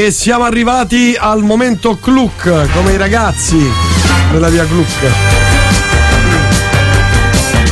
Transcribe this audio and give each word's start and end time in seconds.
E 0.00 0.10
siamo 0.12 0.44
arrivati 0.44 1.14
al 1.14 1.42
momento 1.42 1.98
Cluck, 1.98 2.72
come 2.72 2.92
i 2.92 2.96
ragazzi 2.96 3.62
della 4.32 4.48
via 4.48 4.64
Cluck. 4.64 5.10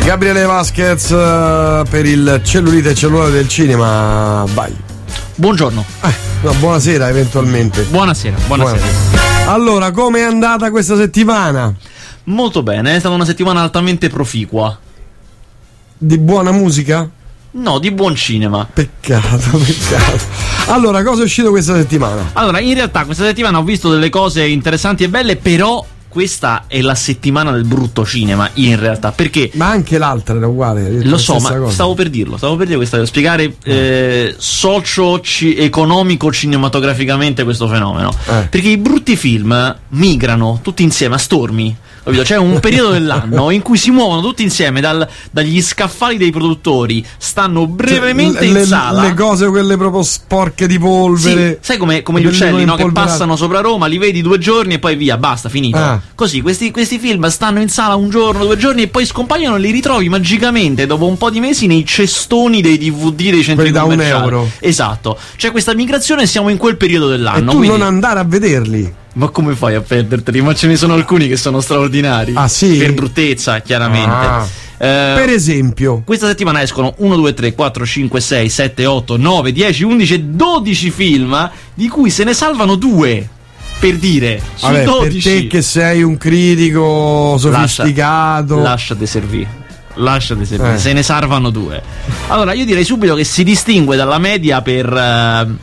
Gabriele 0.05 0.43
Vasquez 0.43 1.11
eh, 1.11 1.85
per 1.89 2.05
il 2.05 2.43
cellulite 2.45 2.95
cellulare 2.95 3.31
del 3.31 3.49
cinema. 3.49 4.45
Vai. 4.53 4.77
Buongiorno. 5.37 5.83
Eh, 6.03 6.13
no, 6.43 6.53
buonasera 6.53 7.09
eventualmente. 7.09 7.85
Buonasera, 7.85 8.37
buonasera. 8.47 8.85
Allora, 9.47 9.91
come 9.91 10.19
è 10.19 10.25
andata 10.25 10.71
questa 10.71 10.97
settimana? 10.97 11.75
Molto 12.25 12.63
bene, 12.63 12.95
è 12.95 12.99
stata 12.99 13.15
una 13.15 13.25
settimana 13.25 13.63
altamente 13.63 14.11
proficua. 14.11 14.79
Di 15.97 16.19
buona 16.19 16.53
musica? 16.53 17.09
No, 17.51 17.79
di 17.79 17.91
buon 17.91 18.15
cinema. 18.15 18.69
Peccato, 18.71 19.57
peccato. 19.59 20.19
Allora, 20.67 21.03
cosa 21.03 21.23
è 21.23 21.25
uscito 21.25 21.51
questa 21.51 21.75
settimana? 21.75 22.31
Allora, 22.35 22.61
in 22.61 22.75
realtà 22.75 23.05
questa 23.05 23.25
settimana 23.25 23.59
ho 23.59 23.63
visto 23.63 23.91
delle 23.91 24.11
cose 24.11 24.47
interessanti 24.47 25.05
e 25.05 25.09
belle, 25.09 25.37
però 25.37 25.85
questa 26.09 26.65
è 26.67 26.81
la 26.81 26.95
settimana 26.95 27.53
del 27.53 27.65
brutto 27.65 28.05
cinema, 28.05 28.51
in 28.55 28.79
realtà, 28.79 29.13
perché... 29.13 29.51
Ma 29.55 29.69
anche 29.69 29.99
l'altra 29.99 30.37
era 30.37 30.47
uguale. 30.47 31.05
Lo 31.05 31.19
so, 31.19 31.39
ma 31.39 31.55
cosa. 31.55 31.73
stavo 31.73 31.95
per 31.95 32.09
dirlo, 32.11 32.37
stavo 32.37 32.57
per 32.57 32.67
dire 32.67 32.79
questa, 32.79 33.05
spiegare 33.05 33.55
eh, 33.63 34.35
socio-economico 34.37 36.33
cinematograficamente 36.33 37.45
questo 37.45 37.69
fenomeno. 37.69 38.11
Eh. 38.11 38.47
Perché 38.51 38.69
i 38.69 38.79
brutti 38.79 39.17
film 39.17 39.77
migrano 39.89 40.61
tutti 40.63 40.83
insieme 40.83 41.15
a 41.15 41.19
stormi. 41.19 41.77
Capito? 42.09 42.23
C'è 42.23 42.37
un 42.37 42.59
periodo 42.61 42.93
dell'anno 42.93 43.51
in 43.51 43.61
cui 43.61 43.77
si 43.77 43.91
muovono 43.91 44.23
tutti 44.23 44.43
insieme 44.43 44.81
dal, 44.81 45.07
dagli 45.31 45.61
scaffali 45.61 46.17
dei 46.17 46.31
produttori, 46.31 47.05
stanno 47.19 47.67
brevemente 47.67 48.45
cioè, 48.45 48.53
le, 48.53 48.61
in 48.61 48.67
sala. 48.67 49.03
Le 49.03 49.15
cose 49.15 49.49
quelle 49.49 49.77
proprio 49.77 50.03
sporche 50.03 50.67
di 50.67 50.79
polvere. 50.79 51.59
Sì, 51.61 51.67
sai 51.67 51.77
come, 51.77 52.03
come 52.03 52.21
gli 52.21 52.27
uccelli 52.27 52.65
no? 52.65 52.77
che 52.77 52.91
passano 52.93 53.37
sopra 53.37 53.61
Roma, 53.61 53.87
li 53.87 53.99
vedi 53.99 54.23
due 54.23 54.39
giorni 54.39 54.75
e 54.75 54.79
poi 54.79 54.97
via, 54.97 55.19
basta, 55.19 55.49
finito. 55.49 55.77
Ah. 55.77 56.01
Così 56.15 56.41
questi, 56.41 56.71
questi, 56.71 56.99
film 56.99 57.27
stanno 57.29 57.61
in 57.61 57.69
sala 57.69 57.95
un 57.95 58.09
giorno, 58.09 58.45
due 58.45 58.57
giorni 58.57 58.83
e 58.83 58.89
poi 58.89 59.05
scompaiono 59.05 59.57
e 59.57 59.59
li 59.61 59.71
ritrovi 59.71 60.09
magicamente 60.09 60.87
dopo 60.87 61.07
un 61.07 61.19
po' 61.19 61.31
di 61.31 61.41
mesi 61.41 61.67
nei 61.67 61.85
cestoni 61.85 62.63
dei 62.63 62.79
DVD 62.79 63.31
dei 63.31 63.43
centri 63.43 63.71
da 63.71 63.85
un 63.85 64.01
euro. 64.01 64.51
Esatto. 64.61 65.19
C'è 65.37 65.51
questa 65.51 65.75
migrazione 65.75 66.23
e 66.23 66.27
siamo 66.27 66.49
in 66.49 66.57
quel 66.57 66.77
periodo 66.77 67.09
dell'anno. 67.09 67.51
E 67.51 67.53
tu 67.53 67.59
quindi... 67.59 67.69
non 67.69 67.83
andare 67.83 68.21
a 68.21 68.25
vederli. 68.25 68.95
Ma 69.15 69.29
come 69.29 69.55
fai 69.55 69.75
a 69.75 69.81
perderteli? 69.81 70.41
Ma 70.41 70.55
ce 70.55 70.67
ne 70.67 70.77
sono 70.77 70.95
alcuni 70.95 71.29
che 71.29 71.37
sono 71.37 71.61
straordinari. 71.61 72.33
Ah, 72.35 72.49
sì? 72.49 72.77
Per 72.77 72.95
bruttezza, 72.95 73.61
chiaramente. 73.61 74.09
Ah. 74.09 74.47
Eh, 74.81 75.15
per 75.17 75.29
esempio, 75.29 76.03
questa 76.05 76.29
settimana 76.29 76.63
escono 76.63 76.95
1, 76.99 77.17
2, 77.17 77.35
3, 77.35 77.55
4, 77.55 77.85
5, 77.85 78.21
6, 78.21 78.49
7, 78.49 78.87
8, 78.87 79.17
9, 79.17 79.53
10, 79.53 79.83
11, 79.83 80.31
12 80.37 80.91
film, 80.91 81.51
di 81.75 81.89
cui 81.89 82.11
se 82.11 82.25
ne 82.25 82.33
salvano 82.35 82.77
due. 82.77 83.29
Per 83.81 83.97
dire, 83.97 84.41
su 84.55 84.67
Vabbè, 84.67 84.85
12. 84.85 85.29
Per 85.29 85.41
te 85.41 85.47
che 85.47 85.63
sei 85.63 86.03
un 86.03 86.17
critico 86.17 87.37
sofisticato, 87.39 88.57
Lascia, 88.57 88.69
lasciate 88.69 89.07
servire 89.07 89.67
lasciate 89.99 90.45
servire, 90.45 90.75
eh. 90.75 90.79
se 90.79 90.93
ne 90.93 91.03
salvano 91.03 91.51
due. 91.51 91.83
Allora, 92.29 92.53
io 92.53 92.65
direi 92.65 92.85
subito 92.85 93.15
che 93.15 93.25
si 93.25 93.45
distingue 93.45 93.97
dalla 93.97 94.19
media 94.19 94.63
per 94.63 94.87
uh, 94.87 95.57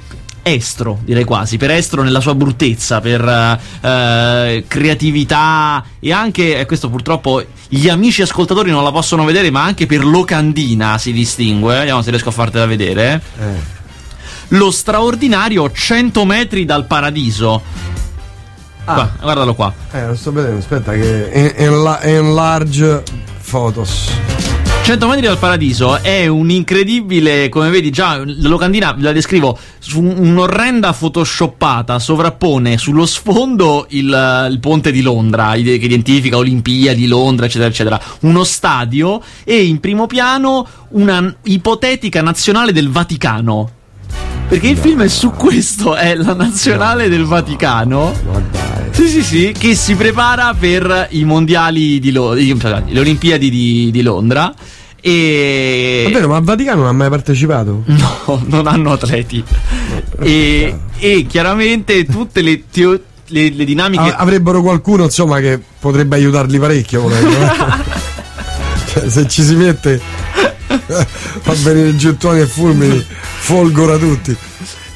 estro, 0.47 0.99
direi 1.03 1.23
quasi, 1.23 1.57
per 1.57 1.71
estro 1.71 2.03
nella 2.03 2.19
sua 2.19 2.35
bruttezza, 2.35 3.01
per 3.01 3.21
uh, 3.23 4.63
creatività 4.67 5.83
e 5.99 6.11
anche, 6.13 6.59
e 6.59 6.67
questo 6.67 6.87
purtroppo 6.87 7.43
gli 7.67 7.89
amici 7.89 8.21
ascoltatori 8.21 8.69
non 8.69 8.83
la 8.83 8.91
possono 8.91 9.25
vedere, 9.25 9.49
ma 9.49 9.63
anche 9.63 9.87
per 9.87 10.05
locandina 10.05 10.99
si 10.99 11.11
distingue, 11.13 11.79
vediamo 11.79 12.03
se 12.03 12.11
riesco 12.11 12.29
a 12.29 12.31
fartela 12.31 12.67
vedere. 12.67 13.21
Eh. 13.39 13.73
Lo 14.49 14.69
straordinario 14.69 15.71
100 15.71 16.25
metri 16.25 16.63
dal 16.63 16.85
paradiso. 16.85 17.63
Ah. 18.85 18.93
Qua, 18.93 19.11
guardalo 19.19 19.55
qua. 19.55 19.73
Eh, 19.93 20.05
lo 20.05 20.15
sto 20.15 20.31
vedendo, 20.31 20.59
aspetta 20.59 20.91
che 20.91 21.55
enlarge 22.03 23.01
photos. 23.41 24.11
100 24.85 25.07
metri 25.07 25.25
dal 25.25 25.39
paradiso 25.39 25.97
è 25.99 26.27
un 26.27 26.51
incredibile, 26.51 27.49
come 27.49 27.71
vedi 27.71 27.89
già, 27.89 28.17
la 28.23 28.47
locandina 28.47 28.95
la 28.99 29.11
descrivo, 29.11 29.57
su 29.79 29.99
un'orrenda 29.99 30.93
photoshoppata 30.93 31.97
sovrappone 31.97 32.77
sullo 32.77 33.07
sfondo 33.07 33.87
il, 33.89 34.47
il 34.51 34.59
ponte 34.59 34.91
di 34.91 35.01
Londra, 35.01 35.53
che 35.53 35.61
identifica 35.61 36.37
Olimpiadi, 36.37 37.07
Londra, 37.07 37.47
eccetera, 37.47 37.67
eccetera, 37.67 37.99
uno 38.19 38.43
stadio 38.43 39.23
e 39.43 39.63
in 39.65 39.79
primo 39.79 40.05
piano 40.05 40.67
una 40.89 41.35
ipotetica 41.45 42.21
nazionale 42.21 42.71
del 42.71 42.91
Vaticano. 42.91 43.71
Perché 44.47 44.67
il 44.67 44.77
film 44.77 45.01
è 45.01 45.07
su 45.07 45.31
questo, 45.31 45.95
è 45.95 46.13
la 46.13 46.35
nazionale 46.35 47.09
del 47.09 47.25
Vaticano. 47.25 48.74
Sì, 48.95 49.09
sì, 49.09 49.23
sì, 49.23 49.53
che 49.57 49.75
si 49.75 49.93
prepara 49.93 50.55
per 50.57 51.09
i 51.09 51.25
mondiali 51.25 51.99
di 51.99 52.13
Londra, 52.13 52.81
le 52.87 52.97
Olimpiadi 52.97 53.49
di, 53.49 53.89
di 53.91 54.01
Londra. 54.01 54.53
E... 55.01 56.03
Davvero, 56.05 56.29
ma 56.29 56.37
il 56.37 56.45
Vaticano 56.45 56.79
non 56.79 56.87
ha 56.87 56.93
mai 56.93 57.09
partecipato? 57.09 57.83
No, 58.25 58.41
non 58.45 58.67
hanno 58.67 58.93
atleti. 58.93 59.43
e, 60.21 60.79
e, 60.97 61.25
chiaramente 61.27 62.05
tutte 62.05 62.41
le, 62.41 62.63
teo- 62.71 62.99
le, 63.27 63.49
le 63.49 63.65
dinamiche. 63.65 64.15
avrebbero 64.15 64.61
qualcuno, 64.61 65.03
insomma, 65.03 65.41
che 65.41 65.59
potrebbe 65.77 66.15
aiutarli 66.15 66.57
parecchio. 66.57 67.03
Cioè, 68.95 69.09
se 69.09 69.27
ci 69.27 69.43
si 69.43 69.55
mette, 69.55 69.99
fa 70.69 71.53
venire 71.63 71.93
gettoni 71.97 72.39
e 72.39 72.45
fulmini, 72.47 73.05
folgora 73.39 73.97
tutti. 73.97 74.35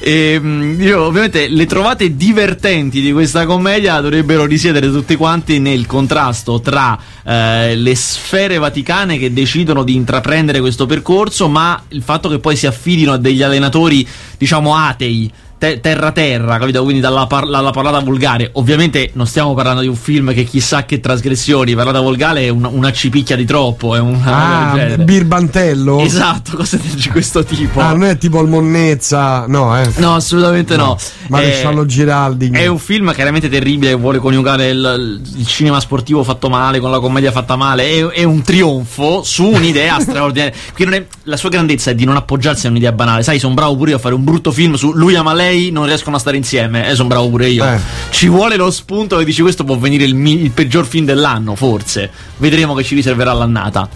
E 0.02 0.32
ehm, 0.32 0.80
io, 0.80 1.04
ovviamente 1.04 1.46
le 1.48 1.66
trovate 1.66 2.16
divertenti 2.16 3.02
di 3.02 3.12
questa 3.12 3.44
commedia 3.44 4.00
dovrebbero 4.00 4.46
risiedere 4.46 4.90
tutti 4.90 5.14
quanti 5.14 5.58
nel 5.58 5.84
contrasto 5.84 6.60
tra 6.62 6.98
eh, 7.22 7.76
le 7.76 7.94
sfere 7.94 8.56
vaticane 8.56 9.18
che 9.18 9.30
decidono 9.30 9.84
di 9.84 9.94
intraprendere 9.94 10.60
questo 10.60 10.86
percorso, 10.86 11.48
ma 11.48 11.82
il 11.88 12.02
fatto 12.02 12.30
che 12.30 12.38
poi 12.38 12.56
si 12.56 12.66
affidino 12.66 13.12
a 13.12 13.18
degli 13.18 13.42
allenatori, 13.42 14.06
diciamo, 14.38 14.74
atei 14.74 15.30
te- 15.60 15.78
terra 15.80 16.10
terra, 16.10 16.56
capito? 16.58 16.82
Quindi 16.82 17.02
dalla, 17.02 17.26
par- 17.26 17.46
dalla, 17.46 17.70
parlata 17.70 18.00
volgare. 18.00 18.48
Ovviamente 18.54 19.10
non 19.12 19.26
stiamo 19.26 19.52
parlando 19.52 19.82
di 19.82 19.88
un 19.88 19.94
film 19.94 20.32
che 20.32 20.44
chissà 20.44 20.86
che 20.86 21.00
trasgressioni, 21.00 21.74
parlata 21.74 22.00
volgare 22.00 22.44
è 22.44 22.48
un- 22.48 22.64
una 22.64 22.90
cipicchia 22.90 23.36
di 23.36 23.44
troppo, 23.44 23.94
è 23.94 23.98
una 23.98 24.72
ah, 24.72 24.96
birbantello. 24.96 26.00
Esatto, 26.00 26.56
cose 26.56 26.80
di 26.82 27.08
questo 27.10 27.44
tipo. 27.44 27.78
Ah, 27.80 27.90
non 27.90 28.04
è 28.04 28.16
tipo 28.16 28.40
il 28.40 28.48
monnezza, 28.48 29.44
no, 29.46 29.78
eh. 29.78 29.90
No, 29.96 30.14
assolutamente 30.14 30.76
no. 30.76 30.84
no. 30.84 30.98
Maresciallo 31.28 31.84
Giraldi. 31.84 32.50
È 32.50 32.66
un 32.66 32.78
film 32.78 33.12
chiaramente 33.12 33.50
terribile 33.50 33.90
che 33.90 33.96
vuole 33.96 34.18
coniugare 34.18 34.70
il, 34.70 35.20
il, 35.36 35.46
cinema 35.46 35.78
sportivo 35.78 36.24
fatto 36.24 36.48
male 36.48 36.80
con 36.80 36.90
la 36.90 37.00
commedia 37.00 37.32
fatta 37.32 37.56
male. 37.56 37.84
È, 37.84 38.06
è 38.06 38.24
un 38.24 38.40
trionfo 38.42 39.22
su 39.22 39.44
un'idea 39.44 40.00
straordinaria. 40.00 40.54
È, 40.74 41.06
la 41.24 41.36
sua 41.36 41.50
grandezza 41.50 41.90
è 41.90 41.94
di 41.94 42.06
non 42.06 42.16
appoggiarsi 42.16 42.66
a 42.66 42.70
un'idea 42.70 42.92
banale. 42.92 43.22
Sai, 43.22 43.38
sono 43.38 43.52
bravo 43.52 43.76
pure 43.76 43.90
io 43.90 43.96
a 43.96 44.00
fare 44.00 44.14
un 44.14 44.24
brutto 44.24 44.52
film 44.52 44.74
su 44.74 44.92
lui 44.92 45.14
ama 45.14 45.34
lei 45.50 45.70
non 45.70 45.86
riescono 45.86 46.16
a 46.16 46.18
stare 46.18 46.36
insieme. 46.36 46.88
Eh, 46.88 46.94
sono 46.94 47.08
bravo 47.08 47.28
pure 47.28 47.48
io. 47.48 47.64
Eh. 47.64 47.78
Ci 48.10 48.28
vuole 48.28 48.56
lo 48.56 48.70
spunto 48.70 49.16
che 49.18 49.24
dici 49.24 49.42
questo 49.42 49.64
può 49.64 49.76
venire 49.76 50.04
il, 50.04 50.14
mi- 50.14 50.42
il 50.42 50.50
peggior 50.50 50.86
film 50.86 51.04
dell'anno, 51.04 51.54
forse. 51.56 52.10
Vedremo 52.36 52.74
che 52.74 52.84
ci 52.84 52.94
riserverà 52.94 53.32
l'annata. 53.32 53.88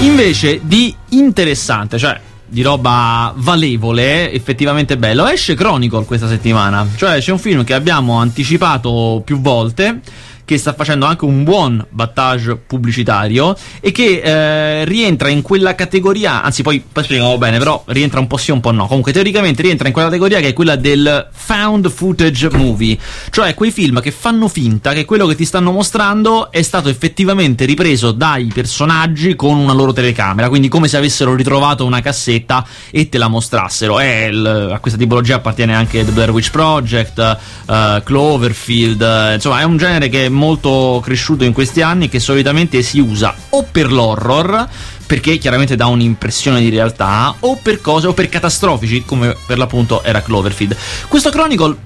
Invece 0.00 0.60
di 0.62 0.94
interessante, 1.10 1.98
cioè 1.98 2.18
di 2.46 2.60
roba 2.60 3.32
valevole, 3.34 4.30
effettivamente 4.30 4.98
bello, 4.98 5.26
esce 5.26 5.54
Chronicle 5.54 6.04
questa 6.04 6.28
settimana. 6.28 6.86
Cioè 6.96 7.18
c'è 7.18 7.32
un 7.32 7.38
film 7.38 7.64
che 7.64 7.74
abbiamo 7.74 8.18
anticipato 8.18 9.22
più 9.24 9.40
volte 9.40 10.00
che 10.44 10.58
sta 10.58 10.74
facendo 10.74 11.06
anche 11.06 11.24
un 11.24 11.44
buon 11.44 11.84
battage 11.88 12.56
pubblicitario 12.56 13.56
e 13.80 13.92
che 13.92 14.20
eh, 14.22 14.84
rientra 14.84 15.28
in 15.28 15.42
quella 15.42 15.74
categoria, 15.74 16.42
anzi 16.42 16.62
poi, 16.62 16.82
poi 16.92 17.04
spieghiamo 17.04 17.38
bene, 17.38 17.58
però 17.58 17.82
rientra 17.86 18.20
un 18.20 18.26
po' 18.26 18.36
sì 18.36 18.50
un 18.50 18.60
po' 18.60 18.70
no. 18.70 18.86
Comunque 18.86 19.12
teoricamente 19.12 19.62
rientra 19.62 19.86
in 19.86 19.92
quella 19.92 20.08
categoria 20.08 20.40
che 20.40 20.48
è 20.48 20.52
quella 20.52 20.76
del 20.76 21.28
found 21.32 21.88
footage 21.90 22.50
movie, 22.52 22.98
cioè 23.30 23.54
quei 23.54 23.70
film 23.70 24.00
che 24.00 24.10
fanno 24.10 24.48
finta 24.48 24.92
che 24.92 25.04
quello 25.04 25.26
che 25.26 25.34
ti 25.34 25.44
stanno 25.44 25.72
mostrando 25.72 26.50
è 26.50 26.62
stato 26.62 26.88
effettivamente 26.88 27.64
ripreso 27.64 28.12
dai 28.12 28.50
personaggi 28.52 29.36
con 29.36 29.56
una 29.56 29.72
loro 29.72 29.92
telecamera, 29.92 30.48
quindi 30.48 30.68
come 30.68 30.88
se 30.88 30.96
avessero 30.96 31.34
ritrovato 31.34 31.84
una 31.84 32.00
cassetta 32.00 32.66
e 32.90 33.08
te 33.08 33.18
la 33.18 33.28
mostrassero. 33.28 34.00
Il, 34.00 34.70
a 34.72 34.78
questa 34.78 34.98
tipologia 34.98 35.36
appartiene 35.36 35.74
anche 35.74 36.04
The 36.04 36.10
Blair 36.10 36.30
Witch 36.30 36.50
Project, 36.50 37.38
uh, 37.66 38.02
Cloverfield, 38.02 39.00
uh, 39.00 39.34
insomma 39.34 39.60
è 39.60 39.64
un 39.64 39.76
genere 39.76 40.08
che 40.08 40.28
molto 40.32 41.00
cresciuto 41.02 41.44
in 41.44 41.52
questi 41.52 41.82
anni 41.82 42.08
che 42.08 42.18
solitamente 42.18 42.82
si 42.82 42.98
usa 42.98 43.34
o 43.50 43.64
per 43.70 43.92
l'horror 43.92 44.68
perché 45.06 45.38
chiaramente 45.38 45.76
dà 45.76 45.86
un'impressione 45.86 46.60
di 46.60 46.70
realtà 46.70 47.34
o 47.40 47.58
per 47.62 47.80
cose 47.80 48.06
o 48.06 48.14
per 48.14 48.28
catastrofici 48.28 49.04
come 49.04 49.36
per 49.46 49.58
l'appunto 49.58 50.02
era 50.02 50.22
Cloverfield. 50.22 50.76
Questo 51.08 51.30
Chronicle 51.30 51.76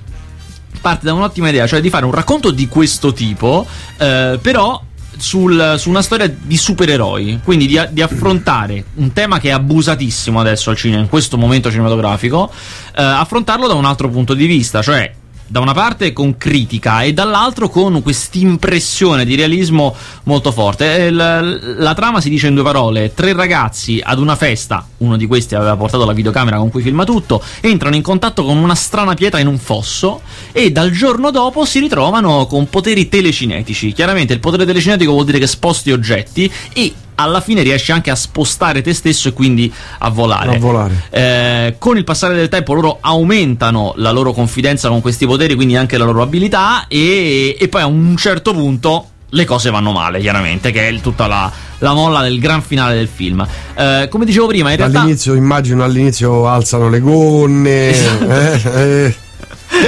parte 0.80 1.06
da 1.06 1.14
un'ottima 1.14 1.48
idea, 1.48 1.66
cioè 1.66 1.80
di 1.80 1.90
fare 1.90 2.04
un 2.04 2.12
racconto 2.12 2.52
di 2.52 2.68
questo 2.68 3.12
tipo, 3.12 3.66
eh, 3.98 4.38
però 4.40 4.80
sul, 5.16 5.74
su 5.78 5.88
una 5.88 6.02
storia 6.02 6.28
di 6.28 6.56
supereroi, 6.56 7.40
quindi 7.42 7.66
di, 7.66 7.80
di, 7.90 8.02
affrontare 8.02 8.84
un 8.94 9.12
tema 9.12 9.40
che 9.40 9.48
è 9.48 9.52
abusatissimo 9.52 10.38
adesso 10.38 10.70
al 10.70 10.76
cinema, 10.76 11.02
in 11.02 11.08
questo 11.08 11.36
momento 11.36 11.70
cinematografico, 11.70 12.50
eh, 12.94 13.02
affrontarlo 13.02 13.66
da 13.66 13.74
un 13.74 13.84
altro 13.84 14.08
punto 14.08 14.34
di 14.34 14.46
vista, 14.46 14.82
cioè 14.82 15.12
da 15.46 15.60
una 15.60 15.72
parte 15.72 16.12
con 16.12 16.36
critica 16.36 17.02
e 17.02 17.12
dall'altro 17.12 17.68
con 17.68 18.02
quest'impressione 18.02 19.24
di 19.24 19.34
realismo 19.36 19.94
molto 20.24 20.52
forte. 20.52 21.10
La, 21.10 21.40
la, 21.40 21.94
trama 21.94 22.20
si 22.20 22.28
dice 22.28 22.48
in 22.48 22.54
due 22.54 22.62
parole: 22.64 23.14
tre 23.14 23.32
ragazzi 23.32 24.00
ad 24.02 24.18
una 24.18 24.36
festa, 24.36 24.86
uno 24.98 25.16
di 25.16 25.26
questi 25.26 25.54
aveva 25.54 25.76
portato 25.76 26.04
la 26.04 26.12
videocamera 26.12 26.56
con 26.58 26.70
cui 26.70 26.82
filma 26.82 27.04
tutto, 27.04 27.42
entrano 27.60 27.96
in 27.96 28.02
contatto 28.02 28.44
con 28.44 28.56
una 28.56 28.74
strana 28.74 29.14
pietra 29.14 29.38
in 29.38 29.46
un 29.46 29.58
fosso 29.58 30.20
e 30.52 30.72
dal 30.72 30.90
giorno 30.90 31.30
dopo 31.30 31.64
si 31.64 31.78
ritrovano 31.78 32.46
con 32.46 32.68
poteri 32.68 33.08
telecinetici. 33.08 33.92
Chiaramente 33.92 34.32
il 34.32 34.40
potere 34.40 34.66
telecinetico 34.66 35.12
vuol 35.12 35.24
dire 35.24 35.38
che 35.38 35.46
sposti 35.46 35.92
oggetti 35.92 36.52
e 36.72 36.92
alla 37.16 37.40
fine 37.40 37.62
riesci 37.62 37.92
anche 37.92 38.10
a 38.10 38.14
spostare 38.14 38.82
te 38.82 38.94
stesso 38.94 39.28
e 39.28 39.32
quindi 39.32 39.72
a 39.98 40.08
volare. 40.08 40.56
A 40.56 40.58
volare. 40.58 41.02
Eh, 41.10 41.74
con 41.78 41.96
il 41.96 42.04
passare 42.04 42.34
del 42.34 42.48
tempo 42.48 42.72
loro 42.74 42.98
aumentano 43.00 43.92
la 43.96 44.10
loro 44.10 44.32
confidenza 44.32 44.88
con 44.88 45.00
questi 45.00 45.26
poteri, 45.26 45.54
quindi 45.54 45.76
anche 45.76 45.98
la 45.98 46.04
loro 46.04 46.22
abilità 46.22 46.86
e, 46.88 47.56
e 47.58 47.68
poi 47.68 47.82
a 47.82 47.86
un 47.86 48.16
certo 48.16 48.52
punto 48.52 49.08
le 49.30 49.44
cose 49.44 49.70
vanno 49.70 49.92
male, 49.92 50.20
chiaramente, 50.20 50.70
che 50.70 50.88
è 50.88 51.00
tutta 51.00 51.26
la, 51.26 51.50
la 51.78 51.92
molla 51.92 52.22
del 52.22 52.38
gran 52.38 52.62
finale 52.62 52.94
del 52.94 53.08
film. 53.12 53.46
Eh, 53.74 54.08
come 54.10 54.24
dicevo 54.24 54.46
prima, 54.46 54.70
in 54.70 54.76
realtà. 54.76 55.00
All'inizio, 55.00 55.34
immagino, 55.34 55.82
all'inizio 55.84 56.46
alzano 56.48 56.88
le 56.88 57.00
gonne. 57.00 57.90
eh, 58.28 58.60
eh. 58.74 59.16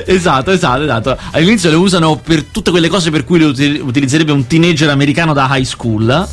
esatto, 0.07 0.51
esatto, 0.51 0.83
esatto. 0.83 1.17
All'inizio 1.33 1.71
le 1.71 1.77
usano 1.77 2.17
per 2.17 2.45
tutte 2.45 2.71
quelle 2.71 2.89
cose 2.89 3.11
per 3.11 3.25
cui 3.25 3.39
le 3.39 3.81
utilizzerebbe 3.81 4.33
un 4.33 4.47
teenager 4.47 4.91
americano 4.91 5.33
da 5.33 5.49
high 5.51 5.65
school 5.65 6.29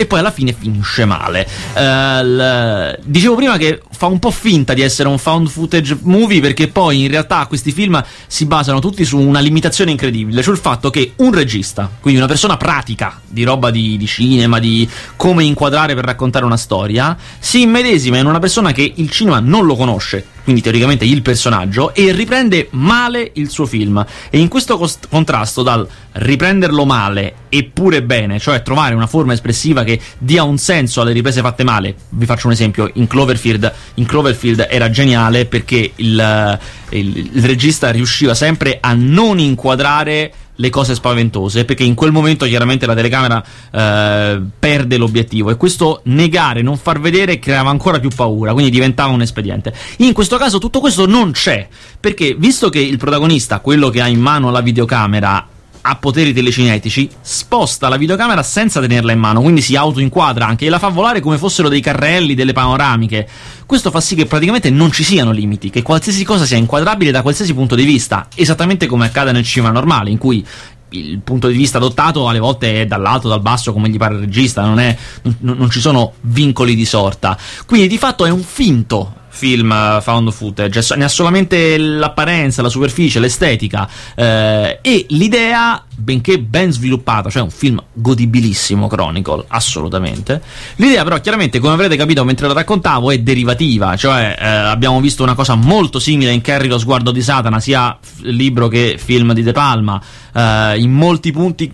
e 0.00 0.06
poi 0.06 0.20
alla 0.20 0.30
fine 0.30 0.54
finisce 0.58 1.04
male. 1.04 1.46
Uh, 1.74 2.24
l- 2.24 2.98
dicevo 3.02 3.34
prima 3.34 3.58
che 3.58 3.82
fa 4.00 4.06
un 4.06 4.18
po' 4.18 4.30
finta 4.30 4.72
di 4.72 4.80
essere 4.80 5.10
un 5.10 5.18
found 5.18 5.46
footage 5.46 5.98
movie 6.04 6.40
perché 6.40 6.68
poi 6.68 7.02
in 7.02 7.10
realtà 7.10 7.44
questi 7.44 7.70
film 7.70 8.02
si 8.26 8.46
basano 8.46 8.80
tutti 8.80 9.04
su 9.04 9.18
una 9.18 9.40
limitazione 9.40 9.90
incredibile, 9.90 10.40
il 10.40 10.56
fatto 10.56 10.88
che 10.88 11.12
un 11.16 11.34
regista, 11.34 11.90
quindi 12.00 12.18
una 12.18 12.26
persona 12.26 12.56
pratica 12.56 13.20
di 13.26 13.42
roba 13.44 13.70
di, 13.70 13.98
di 13.98 14.06
cinema, 14.06 14.58
di 14.58 14.88
come 15.16 15.44
inquadrare 15.44 15.94
per 15.94 16.06
raccontare 16.06 16.46
una 16.46 16.56
storia, 16.56 17.14
si 17.38 17.60
immedesima 17.60 18.16
in 18.16 18.24
una 18.24 18.38
persona 18.38 18.72
che 18.72 18.90
il 18.96 19.10
cinema 19.10 19.38
non 19.38 19.66
lo 19.66 19.76
conosce, 19.76 20.24
quindi 20.44 20.62
teoricamente 20.62 21.04
il 21.04 21.20
personaggio, 21.20 21.94
e 21.94 22.10
riprende 22.12 22.68
male 22.70 23.30
il 23.34 23.50
suo 23.50 23.66
film. 23.66 24.04
E 24.30 24.38
in 24.38 24.48
questo 24.48 24.78
cost- 24.78 25.08
contrasto 25.10 25.62
dal 25.62 25.86
riprenderlo 26.12 26.84
male 26.86 27.34
eppure 27.48 28.02
bene, 28.02 28.38
cioè 28.38 28.62
trovare 28.62 28.94
una 28.94 29.06
forma 29.06 29.32
espressiva 29.32 29.84
che 29.84 30.00
dia 30.18 30.42
un 30.42 30.58
senso 30.58 31.00
alle 31.00 31.12
riprese 31.12 31.40
fatte 31.40 31.64
male, 31.64 31.94
vi 32.10 32.26
faccio 32.26 32.46
un 32.46 32.52
esempio, 32.52 32.90
in 32.94 33.06
Cloverfield, 33.06 33.72
in 33.94 34.06
Cloverfield 34.06 34.66
era 34.70 34.90
geniale 34.90 35.46
perché 35.46 35.92
il, 35.94 36.58
il, 36.90 37.30
il 37.34 37.44
regista 37.44 37.90
riusciva 37.90 38.34
sempre 38.34 38.78
a 38.80 38.94
non 38.94 39.38
inquadrare 39.38 40.32
le 40.60 40.68
cose 40.68 40.94
spaventose, 40.94 41.64
perché 41.64 41.84
in 41.84 41.94
quel 41.94 42.12
momento 42.12 42.44
chiaramente 42.44 42.86
la 42.86 42.94
telecamera 42.94 43.42
eh, 43.72 44.40
perde 44.58 44.96
l'obiettivo 44.98 45.50
e 45.50 45.56
questo 45.56 46.02
negare, 46.04 46.60
non 46.60 46.76
far 46.76 47.00
vedere 47.00 47.38
creava 47.38 47.70
ancora 47.70 47.98
più 47.98 48.10
paura, 48.14 48.52
quindi 48.52 48.70
diventava 48.70 49.10
un 49.10 49.22
espediente. 49.22 49.72
In 49.98 50.12
questo 50.12 50.36
caso 50.36 50.58
tutto 50.58 50.80
questo 50.80 51.06
non 51.06 51.32
c'è, 51.32 51.66
perché 51.98 52.36
visto 52.38 52.68
che 52.68 52.78
il 52.78 52.98
protagonista, 52.98 53.60
quello 53.60 53.88
che 53.88 54.02
ha 54.02 54.06
in 54.06 54.20
mano 54.20 54.50
la 54.50 54.60
videocamera, 54.60 55.48
ha 55.82 55.96
poteri 55.96 56.32
telecinetici, 56.32 57.08
sposta 57.20 57.88
la 57.88 57.96
videocamera 57.96 58.42
senza 58.42 58.80
tenerla 58.80 59.12
in 59.12 59.18
mano, 59.18 59.40
quindi 59.40 59.60
si 59.60 59.76
autoinquadra 59.76 60.46
anche 60.46 60.66
e 60.66 60.68
la 60.68 60.78
fa 60.78 60.88
volare 60.88 61.20
come 61.20 61.38
fossero 61.38 61.68
dei 61.68 61.80
carrelli, 61.80 62.34
delle 62.34 62.52
panoramiche. 62.52 63.28
Questo 63.66 63.90
fa 63.90 64.00
sì 64.00 64.14
che 64.14 64.26
praticamente 64.26 64.70
non 64.70 64.90
ci 64.92 65.04
siano 65.04 65.30
limiti, 65.30 65.70
che 65.70 65.82
qualsiasi 65.82 66.24
cosa 66.24 66.44
sia 66.44 66.56
inquadrabile 66.56 67.10
da 67.10 67.22
qualsiasi 67.22 67.54
punto 67.54 67.74
di 67.74 67.84
vista, 67.84 68.28
esattamente 68.34 68.86
come 68.86 69.06
accade 69.06 69.32
nel 69.32 69.44
cinema 69.44 69.72
normale, 69.72 70.10
in 70.10 70.18
cui 70.18 70.44
il 70.90 71.20
punto 71.20 71.46
di 71.48 71.56
vista 71.56 71.78
adottato 71.78 72.28
alle 72.28 72.40
volte 72.40 72.82
è 72.82 72.86
dall'alto, 72.86 73.28
dal 73.28 73.40
basso, 73.40 73.72
come 73.72 73.88
gli 73.88 73.96
pare 73.96 74.14
il 74.14 74.20
regista, 74.20 74.64
non, 74.64 74.80
è, 74.80 74.96
non, 75.22 75.56
non 75.56 75.70
ci 75.70 75.80
sono 75.80 76.14
vincoli 76.22 76.74
di 76.74 76.84
sorta. 76.84 77.38
Quindi 77.66 77.86
di 77.86 77.98
fatto 77.98 78.24
è 78.26 78.30
un 78.30 78.42
finto 78.42 79.14
film 79.30 79.72
eh, 79.72 80.00
found 80.02 80.30
footage, 80.30 80.94
ne 80.96 81.04
ha 81.04 81.08
solamente 81.08 81.78
l'apparenza, 81.78 82.62
la 82.62 82.68
superficie, 82.68 83.20
l'estetica 83.20 83.88
eh, 84.14 84.78
e 84.82 85.06
l'idea, 85.10 85.82
benché 85.96 86.38
ben 86.38 86.72
sviluppata, 86.72 87.30
cioè 87.30 87.42
un 87.42 87.50
film 87.50 87.82
godibilissimo, 87.92 88.86
Chronicle, 88.88 89.44
assolutamente. 89.48 90.42
L'idea 90.76 91.04
però 91.04 91.20
chiaramente, 91.20 91.58
come 91.58 91.72
avrete 91.72 91.96
capito 91.96 92.24
mentre 92.24 92.46
la 92.48 92.54
raccontavo, 92.54 93.10
è 93.10 93.18
derivativa, 93.18 93.96
cioè 93.96 94.36
eh, 94.38 94.46
abbiamo 94.46 95.00
visto 95.00 95.22
una 95.22 95.34
cosa 95.34 95.54
molto 95.54 95.98
simile 95.98 96.32
in 96.32 96.40
Carrie 96.40 96.68
lo 96.68 96.78
sguardo 96.78 97.10
di 97.10 97.22
Satana, 97.22 97.60
sia 97.60 97.96
libro 98.22 98.68
che 98.68 98.96
film 98.98 99.32
di 99.32 99.42
De 99.42 99.52
Palma, 99.52 100.00
eh, 100.34 100.78
in 100.78 100.90
molti 100.90 101.32
punti 101.32 101.72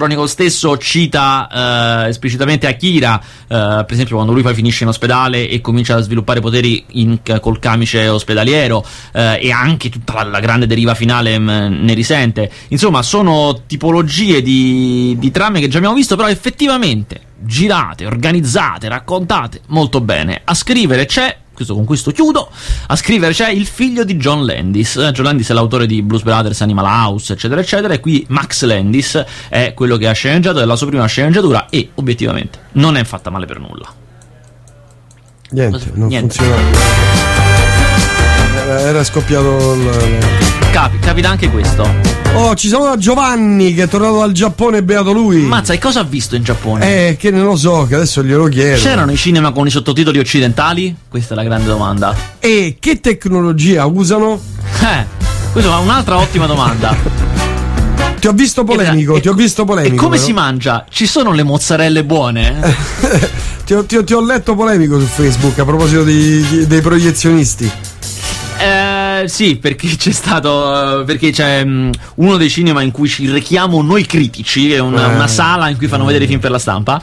Chronicle 0.00 0.28
stesso 0.28 0.78
cita 0.78 2.04
eh, 2.04 2.08
esplicitamente 2.08 2.66
Akira, 2.66 3.20
eh, 3.20 3.46
per 3.46 3.92
esempio 3.92 4.14
quando 4.14 4.32
lui 4.32 4.40
poi 4.40 4.54
finisce 4.54 4.84
in 4.84 4.88
ospedale 4.88 5.46
e 5.46 5.60
comincia 5.60 5.96
a 5.96 6.00
sviluppare 6.00 6.40
poteri 6.40 6.82
in, 6.92 7.18
col 7.38 7.58
camice 7.58 8.08
ospedaliero 8.08 8.82
eh, 9.12 9.38
e 9.42 9.52
anche 9.52 9.90
tutta 9.90 10.14
la, 10.14 10.22
la 10.22 10.40
grande 10.40 10.66
deriva 10.66 10.94
finale 10.94 11.38
mh, 11.38 11.50
mm, 11.50 11.84
ne 11.84 11.92
risente. 11.92 12.50
Insomma, 12.68 13.02
sono 13.02 13.62
tipologie 13.66 14.40
di, 14.40 15.16
di 15.18 15.30
trame 15.30 15.60
che 15.60 15.68
già 15.68 15.76
abbiamo 15.76 15.96
visto, 15.96 16.16
però 16.16 16.30
effettivamente 16.30 17.28
girate, 17.42 18.06
organizzate, 18.06 18.88
raccontate 18.88 19.60
molto 19.66 20.00
bene. 20.00 20.40
A 20.42 20.54
scrivere 20.54 21.04
c'è 21.04 21.36
questo, 21.60 21.74
con 21.74 21.84
questo 21.84 22.10
chiudo, 22.10 22.50
a 22.86 22.96
scrivere 22.96 23.32
c'è 23.32 23.50
il 23.50 23.66
figlio 23.66 24.04
di 24.04 24.16
John 24.16 24.44
Landis. 24.44 24.96
Eh, 24.96 25.10
John 25.12 25.24
Landis 25.26 25.50
è 25.50 25.52
l'autore 25.52 25.86
di 25.86 26.02
Blues 26.02 26.22
Brothers, 26.22 26.60
Animal 26.62 26.84
House, 26.84 27.32
eccetera, 27.32 27.60
eccetera, 27.60 27.94
e 27.94 28.00
qui 28.00 28.24
Max 28.28 28.62
Landis 28.64 29.22
è 29.48 29.74
quello 29.74 29.96
che 29.96 30.08
ha 30.08 30.12
sceneggiato, 30.12 30.60
è 30.60 30.64
la 30.64 30.76
sua 30.76 30.86
prima 30.86 31.06
sceneggiatura 31.06 31.68
e 31.68 31.90
obiettivamente 31.94 32.58
non 32.72 32.96
è 32.96 33.04
fatta 33.04 33.30
male 33.30 33.46
per 33.46 33.58
nulla. 33.58 33.92
Niente, 35.50 35.90
non 35.94 36.08
Niente. 36.08 36.34
funziona. 36.36 37.39
Era 38.56 39.04
scoppiato 39.04 39.74
il 39.74 40.18
Capi, 40.70 40.98
capita 41.00 41.28
anche 41.28 41.50
questo. 41.50 41.84
Oh, 42.34 42.54
ci 42.54 42.68
saluta 42.68 42.96
Giovanni 42.96 43.74
che 43.74 43.82
è 43.82 43.88
tornato 43.88 44.18
dal 44.20 44.30
Giappone, 44.30 44.84
beato 44.84 45.12
lui. 45.12 45.38
Mazza, 45.42 45.72
e 45.72 45.78
cosa 45.78 46.00
ha 46.00 46.04
visto 46.04 46.36
in 46.36 46.44
Giappone? 46.44 47.08
Eh, 47.08 47.16
che 47.16 47.32
non 47.32 47.44
lo 47.44 47.56
so, 47.56 47.86
che 47.88 47.96
adesso 47.96 48.22
glielo 48.22 48.46
chiedo. 48.46 48.80
C'erano 48.80 49.10
i 49.10 49.16
cinema 49.16 49.50
con 49.50 49.66
i 49.66 49.70
sottotitoli 49.70 50.20
occidentali? 50.20 50.94
Questa 51.08 51.34
è 51.34 51.36
la 51.36 51.42
grande 51.42 51.66
domanda. 51.66 52.14
E 52.38 52.76
che 52.78 53.00
tecnologia 53.00 53.84
usano? 53.86 54.40
Eh, 54.80 55.04
questa 55.50 55.76
è 55.76 55.80
un'altra 55.80 56.18
ottima 56.18 56.46
domanda. 56.46 56.96
Ti 58.20 58.28
ho 58.28 58.32
visto 58.32 58.62
polemico, 58.62 59.16
e, 59.16 59.20
ti 59.20 59.28
ho 59.28 59.34
visto 59.34 59.64
polemico. 59.64 59.94
E 59.94 59.98
come 59.98 60.16
però. 60.16 60.26
si 60.26 60.32
mangia? 60.32 60.84
Ci 60.88 61.06
sono 61.06 61.32
le 61.32 61.42
mozzarelle 61.42 62.04
buone? 62.04 62.60
ti, 63.64 63.74
ho, 63.74 63.84
ti, 63.84 63.96
ho, 63.96 64.04
ti, 64.04 64.12
ho, 64.12 64.24
letto 64.24 64.54
polemico 64.54 65.00
su 65.00 65.06
Facebook 65.06 65.58
a 65.58 65.64
proposito 65.64 66.04
di, 66.04 66.66
dei 66.66 66.80
proiezionisti. 66.80 67.70
Eh, 68.60 69.28
sì, 69.28 69.56
perché 69.56 69.88
c'è 69.96 70.12
stato. 70.12 71.02
Perché 71.06 71.30
c'è 71.30 71.62
um, 71.62 71.90
uno 72.16 72.36
dei 72.36 72.50
cinema 72.50 72.82
in 72.82 72.90
cui 72.90 73.08
ci 73.08 73.30
rechiamo 73.30 73.82
noi 73.82 74.04
critici, 74.04 74.72
è 74.72 74.78
una, 74.78 75.10
eh, 75.10 75.14
una 75.14 75.28
sala 75.28 75.68
in 75.68 75.76
cui 75.76 75.88
fanno 75.88 76.02
eh. 76.04 76.06
vedere 76.06 76.24
i 76.24 76.28
film 76.28 76.40
per 76.40 76.50
la 76.50 76.58
stampa. 76.58 77.02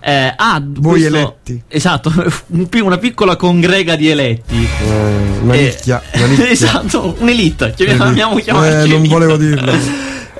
Eh, 0.00 0.32
ah, 0.36 0.62
voi 0.64 1.00
questo, 1.00 1.16
eletti. 1.16 1.62
Esatto, 1.68 2.12
una 2.82 2.98
piccola 2.98 3.36
congrega 3.36 3.96
di 3.96 4.08
eletti. 4.08 4.68
Eh, 4.80 5.38
una, 5.42 5.54
nicchia, 5.54 6.02
una 6.12 6.26
nicchia. 6.26 6.48
esatto, 6.50 7.16
un'elite. 7.18 7.74
Chiamiamo, 7.76 8.36
chiamiamo 8.36 8.64
eh, 8.64 8.86
non 8.86 9.08
volevo 9.08 9.36
dirlo. 9.36 9.72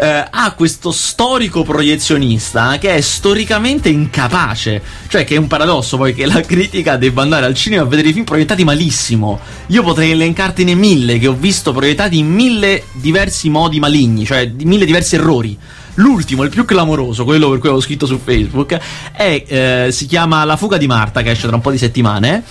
Eh, 0.00 0.26
ha 0.30 0.52
questo 0.52 0.92
storico 0.92 1.64
proiezionista 1.64 2.78
che 2.78 2.94
è 2.94 3.00
storicamente 3.00 3.88
incapace. 3.88 4.80
Cioè, 5.08 5.24
che 5.24 5.34
è 5.34 5.38
un 5.38 5.46
paradosso 5.48 5.96
poi 5.96 6.14
che 6.14 6.26
la 6.26 6.40
critica 6.40 6.96
debba 6.96 7.22
andare 7.22 7.46
al 7.46 7.54
cinema 7.54 7.82
a 7.82 7.86
vedere 7.86 8.10
i 8.10 8.12
film 8.12 8.24
proiettati 8.24 8.64
malissimo. 8.64 9.40
Io 9.68 9.82
potrei 9.82 10.12
elencartene 10.12 10.74
mille 10.74 11.18
che 11.18 11.26
ho 11.26 11.34
visto 11.34 11.72
proiettati 11.72 12.18
in 12.18 12.32
mille 12.32 12.84
diversi 12.92 13.50
modi 13.50 13.80
maligni, 13.80 14.24
cioè 14.24 14.50
mille 14.62 14.84
diversi 14.84 15.16
errori. 15.16 15.58
L'ultimo, 15.94 16.44
il 16.44 16.50
più 16.50 16.64
clamoroso, 16.64 17.24
quello 17.24 17.48
per 17.50 17.58
cui 17.58 17.68
avevo 17.68 17.82
scritto 17.82 18.06
su 18.06 18.20
Facebook, 18.22 18.78
è, 19.10 19.44
eh, 19.48 19.88
si 19.90 20.06
chiama 20.06 20.44
La 20.44 20.56
fuga 20.56 20.76
di 20.76 20.86
Marta, 20.86 21.22
che 21.22 21.32
esce 21.32 21.48
tra 21.48 21.56
un 21.56 21.62
po' 21.62 21.72
di 21.72 21.78
settimane 21.78 22.44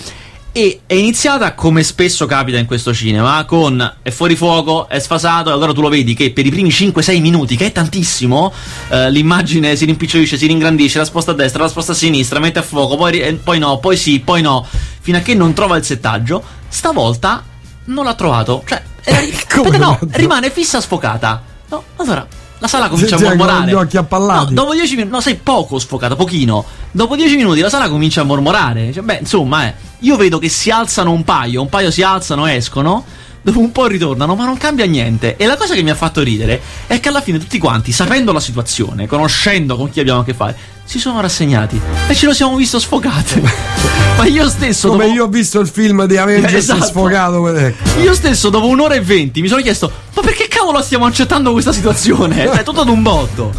e 0.58 0.80
è 0.86 0.94
iniziata 0.94 1.54
come 1.54 1.84
spesso 1.84 2.26
capita 2.26 2.58
in 2.58 2.66
questo 2.66 2.92
cinema 2.92 3.44
con 3.44 3.94
è 4.02 4.10
fuori 4.10 4.34
fuoco, 4.34 4.88
è 4.88 4.98
sfasato 4.98 5.50
e 5.50 5.52
allora 5.52 5.72
tu 5.72 5.80
lo 5.80 5.88
vedi 5.88 6.14
che 6.14 6.32
per 6.32 6.44
i 6.46 6.50
primi 6.50 6.70
5-6 6.70 7.20
minuti, 7.20 7.54
che 7.54 7.66
è 7.66 7.70
tantissimo, 7.70 8.52
eh, 8.88 9.08
l'immagine 9.08 9.76
si 9.76 9.84
rimpicciolisce, 9.84 10.36
si 10.36 10.48
ringrandisce, 10.48 10.98
la 10.98 11.04
sposta 11.04 11.30
a 11.30 11.34
destra, 11.34 11.62
la 11.62 11.68
sposta 11.68 11.92
a 11.92 11.94
sinistra, 11.94 12.40
mette 12.40 12.58
a 12.58 12.62
fuoco, 12.62 12.96
poi, 12.96 13.20
eh, 13.20 13.34
poi 13.34 13.60
no, 13.60 13.78
poi 13.78 13.96
sì, 13.96 14.18
poi 14.18 14.42
no, 14.42 14.66
fino 14.98 15.18
a 15.18 15.20
che 15.20 15.34
non 15.34 15.52
trova 15.52 15.76
il 15.76 15.84
settaggio. 15.84 16.42
Stavolta 16.66 17.44
non 17.84 18.04
l'ha 18.04 18.14
trovato, 18.14 18.64
cioè 18.66 18.82
era, 19.04 19.78
no, 19.78 19.96
rimane 20.10 20.50
fissa 20.50 20.80
sfocata. 20.80 21.40
No, 21.68 21.84
allora 21.98 22.26
la 22.58 22.68
sala 22.68 22.88
comincia 22.88 23.14
a 23.14 23.18
Senti, 23.18 23.36
con 23.36 23.46
mormorare. 23.46 23.70
gli 23.70 23.74
occhi 23.74 23.96
appallati. 23.96 24.54
No, 24.54 24.62
dopo 24.62 24.74
10 24.74 24.94
minuti, 24.96 25.12
no, 25.12 25.20
sei 25.20 25.36
poco 25.36 25.78
sfocato, 25.78 26.16
pochino. 26.16 26.64
Dopo 26.90 27.16
10 27.16 27.36
minuti 27.36 27.60
la 27.60 27.70
sala 27.70 27.88
comincia 27.88 28.22
a 28.22 28.24
mormorare. 28.24 28.92
Cioè, 28.92 29.02
beh, 29.02 29.18
insomma, 29.20 29.66
eh, 29.66 29.74
io 30.00 30.16
vedo 30.16 30.38
che 30.38 30.48
si 30.48 30.70
alzano 30.70 31.12
un 31.12 31.24
paio, 31.24 31.60
un 31.62 31.68
paio 31.68 31.90
si 31.90 32.02
alzano, 32.02 32.46
escono. 32.46 33.04
Dopo 33.48 33.60
un 33.60 33.72
po' 33.72 33.86
ritornano, 33.86 34.34
ma 34.34 34.44
non 34.44 34.58
cambia 34.58 34.84
niente. 34.84 35.36
E 35.36 35.46
la 35.46 35.56
cosa 35.56 35.72
che 35.74 35.82
mi 35.82 35.88
ha 35.88 35.94
fatto 35.94 36.22
ridere 36.22 36.60
è 36.86 37.00
che 37.00 37.08
alla 37.08 37.22
fine 37.22 37.38
tutti 37.38 37.56
quanti, 37.58 37.92
sapendo 37.92 38.30
la 38.32 38.40
situazione, 38.40 39.06
conoscendo 39.06 39.74
con 39.76 39.88
chi 39.90 40.00
abbiamo 40.00 40.20
a 40.20 40.24
che 40.24 40.34
fare, 40.34 40.54
si 40.84 40.98
sono 40.98 41.18
rassegnati 41.22 41.80
e 42.08 42.14
ce 42.14 42.26
lo 42.26 42.34
siamo 42.34 42.56
visto 42.56 42.78
sfogate. 42.78 43.40
ma 44.18 44.26
io 44.26 44.46
stesso. 44.50 44.88
Come 44.88 45.04
dopo- 45.04 45.16
io 45.16 45.24
ho 45.24 45.28
visto 45.28 45.60
il 45.60 45.68
film 45.68 46.04
di 46.04 46.18
Avengers 46.18 46.52
Esatto. 46.68 46.84
sfogato. 46.84 47.48
ecco. 47.56 48.00
Io 48.00 48.12
stesso, 48.12 48.50
dopo 48.50 48.66
un'ora 48.66 48.94
e 48.96 49.00
venti, 49.00 49.40
mi 49.40 49.48
sono 49.48 49.62
chiesto: 49.62 49.90
ma 50.14 50.20
perché 50.20 50.46
cavolo 50.46 50.82
stiamo 50.82 51.06
accettando 51.06 51.52
questa 51.52 51.72
situazione? 51.72 52.50
È 52.50 52.62
tutto 52.62 52.82
ad 52.82 52.88
un 52.88 53.00
botto. 53.02 53.52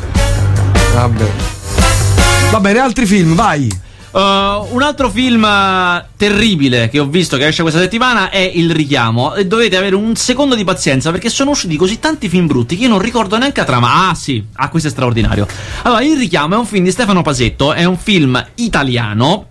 Vabbè. 0.93 1.25
Va 2.51 2.59
bene, 2.59 2.77
altri 2.79 3.07
film, 3.07 3.33
vai. 3.33 3.87
Uh, 4.11 4.73
un 4.73 4.81
altro 4.81 5.09
film 5.09 5.47
terribile 6.17 6.89
che 6.89 6.99
ho 6.99 7.05
visto 7.05 7.37
che 7.37 7.45
esce 7.45 7.61
questa 7.61 7.79
settimana 7.79 8.29
è 8.29 8.39
Il 8.39 8.71
richiamo. 8.71 9.35
E 9.35 9.45
dovete 9.45 9.77
avere 9.77 9.95
un 9.95 10.15
secondo 10.15 10.55
di 10.55 10.63
pazienza 10.63 11.11
perché 11.11 11.29
sono 11.29 11.51
usciti 11.51 11.75
così 11.75 11.99
tanti 11.99 12.27
film 12.27 12.47
brutti 12.47 12.75
che 12.75 12.83
io 12.83 12.89
non 12.89 12.99
ricordo 12.99 13.37
neanche 13.37 13.59
la 13.59 13.65
trama. 13.65 14.09
Ah, 14.09 14.15
sì, 14.15 14.43
ah, 14.53 14.69
questo 14.69 14.87
è 14.87 14.91
straordinario. 14.91 15.47
Allora, 15.83 16.01
Il 16.01 16.17
richiamo 16.17 16.55
è 16.55 16.57
un 16.57 16.65
film 16.65 16.83
di 16.83 16.91
Stefano 16.91 17.21
Pasetto, 17.21 17.73
è 17.73 17.85
un 17.85 17.97
film 17.97 18.43
italiano. 18.55 19.47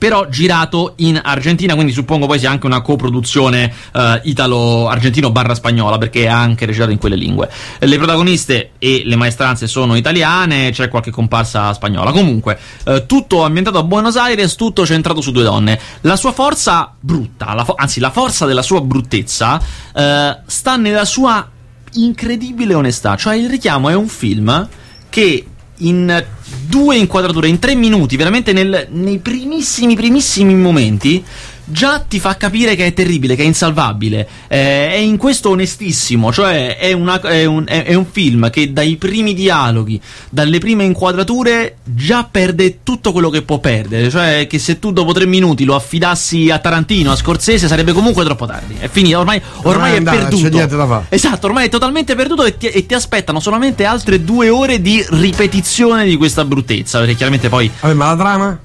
Però 0.00 0.26
girato 0.30 0.94
in 0.96 1.20
Argentina, 1.22 1.74
quindi 1.74 1.92
suppongo 1.92 2.26
poi 2.26 2.38
sia 2.38 2.50
anche 2.50 2.64
una 2.64 2.80
coproduzione 2.80 3.70
eh, 3.92 4.20
italo-argentino 4.24 5.30
barra 5.30 5.54
spagnola, 5.54 5.98
perché 5.98 6.22
è 6.22 6.28
anche 6.28 6.64
recitato 6.64 6.90
in 6.90 6.96
quelle 6.96 7.16
lingue. 7.16 7.50
Le 7.78 7.96
protagoniste 7.98 8.70
e 8.78 9.02
le 9.04 9.16
maestranze 9.16 9.66
sono 9.66 9.96
italiane, 9.96 10.70
c'è 10.70 10.88
qualche 10.88 11.10
comparsa 11.10 11.74
spagnola. 11.74 12.12
Comunque, 12.12 12.58
eh, 12.84 13.04
tutto 13.04 13.44
ambientato 13.44 13.76
a 13.76 13.82
Buenos 13.82 14.16
Aires, 14.16 14.54
tutto 14.54 14.86
centrato 14.86 15.20
su 15.20 15.32
due 15.32 15.42
donne. 15.42 15.78
La 16.00 16.16
sua 16.16 16.32
forza 16.32 16.94
brutta, 16.98 17.52
la 17.52 17.64
fo- 17.64 17.74
anzi 17.76 18.00
la 18.00 18.10
forza 18.10 18.46
della 18.46 18.62
sua 18.62 18.80
bruttezza, 18.80 19.60
eh, 19.94 20.38
sta 20.46 20.76
nella 20.76 21.04
sua 21.04 21.46
incredibile 21.92 22.72
onestà. 22.72 23.16
Cioè, 23.16 23.34
il 23.36 23.50
richiamo 23.50 23.90
è 23.90 23.94
un 23.94 24.08
film 24.08 24.66
che 25.10 25.44
in 25.80 26.24
due 26.66 26.96
inquadrature, 26.96 27.48
in 27.48 27.58
tre 27.58 27.74
minuti, 27.74 28.16
veramente 28.16 28.52
nel- 28.52 28.88
nei 28.90 29.18
primissimi, 29.18 29.94
primissimi 29.94 30.54
momenti, 30.54 31.22
già 31.70 32.00
ti 32.06 32.18
fa 32.20 32.36
capire 32.36 32.74
che 32.76 32.86
è 32.86 32.92
terribile, 32.94 33.36
che 33.36 33.42
è 33.42 33.46
insalvabile. 33.46 34.28
Eh, 34.48 34.90
è 34.90 34.96
in 34.96 35.16
questo 35.16 35.50
onestissimo, 35.50 36.32
cioè 36.32 36.76
è, 36.76 36.92
una- 36.92 37.20
è 37.20 37.44
un, 37.44 37.64
è- 37.66 37.84
è 37.84 37.94
un 37.94 38.06
film 38.10 38.50
che 38.50 38.72
dai 38.72 38.96
primi 38.96 39.34
dialoghi, 39.34 40.00
dalle 40.28 40.58
prime 40.58 40.84
inquadrature, 40.84 41.76
già 41.84 42.28
perde 42.30 42.78
tutto 42.82 43.12
quello 43.12 43.30
che 43.30 43.42
può 43.42 43.58
perdere. 43.58 44.10
Cioè 44.10 44.46
che 44.48 44.58
se 44.58 44.78
tu 44.78 44.92
dopo 44.92 45.12
tre 45.12 45.26
minuti 45.26 45.64
lo 45.64 45.74
affidassi 45.74 46.50
a 46.50 46.58
Tarantino, 46.58 47.12
a 47.12 47.16
Scorsese, 47.16 47.68
sarebbe 47.68 47.92
comunque 47.92 48.24
troppo 48.24 48.46
tardi. 48.46 48.76
È 48.78 48.88
finito, 48.88 49.18
ormai, 49.18 49.40
ormai 49.62 49.92
è 49.94 49.96
andata, 49.96 50.16
perduto. 50.18 50.42
c'è 50.42 50.50
niente 50.50 50.76
da 50.76 50.86
fare. 50.86 51.06
Esatto, 51.08 51.46
ormai 51.46 51.66
è 51.66 51.68
totalmente 51.68 52.14
perduto 52.14 52.44
e 52.44 52.56
ti, 52.56 52.66
e 52.66 52.86
ti 52.86 52.94
aspettano 52.94 53.40
solamente 53.40 53.84
altre 53.84 54.22
due 54.24 54.48
ore 54.48 54.80
di 54.80 55.04
ripetizione 55.10 56.04
di 56.04 56.16
questa 56.16 56.44
bruttezza. 56.44 56.98
Perché 56.98 57.14
chiaramente 57.14 57.48
poi. 57.48 57.70
Vabbè, 57.80 57.94
ma 57.94 58.06
la 58.06 58.16
trama? 58.16 58.58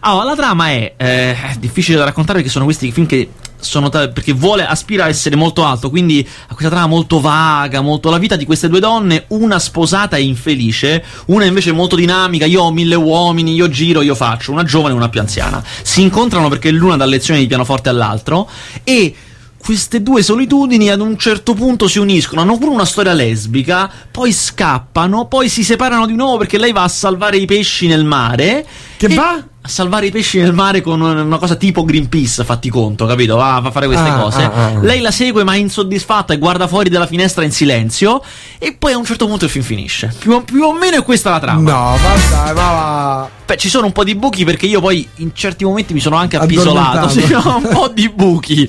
Ah, 0.00 0.24
la 0.24 0.34
trama 0.34 0.68
è, 0.68 0.94
eh, 0.96 1.32
è 1.32 1.56
difficile 1.58 1.98
da 1.98 2.04
raccontare 2.04 2.38
perché 2.38 2.52
sono 2.52 2.64
questi 2.64 2.90
film 2.92 3.06
che. 3.06 3.30
Sono 3.62 3.90
ta- 3.90 4.08
perché 4.08 4.32
vuole 4.32 4.64
aspira 4.64 5.04
a 5.04 5.08
essere 5.08 5.36
molto 5.36 5.66
alto, 5.66 5.90
quindi 5.90 6.26
a 6.48 6.54
questa 6.54 6.70
trama 6.70 6.86
molto 6.86 7.20
vaga, 7.20 7.82
molto 7.82 8.08
la 8.08 8.16
vita 8.16 8.34
di 8.34 8.46
queste 8.46 8.70
due 8.70 8.80
donne, 8.80 9.24
una 9.28 9.58
sposata 9.58 10.16
e 10.16 10.22
infelice, 10.22 11.04
una 11.26 11.44
invece 11.44 11.70
molto 11.70 11.94
dinamica, 11.94 12.46
io 12.46 12.62
ho 12.62 12.72
mille 12.72 12.94
uomini, 12.94 13.52
io 13.52 13.68
giro, 13.68 14.00
io 14.00 14.14
faccio, 14.14 14.50
una 14.50 14.62
giovane 14.62 14.94
e 14.94 14.96
una 14.96 15.10
più 15.10 15.20
anziana. 15.20 15.62
Si 15.82 16.00
incontrano 16.00 16.48
perché 16.48 16.70
l'una 16.70 16.96
dà 16.96 17.04
lezioni 17.04 17.40
di 17.40 17.46
pianoforte 17.46 17.90
all'altro 17.90 18.48
e 18.82 19.14
queste 19.62 20.02
due 20.02 20.22
solitudini 20.22 20.88
ad 20.90 21.00
un 21.00 21.16
certo 21.18 21.54
punto 21.54 21.86
si 21.86 21.98
uniscono, 21.98 22.40
hanno 22.40 22.56
pure 22.58 22.70
una 22.72 22.84
storia 22.86 23.12
lesbica, 23.12 23.90
poi 24.10 24.32
scappano, 24.32 25.26
poi 25.26 25.48
si 25.48 25.62
separano 25.62 26.06
di 26.06 26.14
nuovo 26.14 26.38
perché 26.38 26.58
lei 26.58 26.72
va 26.72 26.82
a 26.84 26.88
salvare 26.88 27.36
i 27.36 27.44
pesci 27.46 27.86
nel 27.86 28.04
mare. 28.04 28.66
Che 28.96 29.08
va? 29.08 29.42
A 29.62 29.68
salvare 29.68 30.06
i 30.06 30.10
pesci 30.10 30.38
nel 30.38 30.54
mare 30.54 30.80
con 30.80 31.02
una 31.02 31.36
cosa 31.36 31.54
tipo 31.54 31.84
Greenpeace, 31.84 32.44
fatti 32.44 32.70
conto, 32.70 33.04
capito? 33.04 33.36
Va, 33.36 33.56
a 33.56 33.70
fare 33.70 33.86
queste 33.86 34.08
Ah, 34.08 34.18
cose. 34.18 34.42
ah, 34.42 34.50
ah. 34.54 34.80
Lei 34.80 35.00
la 35.00 35.10
segue 35.10 35.44
ma 35.44 35.52
è 35.52 35.56
insoddisfatta 35.56 36.32
e 36.32 36.38
guarda 36.38 36.66
fuori 36.66 36.88
dalla 36.88 37.06
finestra 37.06 37.44
in 37.44 37.52
silenzio. 37.52 38.22
E 38.58 38.74
poi 38.78 38.92
a 38.92 38.96
un 38.96 39.04
certo 39.04 39.26
punto 39.26 39.44
il 39.44 39.50
film 39.50 39.64
finisce. 39.64 40.14
Più, 40.18 40.42
più 40.44 40.62
o 40.62 40.72
meno 40.72 40.96
è 40.96 41.02
questa 41.04 41.28
la 41.30 41.38
trama. 41.40 41.60
No, 41.60 41.96
ma 41.98 42.52
va. 42.54 43.28
Beh, 43.44 43.56
ci 43.58 43.68
sono 43.68 43.84
un 43.86 43.92
po' 43.92 44.04
di 44.04 44.14
buchi 44.14 44.44
perché 44.44 44.64
io 44.64 44.80
poi 44.80 45.06
in 45.16 45.32
certi 45.34 45.64
momenti 45.64 45.92
mi 45.92 46.00
sono 46.00 46.16
anche 46.16 46.38
appisolato. 46.38 47.08
Sì, 47.20 47.30
ho 47.32 47.56
un 47.56 47.68
po' 47.70 47.88
di 47.88 48.08
buchi. 48.08 48.66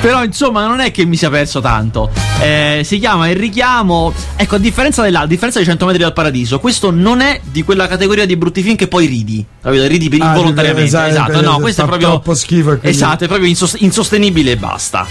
Però 0.00 0.22
insomma 0.22 0.64
non 0.66 0.78
è 0.80 0.90
che 0.92 1.04
mi 1.04 1.16
sia 1.16 1.28
perso 1.28 1.60
tanto. 1.60 2.10
Eh, 2.40 2.82
si 2.84 2.98
chiama 3.00 3.28
Il 3.28 3.36
richiamo. 3.36 4.12
Ecco, 4.36 4.54
a 4.54 4.58
differenza 4.58 5.02
dell'altro, 5.02 5.26
a 5.26 5.30
differenza 5.30 5.58
di 5.58 5.64
100 5.64 5.86
metri 5.86 6.02
dal 6.02 6.12
paradiso, 6.12 6.60
questo 6.60 6.90
non 6.92 7.20
è 7.20 7.40
di 7.42 7.62
quella 7.64 7.88
categoria 7.88 8.24
di 8.24 8.36
brutti 8.36 8.62
film 8.62 8.76
che 8.76 8.86
poi 8.86 9.06
ridi. 9.06 9.44
Capito? 9.60 9.86
Ridi 9.86 10.08
per 10.08 10.22
Ah, 10.22 10.26
involontariamente. 10.28 10.86
esatto, 10.88 11.08
Esatto, 11.10 11.40
no, 11.40 11.52
fa 11.54 11.60
questo 11.60 11.82
è 11.82 11.86
proprio. 11.86 12.08
troppo 12.08 12.34
schifo 12.34 12.68
quindi- 12.78 12.88
Esatto, 12.88 13.24
è 13.24 13.26
proprio 13.26 13.48
insos- 13.48 13.76
insostenibile 13.80 14.52
e 14.52 14.56
basta. 14.56 15.06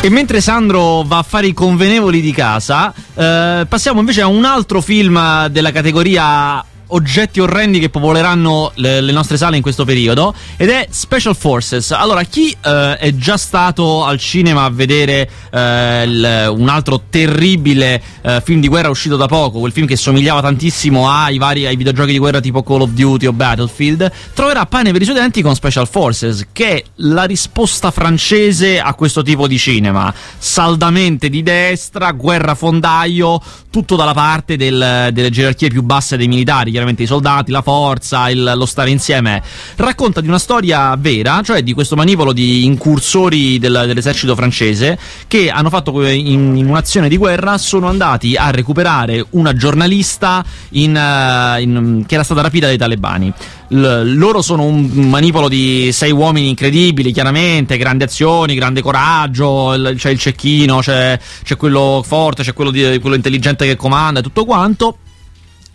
E 0.00 0.10
mentre 0.10 0.40
Sandro 0.40 1.02
va 1.02 1.18
a 1.18 1.22
fare 1.24 1.48
i 1.48 1.52
convenevoli 1.52 2.20
di 2.20 2.30
casa, 2.32 2.94
eh, 3.14 3.66
passiamo 3.68 3.98
invece 3.98 4.20
a 4.20 4.28
un 4.28 4.44
altro 4.44 4.80
film 4.80 5.48
della 5.48 5.72
categoria 5.72 6.64
oggetti 6.88 7.40
orrendi 7.40 7.78
che 7.80 7.88
popoleranno 7.90 8.72
le, 8.76 9.00
le 9.00 9.12
nostre 9.12 9.36
sale 9.36 9.56
in 9.56 9.62
questo 9.62 9.84
periodo 9.84 10.34
ed 10.56 10.68
è 10.70 10.86
Special 10.90 11.36
Forces. 11.36 11.90
Allora, 11.90 12.22
chi 12.24 12.54
eh, 12.62 12.96
è 12.96 13.14
già 13.14 13.36
stato 13.36 14.04
al 14.04 14.18
cinema 14.18 14.64
a 14.64 14.70
vedere 14.70 15.28
eh, 15.50 16.02
il- 16.04 16.52
un 16.56 16.68
altro 16.68 17.02
terribile 17.10 18.02
eh, 18.22 18.40
film 18.44 18.60
di 18.60 18.68
guerra 18.68 18.88
uscito 18.90 19.16
da 19.16 19.26
poco, 19.26 19.58
quel 19.60 19.72
film 19.72 19.86
che 19.86 19.96
somigliava 19.96 20.40
tantissimo 20.40 21.08
ai 21.10 21.38
vari 21.38 21.66
ai 21.66 21.76
videogiochi 21.76 22.12
di 22.12 22.18
guerra 22.18 22.40
tipo 22.40 22.62
Call 22.62 22.80
of 22.82 22.90
Duty 22.90 23.26
o 23.26 23.32
Battlefield, 23.32 24.10
troverà 24.34 24.66
pane 24.66 24.92
per 24.92 25.02
i 25.02 25.04
suoi 25.04 25.16
denti 25.16 25.42
con 25.42 25.54
Special 25.54 25.86
Forces, 25.88 26.46
che 26.52 26.68
è 26.76 26.82
la 26.96 27.24
risposta 27.24 27.90
francese 27.90 28.80
a 28.80 28.94
questo 28.94 29.22
tipo 29.22 29.46
di 29.46 29.58
cinema. 29.58 30.12
Saldamente 30.38 31.28
di 31.28 31.42
destra, 31.42 32.10
guerra 32.12 32.54
fondaio, 32.54 33.40
tutto 33.70 33.96
dalla 33.96 34.14
parte 34.14 34.56
del- 34.56 35.10
delle 35.12 35.30
gerarchie 35.30 35.68
più 35.68 35.82
basse 35.82 36.16
dei 36.16 36.26
militari, 36.28 36.70
chiaramente 36.78 37.02
i 37.02 37.06
soldati, 37.06 37.50
la 37.50 37.62
forza, 37.62 38.30
il- 38.30 38.52
lo 38.56 38.66
stare 38.66 38.90
insieme. 38.90 39.42
Racconta 39.76 40.20
di 40.20 40.28
una 40.28 40.38
storia 40.38 40.94
vera, 40.96 41.40
cioè 41.44 41.62
di 41.62 41.72
questo 41.72 41.96
manipolo 41.96 42.32
di 42.32 42.64
incursori 42.64 43.58
del- 43.58 43.84
dell'esercito 43.86 44.34
francese 44.36 44.98
che 45.26 45.50
hanno 45.50 45.70
fatto 45.70 46.06
in, 46.06 46.56
in 46.56 46.68
un'azione 46.68 47.08
di 47.08 47.16
guerra, 47.16 47.58
sono 47.58 47.88
andati 47.88 48.36
a 48.36 48.50
recuperare 48.50 49.26
una 49.30 49.52
giornalista 49.54 50.44
in, 50.70 50.96
eh, 50.96 51.60
in- 51.62 52.04
che 52.06 52.14
era 52.14 52.22
stata 52.24 52.42
rapita 52.42 52.66
dai 52.66 52.78
talebani. 52.78 53.32
L- 53.70 54.14
loro 54.16 54.40
sono 54.40 54.62
un 54.64 54.86
manipolo 55.08 55.48
di 55.48 55.90
sei 55.92 56.10
uomini 56.12 56.48
incredibili, 56.48 57.12
chiaramente, 57.12 57.76
grandi 57.76 58.04
azioni, 58.04 58.54
grande 58.54 58.80
coraggio, 58.82 59.74
il- 59.74 59.94
c'è 59.96 60.10
il 60.10 60.18
cecchino, 60.18 60.78
c'è, 60.78 61.18
c'è 61.42 61.56
quello 61.56 62.02
forte, 62.06 62.42
c'è 62.42 62.52
quello, 62.54 62.70
di- 62.70 62.98
quello 63.00 63.16
intelligente 63.16 63.66
che 63.66 63.76
comanda 63.76 64.20
e 64.20 64.22
tutto 64.22 64.44
quanto. 64.44 64.98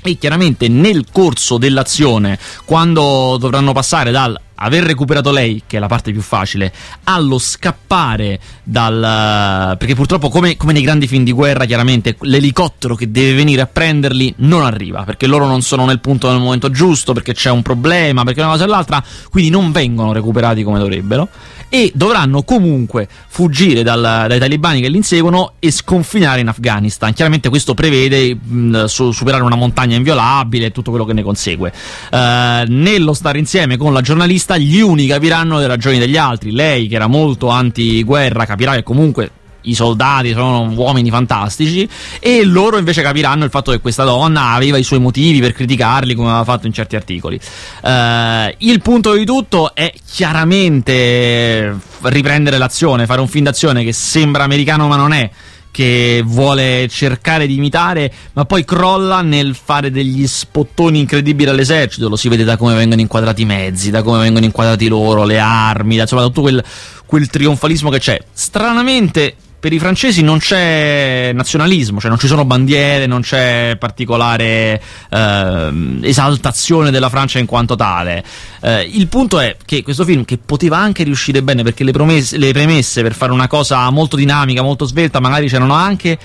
E 0.05 0.17
chiaramente 0.17 0.67
nel 0.67 1.05
corso 1.11 1.57
dell'azione, 1.57 2.37
quando 2.65 3.37
dovranno 3.39 3.71
passare 3.71 4.11
dal 4.11 4.37
aver 4.63 4.83
recuperato 4.83 5.31
lei, 5.31 5.63
che 5.67 5.77
è 5.77 5.79
la 5.79 5.87
parte 5.87 6.11
più 6.11 6.21
facile, 6.21 6.71
allo 7.05 7.37
scappare 7.37 8.39
dal... 8.63 9.75
perché 9.77 9.95
purtroppo 9.95 10.29
come, 10.29 10.57
come 10.57 10.73
nei 10.73 10.81
grandi 10.81 11.07
film 11.07 11.23
di 11.23 11.31
guerra, 11.31 11.65
chiaramente 11.65 12.15
l'elicottero 12.21 12.95
che 12.95 13.11
deve 13.11 13.33
venire 13.33 13.61
a 13.61 13.67
prenderli 13.67 14.33
non 14.37 14.63
arriva, 14.63 15.03
perché 15.03 15.27
loro 15.27 15.45
non 15.45 15.61
sono 15.61 15.85
nel 15.85 15.99
punto 15.99 16.29
nel 16.31 16.39
momento 16.39 16.69
giusto, 16.69 17.13
perché 17.13 17.33
c'è 17.33 17.49
un 17.49 17.61
problema, 17.61 18.23
perché 18.23 18.41
una 18.41 18.51
cosa 18.51 18.63
e 18.63 18.67
l'altra, 18.67 19.03
quindi 19.29 19.49
non 19.49 19.71
vengono 19.71 20.13
recuperati 20.13 20.63
come 20.63 20.79
dovrebbero 20.79 21.29
e 21.69 21.91
dovranno 21.95 22.43
comunque 22.43 23.07
fuggire 23.27 23.81
dal- 23.81 24.25
dai 24.27 24.37
talibani 24.37 24.79
che 24.79 24.89
li 24.89 24.97
inseguono 24.97 25.53
e 25.57 25.71
sconfinare 25.71 26.39
in 26.39 26.47
Afghanistan. 26.47 27.11
Chiaramente 27.13 27.49
questo 27.49 27.73
prevede 27.73 28.35
mh, 28.35 28.85
su- 28.85 29.11
superare 29.11 29.41
una 29.41 29.55
montagna 29.55 29.95
inviolabile 29.95 30.67
e 30.67 30.71
tutto 30.71 30.91
quello 30.91 31.05
che 31.05 31.13
ne 31.13 31.23
consegue. 31.23 31.73
Eh, 32.11 32.63
nello 32.67 33.13
stare 33.13 33.39
insieme 33.39 33.77
con 33.77 33.91
la 33.91 34.01
giornalista, 34.01 34.52
gli 34.57 34.79
uni 34.79 35.07
capiranno 35.07 35.57
le 35.57 35.67
ragioni 35.67 35.99
degli 35.99 36.17
altri. 36.17 36.51
Lei, 36.51 36.87
che 36.87 36.95
era 36.95 37.07
molto 37.07 37.49
anti-guerra, 37.49 38.45
capirà 38.45 38.73
che 38.73 38.83
comunque 38.83 39.31
i 39.63 39.75
soldati 39.75 40.31
sono 40.31 40.71
uomini 40.75 41.09
fantastici 41.09 41.87
e 42.19 42.43
loro 42.43 42.77
invece 42.77 43.01
capiranno 43.01 43.43
il 43.43 43.49
fatto 43.49 43.71
che 43.71 43.79
questa 43.79 44.03
donna 44.03 44.49
aveva 44.49 44.77
i 44.77 44.83
suoi 44.83 44.99
motivi 44.99 45.39
per 45.39 45.53
criticarli 45.53 46.15
come 46.15 46.29
aveva 46.29 46.43
fatto 46.43 46.67
in 46.67 46.73
certi 46.73 46.95
articoli. 46.95 47.39
Uh, 47.81 48.53
il 48.59 48.81
punto 48.81 49.13
di 49.13 49.25
tutto 49.25 49.73
è 49.73 49.91
chiaramente 50.05 51.75
riprendere 52.01 52.57
l'azione, 52.57 53.05
fare 53.05 53.21
un 53.21 53.27
film 53.27 53.45
d'azione 53.45 53.83
che 53.83 53.93
sembra 53.93 54.43
americano 54.43 54.87
ma 54.87 54.95
non 54.95 55.13
è 55.13 55.29
che 55.73 56.21
vuole 56.23 56.87
cercare 56.87 57.47
di 57.47 57.55
imitare, 57.55 58.13
ma 58.33 58.45
poi 58.45 58.63
crolla 58.63 59.23
nel 59.23 59.55
fare 59.55 59.89
degli 59.89 60.27
spottoni 60.27 60.99
incredibili 60.99 61.49
all'esercito. 61.49 62.09
Lo 62.09 62.15
si 62.15 62.29
vede 62.29 62.43
da 62.43 62.57
come 62.57 62.75
vengono 62.75 63.01
inquadrati 63.01 63.41
i 63.41 63.45
mezzi, 63.45 63.89
da 63.89 64.03
come 64.03 64.19
vengono 64.19 64.45
inquadrati 64.45 64.87
loro, 64.87 65.25
le 65.25 65.39
armi, 65.39 65.95
da, 65.95 66.03
insomma, 66.03 66.21
da 66.21 66.27
tutto 66.27 66.41
quel, 66.41 66.63
quel 67.07 67.27
trionfalismo 67.27 67.89
che 67.89 67.97
c'è. 67.97 68.19
Stranamente 68.31 69.35
per 69.63 69.71
i 69.71 69.79
francesi 69.79 70.21
non 70.21 70.39
c'è 70.39 71.31
nazionalismo, 71.33 72.01
cioè 72.01 72.09
non 72.09 72.19
ci 72.19 72.27
sono 72.27 72.43
bandiere, 72.43 73.05
non 73.05 73.21
c'è 73.21 73.77
particolare 73.79 74.81
eh, 75.09 75.99
esaltazione 76.01 76.91
della 76.91 77.07
Francia 77.07 77.39
in 77.39 77.45
quanto 77.45 77.77
tale. 77.77 78.25
Eh, 78.59 78.81
il 78.91 79.07
punto 79.07 79.39
è 79.39 79.55
che 79.63 79.81
questo 79.81 80.03
film, 80.03 80.25
che 80.25 80.37
poteva 80.37 80.79
anche 80.79 81.03
riuscire 81.03 81.41
bene 81.43 81.63
perché 81.63 81.85
le, 81.85 81.93
promesse, 81.93 82.37
le 82.37 82.51
premesse 82.51 83.03
per 83.03 83.13
fare 83.13 83.31
una 83.31 83.47
cosa 83.47 83.89
molto 83.89 84.17
dinamica, 84.17 84.61
molto 84.61 84.83
svelta, 84.83 85.21
magari 85.21 85.47
c'erano 85.47 85.75
anche, 85.75 86.19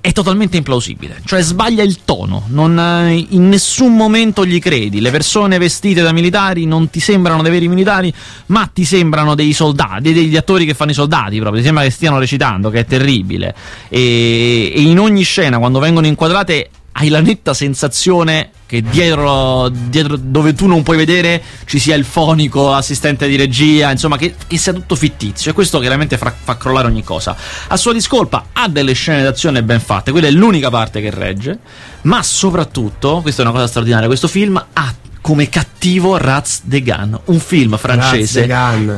è 0.00 0.12
totalmente 0.12 0.56
implausibile, 0.56 1.20
cioè 1.26 1.42
sbaglia 1.42 1.82
il 1.82 2.04
tono, 2.04 2.44
non, 2.48 2.78
eh, 2.78 3.26
in 3.30 3.48
nessun 3.48 3.94
momento 3.94 4.46
gli 4.46 4.58
credi, 4.58 5.00
le 5.00 5.10
persone 5.10 5.58
vestite 5.58 6.00
da 6.00 6.12
militari 6.12 6.64
non 6.64 6.88
ti 6.88 7.00
sembrano 7.00 7.42
dei 7.42 7.50
veri 7.50 7.68
militari, 7.68 8.12
ma 8.46 8.68
ti 8.72 8.84
sembrano 8.84 9.34
dei 9.34 9.52
soldati, 9.52 10.14
degli 10.14 10.36
attori 10.36 10.64
che 10.64 10.72
fanno 10.72 10.92
i 10.92 10.94
soldati 10.94 11.38
proprio, 11.38 11.60
ti 11.60 11.66
sembra 11.66 11.84
che 11.84 11.90
stiano 11.90 12.18
recitando, 12.18 12.70
che 12.70 12.80
è 12.80 12.84
terribile. 12.86 13.54
E, 13.90 14.72
e 14.74 14.80
in 14.80 14.98
ogni 14.98 15.22
scena, 15.22 15.58
quando 15.58 15.78
vengono 15.78 16.06
inquadrate, 16.06 16.70
hai 16.92 17.08
la 17.08 17.20
netta 17.20 17.54
sensazione 17.54 18.50
che 18.66 18.82
dietro, 18.82 19.68
dietro, 19.68 20.16
dove 20.16 20.54
tu 20.54 20.66
non 20.66 20.82
puoi 20.82 20.96
vedere 20.96 21.42
ci 21.64 21.78
sia 21.78 21.96
il 21.96 22.04
fonico, 22.04 22.72
assistente 22.72 23.26
di 23.26 23.36
regia, 23.36 23.90
insomma 23.90 24.16
che, 24.16 24.34
che 24.46 24.58
sia 24.58 24.72
tutto 24.72 24.94
fittizio 24.94 25.50
e 25.50 25.54
questo 25.54 25.78
chiaramente 25.80 26.16
fa, 26.18 26.32
fa, 26.40 26.56
crollare 26.56 26.86
ogni 26.86 27.02
cosa. 27.02 27.36
A 27.68 27.76
sua 27.76 27.92
discolpa 27.92 28.46
ha 28.52 28.68
delle 28.68 28.92
scene 28.92 29.22
d'azione 29.22 29.62
ben 29.62 29.80
fatte, 29.80 30.10
quella 30.10 30.28
è 30.28 30.30
l'unica 30.30 30.70
parte 30.70 31.00
che 31.00 31.10
regge, 31.10 31.58
ma 32.02 32.22
soprattutto, 32.22 33.20
questa 33.22 33.42
è 33.42 33.44
una 33.44 33.54
cosa 33.54 33.66
straordinaria, 33.66 34.06
questo 34.06 34.28
film 34.28 34.64
ha 34.72 34.94
come 35.20 35.48
cattivo 35.48 36.16
Raz 36.16 36.62
de 36.64 36.82
Gan, 36.82 37.18
un 37.26 37.38
film 37.40 37.76
francese, 37.76 38.48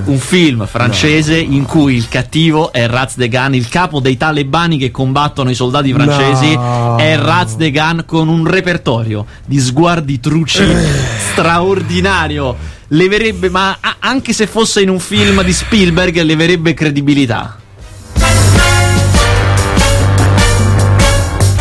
un 0.05 0.19
film 0.19 0.67
francese 0.67 1.45
no. 1.45 1.55
in 1.55 1.65
cui 1.65 1.97
il 1.97 2.09
cattivo 2.09 2.73
è 2.73 2.87
Raz 2.87 3.17
de 3.17 3.29
Gan, 3.29 3.55
il 3.55 3.69
capo 3.69 4.01
dei 4.01 4.17
talebani 4.17 4.79
che 4.79 4.91
combattono 4.91 5.51
i 5.51 5.55
soldati 5.55 5.93
francesi 5.93 6.55
no. 6.55 6.97
è 6.97 7.19
Raz 7.19 7.57
de 7.57 7.71
Gan 7.71 8.05
con 8.07 8.29
un 8.29 8.47
repertorio 8.47 9.27
di 9.45 9.59
sguardi 9.59 10.21
truci 10.21 10.63
eh. 10.63 10.87
straordinario. 11.33 12.57
Leverebbe, 12.89 13.49
ma 13.49 13.79
anche 13.99 14.33
se 14.33 14.47
fosse 14.47 14.83
in 14.83 14.91
un 14.91 15.01
film 15.01 15.43
di 15.43 15.53
Spielberg, 15.53 16.21
leverebbe 16.21 16.75
credibilità. 16.75 17.57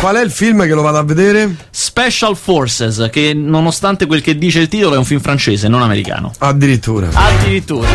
Qual 0.02 0.16
è 0.16 0.20
il 0.20 0.32
film 0.32 0.64
che 0.64 0.74
lo 0.74 0.82
vado 0.82 0.98
a 0.98 1.04
vedere? 1.04 1.54
Special 1.92 2.34
Forces, 2.38 3.10
che 3.12 3.34
nonostante 3.34 4.06
quel 4.06 4.22
che 4.22 4.38
dice 4.38 4.60
il 4.60 4.68
titolo 4.68 4.94
è 4.94 4.96
un 4.96 5.04
film 5.04 5.20
francese, 5.20 5.68
non 5.68 5.82
americano. 5.82 6.32
Addirittura. 6.38 7.10
Addirittura. 7.12 7.86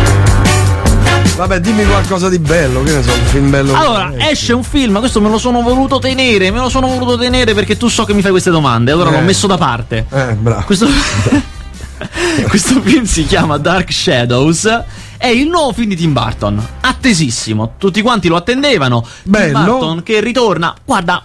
Vabbè, 1.36 1.60
dimmi 1.60 1.84
qualcosa 1.84 2.30
di 2.30 2.38
bello, 2.38 2.84
che 2.84 2.94
ne 2.94 3.02
so, 3.02 3.12
un 3.12 3.26
film 3.26 3.50
bello. 3.50 3.74
Allora, 3.74 4.14
esce 4.30 4.54
un 4.54 4.64
film, 4.64 5.00
questo 5.00 5.20
me 5.20 5.30
lo 5.30 5.40
sono 5.40 5.64
voluto 5.64 5.98
tenere, 5.98 6.52
me 6.52 6.60
lo 6.60 6.70
sono 6.70 6.88
voluto 6.88 7.18
tenere 7.18 7.56
perché 7.56 7.76
tu 7.76 7.88
so 7.88 8.04
che 8.06 8.14
mi 8.14 8.22
fai 8.22 8.30
queste 8.30 8.52
domande, 8.52 8.92
allora 8.92 9.10
eh. 9.10 9.14
l'ho 9.14 9.22
messo 9.22 9.48
da 9.48 9.58
parte. 9.58 10.06
Eh, 10.12 10.34
bravo. 10.36 10.62
Questo, 10.66 10.86
questo 12.50 12.80
film 12.82 13.06
si 13.06 13.26
chiama 13.26 13.58
Dark 13.58 13.92
Shadows 13.92 14.84
è 15.18 15.28
il 15.28 15.48
nuovo 15.48 15.74
film 15.74 15.90
di 15.90 15.96
Tim 15.96 16.14
Burton. 16.14 16.64
Attesissimo, 16.82 17.74
tutti 17.80 18.04
quanti 18.04 18.28
lo 18.28 18.36
attendevano. 18.36 19.04
Bello. 19.24 19.54
Tim 19.54 19.66
Burton 19.66 20.04
che 20.04 20.22
ritorna. 20.22 20.76
Guarda, 20.86 21.24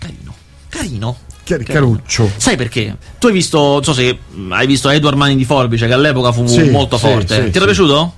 carino. 0.00 0.34
Car- 0.68 1.23
caruccio. 1.44 2.30
Sai 2.36 2.56
perché? 2.56 2.96
Tu 3.18 3.26
hai 3.28 3.32
visto, 3.32 3.58
non 3.58 3.84
so 3.84 3.92
se 3.92 4.18
hai 4.50 4.66
visto 4.66 4.88
Edward 4.90 5.16
Mani 5.16 5.36
di 5.36 5.44
Forbice, 5.44 5.86
che 5.86 5.92
all'epoca 5.92 6.32
fu 6.32 6.46
sì, 6.46 6.70
molto 6.70 6.96
sì, 6.96 7.06
forte. 7.06 7.44
Sì, 7.44 7.50
Ti 7.50 7.56
era 7.56 7.66
piaciuto? 7.66 8.14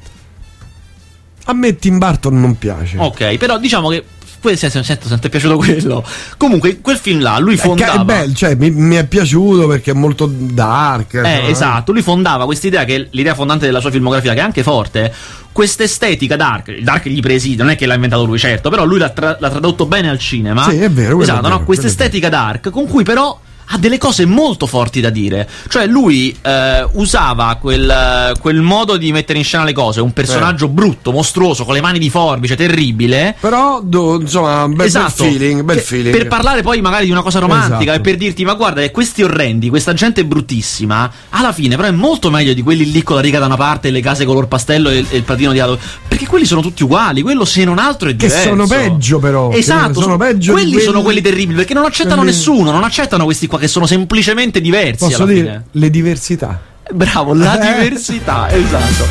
A 1.49 1.53
me 1.53 1.77
Tim 1.77 1.99
Burton 1.99 2.41
non 2.41 2.59
piace. 2.59 2.97
Ok, 2.99 3.37
però 3.37 3.59
diciamo 3.59 3.89
che 3.89 4.05
sento, 4.41 4.83
sento, 4.83 5.09
sento, 5.09 5.27
è 5.27 5.31
piaciuto 5.31 5.57
quello. 5.57 6.05
Comunque, 6.37 6.81
quel 6.81 6.97
film 6.97 7.21
là, 7.21 7.39
lui 7.39 7.57
fondava. 7.57 8.01
È 8.01 8.05
bello, 8.05 8.35
cioè, 8.35 8.55
mi, 8.55 8.71
mi, 8.71 8.97
è 8.97 9.07
piaciuto 9.07 9.67
perché 9.67 9.91
è 9.91 9.95
molto 9.95 10.31
dark. 10.33 11.15
Eh, 11.15 11.23
cioè, 11.23 11.45
esatto. 11.49 11.93
Lui 11.93 12.03
fondava 12.03 12.45
questa 12.45 12.67
idea, 12.67 12.85
che 12.85 12.97
è 12.97 13.07
l'idea 13.11 13.35
fondante 13.35 13.67
della 13.67 13.81
sua 13.81 13.91
filmografia, 13.91 14.35
che 14.35 14.41
è 14.41 14.43
anche 14.43 14.63
forte. 14.63 15.13
Questa 15.53 15.85
estetica 15.85 16.37
dark, 16.37 16.69
il 16.69 16.85
dark 16.85 17.09
gli 17.09 17.21
preside, 17.21 17.63
non 17.63 17.73
è 17.73 17.77
che 17.77 17.87
l'ha 17.87 17.95
inventato 17.95 18.25
lui, 18.25 18.39
certo, 18.39 18.69
però 18.69 18.85
lui 18.85 18.99
l'ha, 18.99 19.09
tra- 19.09 19.37
l'ha 19.41 19.51
tradotto 19.51 19.87
bene 19.87 20.11
al 20.11 20.19
cinema. 20.19 20.69
Sì, 20.69 20.77
è 20.77 20.91
vero. 20.91 21.21
Esatto, 21.23 21.39
è 21.39 21.43
vero, 21.43 21.59
no? 21.59 21.65
Questa 21.65 21.87
estetica 21.87 22.29
dark, 22.29 22.71
con 22.71 22.87
cui 22.87 23.05
però 23.05 23.41
ha 23.69 23.79
delle 23.79 23.99
cose 23.99 24.25
molto 24.27 24.67
forti 24.67 25.01
da 25.01 25.11
dire. 25.11 25.49
Cioè, 25.69 25.87
lui 25.87 26.37
eh, 26.41 26.87
usava 26.93 27.57
quel, 27.61 28.33
quel, 28.41 28.61
modo 28.61 28.97
di 28.97 29.11
mettere 29.13 29.39
in 29.39 29.45
scena 29.45 29.65
le 29.65 29.73
cose, 29.73 30.01
un 30.01 30.13
personaggio 30.13 30.67
eh. 30.67 30.71
brutto, 30.71 31.11
mostruoso, 31.13 31.65
con 31.65 31.75
le 31.75 31.81
mani 31.81 31.99
di 31.99 32.11
forbice, 32.11 32.55
terribile. 32.55 33.37
Però, 33.41 33.81
do, 33.83 34.21
insomma, 34.21 34.69
bel, 34.69 34.87
esatto, 34.87 35.25
bel 35.25 35.33
feeling. 35.33 35.63
Bel 35.63 35.79
feeling. 35.81 36.17
Per 36.17 36.29
parlare 36.29 36.63
poi 36.63 36.81
magari 36.81 37.07
di 37.07 37.11
una 37.11 37.23
cosa 37.23 37.39
romantica 37.39 37.93
esatto. 37.93 37.99
e 37.99 38.01
per 38.01 38.17
dirti, 38.17 38.45
ma 38.45 38.55
guarda, 38.55 38.89
questi 38.91 39.23
orrendi, 39.23 39.69
questa 39.69 39.93
gente 39.93 40.25
bruttissima, 40.25 41.11
alla 41.31 41.53
fine 41.53 41.77
però 41.77 41.89
è 41.89 41.93
molto 41.93 42.31
meglio 42.31 42.55
di 42.55 42.63
quelli 42.63 42.91
lì 42.91 43.03
con 43.03 43.17
la 43.17 43.23
riga 43.23 43.39
da 43.39 43.47
una 43.47 43.57
parte 43.57 43.89
e 43.89 43.91
le 43.91 44.01
case 44.01 44.25
color 44.25 44.47
pastello 44.47 44.91
e, 44.91 45.05
e 45.09 45.17
il 45.17 45.23
pratino 45.25 45.53
di 45.53 45.59
lato. 45.59 45.79
Perché 46.07 46.27
quelli 46.27 46.47
sono 46.47 46.61
tutti 46.61 46.85
uguali, 46.85 47.23
quello 47.23 47.45
se 47.45 47.65
non 47.65 47.79
altro 47.79 48.09
è 48.09 48.15
diverso. 48.15 48.37
Che 48.37 48.49
sono 48.49 48.67
peggio 48.67 49.19
però. 49.19 49.51
Esatto, 49.51 50.01
sono 50.01 50.17
peggio 50.17 50.53
quelli, 50.53 50.71
quelli 50.71 50.85
sono 50.85 51.03
quelli 51.03 51.21
terribili, 51.21 51.57
perché 51.57 51.75
non 51.75 51.85
accettano 51.85 52.23
quelli... 52.23 52.31
nessuno, 52.31 52.71
non 52.71 52.85
accettano 52.85 53.25
questi 53.25 53.47
qua 53.47 53.56
che 53.57 53.69
sono 53.69 53.87
semplicemente 53.87 54.61
diversi. 54.61 55.05
Posso 55.05 55.25
dire 55.25 55.41
fine. 55.41 55.65
le 55.73 55.91
diversità. 55.91 56.61
Bravo, 56.93 57.35
la 57.35 57.57
diversità, 57.59 58.51
esatto. 58.51 59.05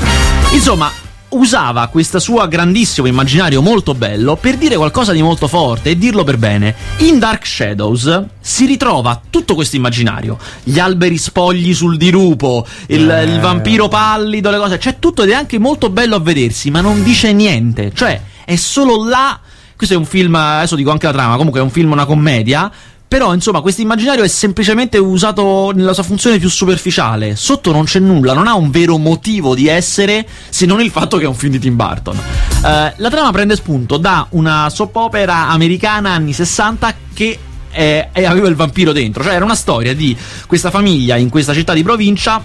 Insomma, 0.53 0.91
usava 1.29 1.87
questo 1.87 2.19
suo 2.19 2.47
grandissimo 2.47 3.07
immaginario 3.07 3.61
molto 3.61 3.93
bello 3.93 4.35
per 4.35 4.55
dire 4.55 4.75
qualcosa 4.75 5.11
di 5.11 5.21
molto 5.21 5.47
forte 5.47 5.91
e 5.91 5.97
dirlo 5.97 6.23
per 6.23 6.37
bene. 6.37 6.75
In 6.99 7.19
Dark 7.19 7.45
Shadows 7.45 8.23
si 8.39 8.65
ritrova 8.65 9.21
tutto 9.29 9.55
questo 9.55 9.75
immaginario: 9.75 10.37
gli 10.63 10.79
alberi 10.79 11.17
spogli 11.17 11.73
sul 11.73 11.97
dirupo, 11.97 12.65
il, 12.87 13.09
eh. 13.09 13.23
il 13.23 13.39
vampiro 13.39 13.87
pallido, 13.87 14.49
le 14.49 14.57
cose. 14.57 14.77
C'è 14.77 14.99
tutto 14.99 15.23
ed 15.23 15.29
è 15.29 15.33
anche 15.33 15.59
molto 15.59 15.89
bello 15.89 16.15
a 16.15 16.19
vedersi, 16.19 16.69
ma 16.71 16.81
non 16.81 17.03
dice 17.03 17.33
niente. 17.33 17.91
Cioè, 17.93 18.21
è 18.45 18.55
solo 18.55 19.05
là. 19.05 19.39
Questo 19.75 19.95
è 19.95 19.97
un 19.97 20.05
film, 20.05 20.35
adesso 20.35 20.77
dico 20.77 20.91
anche 20.91 21.05
la 21.05 21.11
trama, 21.11 21.35
comunque 21.35 21.59
è 21.59 21.63
un 21.63 21.69
film, 21.69 21.91
una 21.91 22.05
commedia 22.05 22.71
però, 23.07 23.33
insomma, 23.33 23.61
questo 23.61 23.81
immaginario 23.81 24.23
è 24.23 24.27
semplicemente 24.27 24.97
usato 24.97 25.71
nella 25.75 25.93
sua 25.93 26.03
funzione 26.03 26.39
più 26.39 26.49
superficiale. 26.49 27.35
Sotto 27.35 27.71
non 27.71 27.85
c'è 27.85 27.99
nulla, 27.99 28.33
non 28.33 28.47
ha 28.47 28.55
un 28.55 28.71
vero 28.71 28.97
motivo 28.97 29.53
di 29.53 29.67
essere 29.67 30.27
se 30.49 30.65
non 30.65 30.81
il 30.81 30.89
fatto 30.89 31.17
che 31.17 31.25
è 31.25 31.27
un 31.27 31.35
film 31.35 31.53
di 31.53 31.59
Tim 31.59 31.75
Burton. 31.75 32.15
Uh, 32.15 32.91
la 32.97 33.09
trama 33.09 33.31
prende 33.31 33.55
spunto 33.55 33.97
da 33.97 34.25
una 34.31 34.69
soap 34.69 34.95
opera 34.95 35.49
americana 35.49 36.11
anni 36.11 36.33
60 36.33 36.95
che 37.13 37.39
eh, 37.71 38.09
aveva 38.13 38.47
il 38.47 38.55
vampiro 38.55 38.91
dentro. 38.91 39.23
Cioè, 39.23 39.35
era 39.35 39.45
una 39.45 39.55
storia 39.55 39.93
di 39.93 40.17
questa 40.47 40.71
famiglia 40.71 41.15
in 41.15 41.29
questa 41.29 41.53
città 41.53 41.73
di 41.73 41.83
provincia 41.83 42.43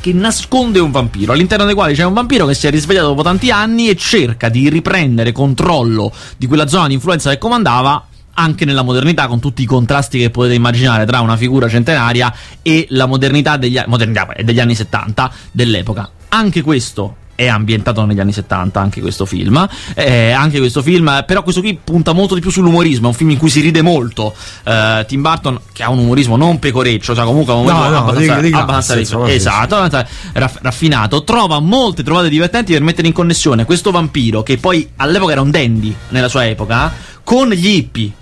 che 0.00 0.12
nasconde 0.12 0.80
un 0.80 0.90
vampiro, 0.90 1.32
all'interno 1.32 1.64
dei 1.64 1.74
quali 1.74 1.94
c'è 1.94 2.04
un 2.04 2.12
vampiro 2.12 2.44
che 2.46 2.54
si 2.54 2.66
è 2.66 2.70
risvegliato 2.70 3.08
dopo 3.08 3.22
tanti 3.22 3.50
anni 3.50 3.88
e 3.88 3.96
cerca 3.96 4.50
di 4.50 4.68
riprendere 4.68 5.32
controllo 5.32 6.12
di 6.36 6.46
quella 6.46 6.66
zona 6.66 6.88
di 6.88 6.94
influenza 6.94 7.30
che 7.30 7.38
comandava 7.38 8.06
anche 8.34 8.64
nella 8.64 8.82
modernità, 8.82 9.26
con 9.26 9.40
tutti 9.40 9.62
i 9.62 9.66
contrasti 9.66 10.18
che 10.18 10.30
potete 10.30 10.54
immaginare 10.54 11.06
tra 11.06 11.20
una 11.20 11.36
figura 11.36 11.68
centenaria 11.68 12.32
e 12.62 12.86
la 12.90 13.06
modernità 13.06 13.56
degli, 13.56 13.80
modernità 13.86 14.28
degli 14.42 14.60
anni 14.60 14.74
70 14.74 15.32
dell'epoca. 15.52 16.10
Anche 16.28 16.62
questo 16.62 17.16
è 17.36 17.48
ambientato 17.48 18.04
negli 18.04 18.20
anni 18.20 18.32
70 18.32 18.80
anche 18.80 19.00
questo 19.00 19.26
film. 19.26 19.68
Eh, 19.94 20.30
anche 20.30 20.58
questo 20.58 20.82
film 20.82 21.24
però 21.26 21.42
questo 21.42 21.60
qui 21.60 21.78
punta 21.82 22.12
molto 22.12 22.34
di 22.34 22.40
più 22.40 22.50
sull'umorismo 22.50 23.06
è 23.06 23.08
un 23.08 23.14
film 23.14 23.30
in 23.30 23.38
cui 23.38 23.50
si 23.50 23.60
ride 23.60 23.82
molto 23.82 24.34
eh, 24.64 25.04
Tim 25.06 25.20
Burton 25.20 25.60
che 25.72 25.82
ha 25.82 25.90
un 25.90 25.98
umorismo 25.98 26.36
non 26.36 26.58
pecoreccio 26.58 27.14
cioè 27.14 27.24
comunque 27.24 27.52
un 27.52 27.60
umorismo 27.60 27.84
no, 27.84 27.90
no, 27.90 27.98
abbastanza, 27.98 28.20
dica, 28.20 28.40
dica, 28.40 28.58
abbastanza 28.60 28.94
senso, 28.94 29.26
esatto 29.26 29.76
abbastanza 29.76 30.08
raff- 30.32 30.58
raffinato. 30.62 31.24
Trova 31.24 31.58
molte 31.60 32.02
trovate 32.02 32.28
divertenti 32.28 32.72
per 32.72 32.82
mettere 32.82 33.06
in 33.08 33.12
connessione 33.12 33.64
questo 33.64 33.90
vampiro 33.90 34.42
che 34.42 34.58
poi 34.58 34.88
all'epoca 34.96 35.32
era 35.32 35.40
un 35.40 35.50
dandy 35.50 35.94
nella 36.10 36.28
sua 36.28 36.46
epoca 36.46 36.92
con 37.22 37.48
gli 37.50 37.66
hippie 37.66 38.12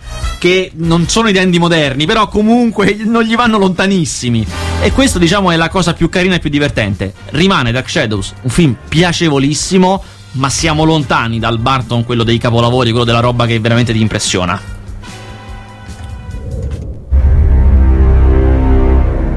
che 0.43 0.73
non 0.75 1.07
sono 1.07 1.29
i 1.29 1.33
dandy 1.33 1.61
moderni, 1.61 2.05
però 2.05 2.27
comunque 2.27 2.97
non 3.05 3.23
gli 3.23 3.37
vanno 3.37 3.59
lontanissimi. 3.59 4.45
E 4.81 4.91
questo, 4.91 5.21
diciamo, 5.21 5.53
è 5.53 5.57
la 5.57 5.69
cosa 5.69 5.93
più 5.93 6.09
carina 6.09 6.35
e 6.35 6.39
più 6.41 6.51
divertente. 6.51 7.15
Rimane 7.27 7.71
Dark 7.71 7.89
Shadows, 7.89 8.35
un 8.41 8.51
film 8.51 8.77
piacevolissimo, 8.89 10.03
ma 10.33 10.51
siamo 10.51 10.83
lontani 10.83 11.39
dal 11.39 11.61
Barton, 11.61 12.05
quello 12.05 12.25
dei 12.25 12.39
capolavori, 12.39 12.91
quello 12.91 13.05
della 13.05 13.21
roba 13.21 13.47
che 13.47 13.61
veramente 13.61 13.93
ti 13.93 14.01
impressiona. 14.01 14.61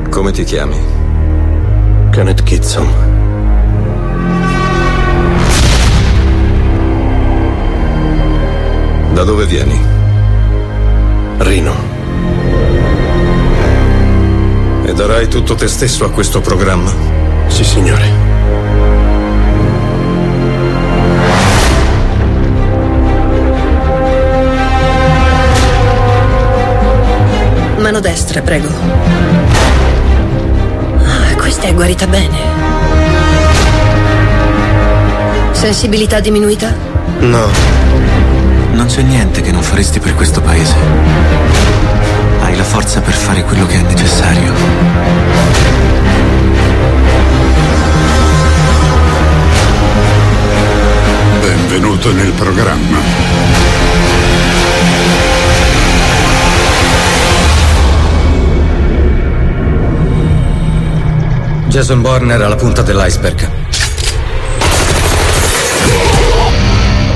Come 0.09 0.31
ti 0.31 0.43
chiami? 0.43 0.77
Kenneth 2.09 2.41
Kitson. 2.41 2.87
Da 9.13 9.23
dove 9.23 9.45
vieni? 9.45 9.94
Rino. 11.45 11.75
E 14.83 14.93
darai 14.93 15.27
tutto 15.27 15.53
te 15.53 15.67
stesso 15.67 16.03
a 16.03 16.09
questo 16.09 16.41
programma? 16.41 16.91
Sì, 17.47 17.63
signore. 17.63 18.09
Mano 27.77 27.99
destra, 27.99 28.41
prego. 28.41 28.69
Ah, 30.97 31.35
questa 31.37 31.67
è 31.67 31.73
guarita 31.75 32.07
bene. 32.07 32.37
Sensibilità 35.51 36.19
diminuita? 36.19 36.73
No. 37.19 37.47
Non 38.75 38.87
c'è 38.87 39.03
niente 39.03 39.39
che 39.41 39.53
non 39.53 39.63
faresti 39.63 40.01
per 40.01 40.15
questo 40.15 40.41
paese. 40.41 40.75
Hai 42.41 42.57
la 42.57 42.63
forza 42.65 42.99
per 42.99 43.13
fare 43.13 43.41
quello 43.45 43.65
che 43.65 43.79
è 43.79 43.81
necessario. 43.83 44.53
Benvenuto 51.39 52.11
nel 52.11 52.31
programma. 52.33 52.97
Jason 61.67 62.01
Bourne 62.01 62.33
era 62.33 62.49
la 62.49 62.55
punta 62.55 62.81
dell'iceberg. 62.81 63.49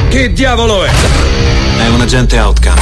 Chi 0.07 0.31
diavolo 0.31 0.85
è? 0.85 1.18
È 1.89 1.91
un 1.91 2.01
agente 2.01 2.39
outcome. 2.39 2.79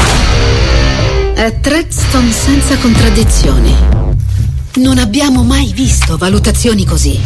È 1.34 1.60
Tredston 1.62 2.30
senza 2.30 2.76
contraddizioni. 2.76 3.74
Non 4.76 4.98
abbiamo 4.98 5.44
mai 5.44 5.72
visto 5.74 6.18
valutazioni 6.18 6.84
così. 6.84 7.18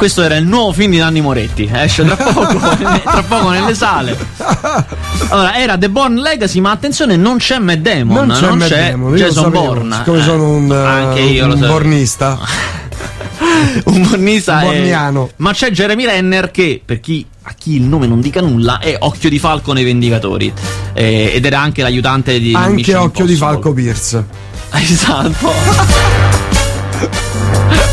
Questo 0.00 0.22
era 0.22 0.36
il 0.36 0.46
nuovo 0.46 0.72
film 0.72 0.92
di 0.92 0.96
Nanni 0.96 1.20
Moretti. 1.20 1.68
Esce 1.70 2.06
tra 2.06 2.16
poco, 2.32 2.58
tra 2.58 3.22
poco 3.28 3.50
nelle 3.50 3.74
sale. 3.74 4.16
Allora, 5.28 5.54
era 5.56 5.76
The 5.76 5.90
Born 5.90 6.14
Legacy, 6.14 6.58
ma 6.60 6.70
attenzione, 6.70 7.16
non 7.16 7.36
c'è 7.36 7.58
Matt 7.58 7.80
Damon, 7.80 8.26
Non 8.28 8.38
c'è 8.40 8.50
Matt 8.52 8.70
Damon, 8.70 9.10
io 9.18 9.26
lo 9.26 9.30
Jason 9.30 9.50
Bourne. 9.50 9.96
siccome 9.96 10.18
Eh, 10.20 10.22
sono 10.22 10.48
un, 10.54 10.72
anche 10.72 11.20
io 11.20 11.44
un 11.44 11.50
lo 11.50 11.66
bornista. 11.66 12.38
un 13.84 14.06
bornista 14.08 14.54
Un 14.54 14.60
è- 14.60 14.64
borniano. 14.64 15.30
ma 15.36 15.52
c'è 15.52 15.70
Jeremy 15.70 16.06
Renner 16.06 16.50
che 16.50 16.80
per 16.82 17.00
chi 17.00 17.26
a 17.42 17.52
chi 17.58 17.74
il 17.74 17.82
nome 17.82 18.06
non 18.06 18.20
dica 18.22 18.40
nulla 18.40 18.78
è 18.78 18.96
Occhio 18.98 19.28
di 19.28 19.38
Falco 19.38 19.72
nei 19.74 19.84
Vendicatori 19.84 20.50
Eh, 20.94 21.32
ed 21.34 21.44
era 21.44 21.60
anche 21.60 21.82
l'aiutante 21.82 22.38
di 22.40 22.54
Anche 22.54 22.72
Mission 22.72 23.02
occhio 23.02 23.26
di 23.26 23.32
Impossible. 23.32 23.52
Falco 23.60 23.72
Pierce. 23.74 24.24
esatto 24.72 25.52
Eh, 27.00 27.89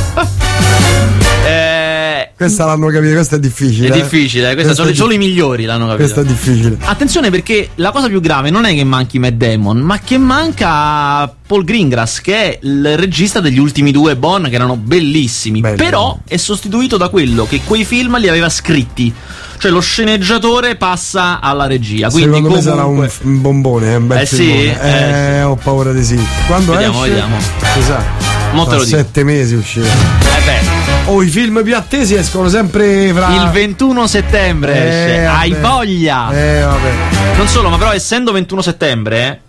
Questa 2.37 2.65
l'hanno 2.65 2.85
capito, 2.89 3.13
questa 3.13 3.37
è 3.37 3.39
difficile. 3.39 3.87
è 3.87 3.91
eh. 3.91 4.01
difficile, 4.01 4.53
questi 4.53 4.61
Questa 4.61 4.75
sono 4.75 4.89
è 4.89 4.93
solo 4.93 5.13
i 5.13 5.17
migliori 5.17 5.65
l'hanno 5.65 5.87
capito. 5.87 6.03
Questa 6.03 6.21
è 6.21 6.23
difficile. 6.23 6.77
Attenzione 6.81 7.31
perché 7.31 7.69
la 7.75 7.89
cosa 7.89 8.07
più 8.07 8.21
grave 8.21 8.51
non 8.51 8.65
è 8.65 8.75
che 8.75 8.83
manchi 8.83 9.17
Matt 9.17 9.33
Damon, 9.33 9.79
ma 9.79 9.97
che 9.97 10.19
manca 10.19 11.35
Paul 11.47 11.63
Greengrass, 11.63 12.19
che 12.21 12.35
è 12.35 12.59
il 12.61 12.97
regista 12.97 13.39
degli 13.39 13.57
ultimi 13.57 13.91
due 13.91 14.15
Bond, 14.17 14.49
che 14.49 14.55
erano 14.55 14.75
bellissimi. 14.75 15.61
Belli. 15.61 15.77
Però 15.77 16.17
è 16.27 16.35
sostituito 16.37 16.97
da 16.97 17.07
quello 17.09 17.45
che 17.47 17.61
quei 17.65 17.85
film 17.85 18.17
li 18.19 18.27
aveva 18.27 18.49
scritti. 18.49 19.13
Cioè 19.59 19.71
lo 19.71 19.79
sceneggiatore 19.79 20.75
passa 20.75 21.39
alla 21.39 21.65
regia. 21.65 22.09
Quindi 22.09 22.35
Secondo 22.35 22.55
me 22.55 22.61
sarà 22.61 22.75
un, 22.81 22.81
comunque- 22.83 23.09
f- 23.09 23.23
un 23.23 23.41
bombone, 23.41 23.91
è 23.93 23.95
un 23.95 24.07
bel 24.07 24.19
Eh 24.19 24.25
sì, 24.27 24.51
eh 24.65 25.37
Eh, 25.37 25.41
ho 25.41 25.55
paura 25.55 25.93
di 25.93 26.03
sì. 26.03 26.19
Quando 26.45 26.73
Vediamo, 26.73 26.99
esce? 27.05 27.09
vediamo. 27.09 27.39
Si 27.39 27.81
sa. 27.81 28.03
Mo 28.51 28.65
te 28.65 28.75
lo 28.75 28.83
dico. 28.83 28.97
sette 28.97 29.23
mesi 29.23 29.55
uscirà. 29.55 29.87
Eh 29.87 30.41
beh, 30.45 30.85
Oh, 31.11 31.23
i 31.23 31.27
film 31.29 31.63
più 31.63 31.75
attesi 31.75 32.13
escono 32.15 32.49
sempre 32.49 33.11
fra. 33.13 33.33
il 33.33 33.49
21 33.51 34.05
settembre 34.07 34.73
Eh, 34.75 34.87
esce. 34.87 35.25
Hai 35.25 35.55
voglia! 35.59 36.29
Eh, 36.31 36.61
vabbè. 36.61 36.91
Non 37.37 37.47
solo, 37.47 37.69
ma 37.69 37.77
però 37.77 37.93
essendo 37.93 38.31
21 38.33 38.61
settembre 38.61 39.41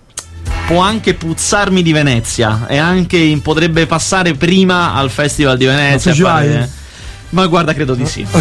può 0.69 0.81
anche 0.81 1.15
puzzarmi 1.15 1.81
di 1.81 1.93
Venezia 1.93 2.67
e 2.69 2.77
anche 2.77 3.41
potrebbe 3.43 3.87
passare 3.87 4.35
prima 4.35 4.93
al 4.93 5.09
Festival 5.09 5.57
di 5.57 5.65
Venezia. 5.65 6.11
Ma 6.11 6.29
fare-? 6.29 6.71
Ma 7.31 7.47
guarda, 7.47 7.73
credo 7.73 7.95
di 7.95 8.05
sì. 8.05 8.27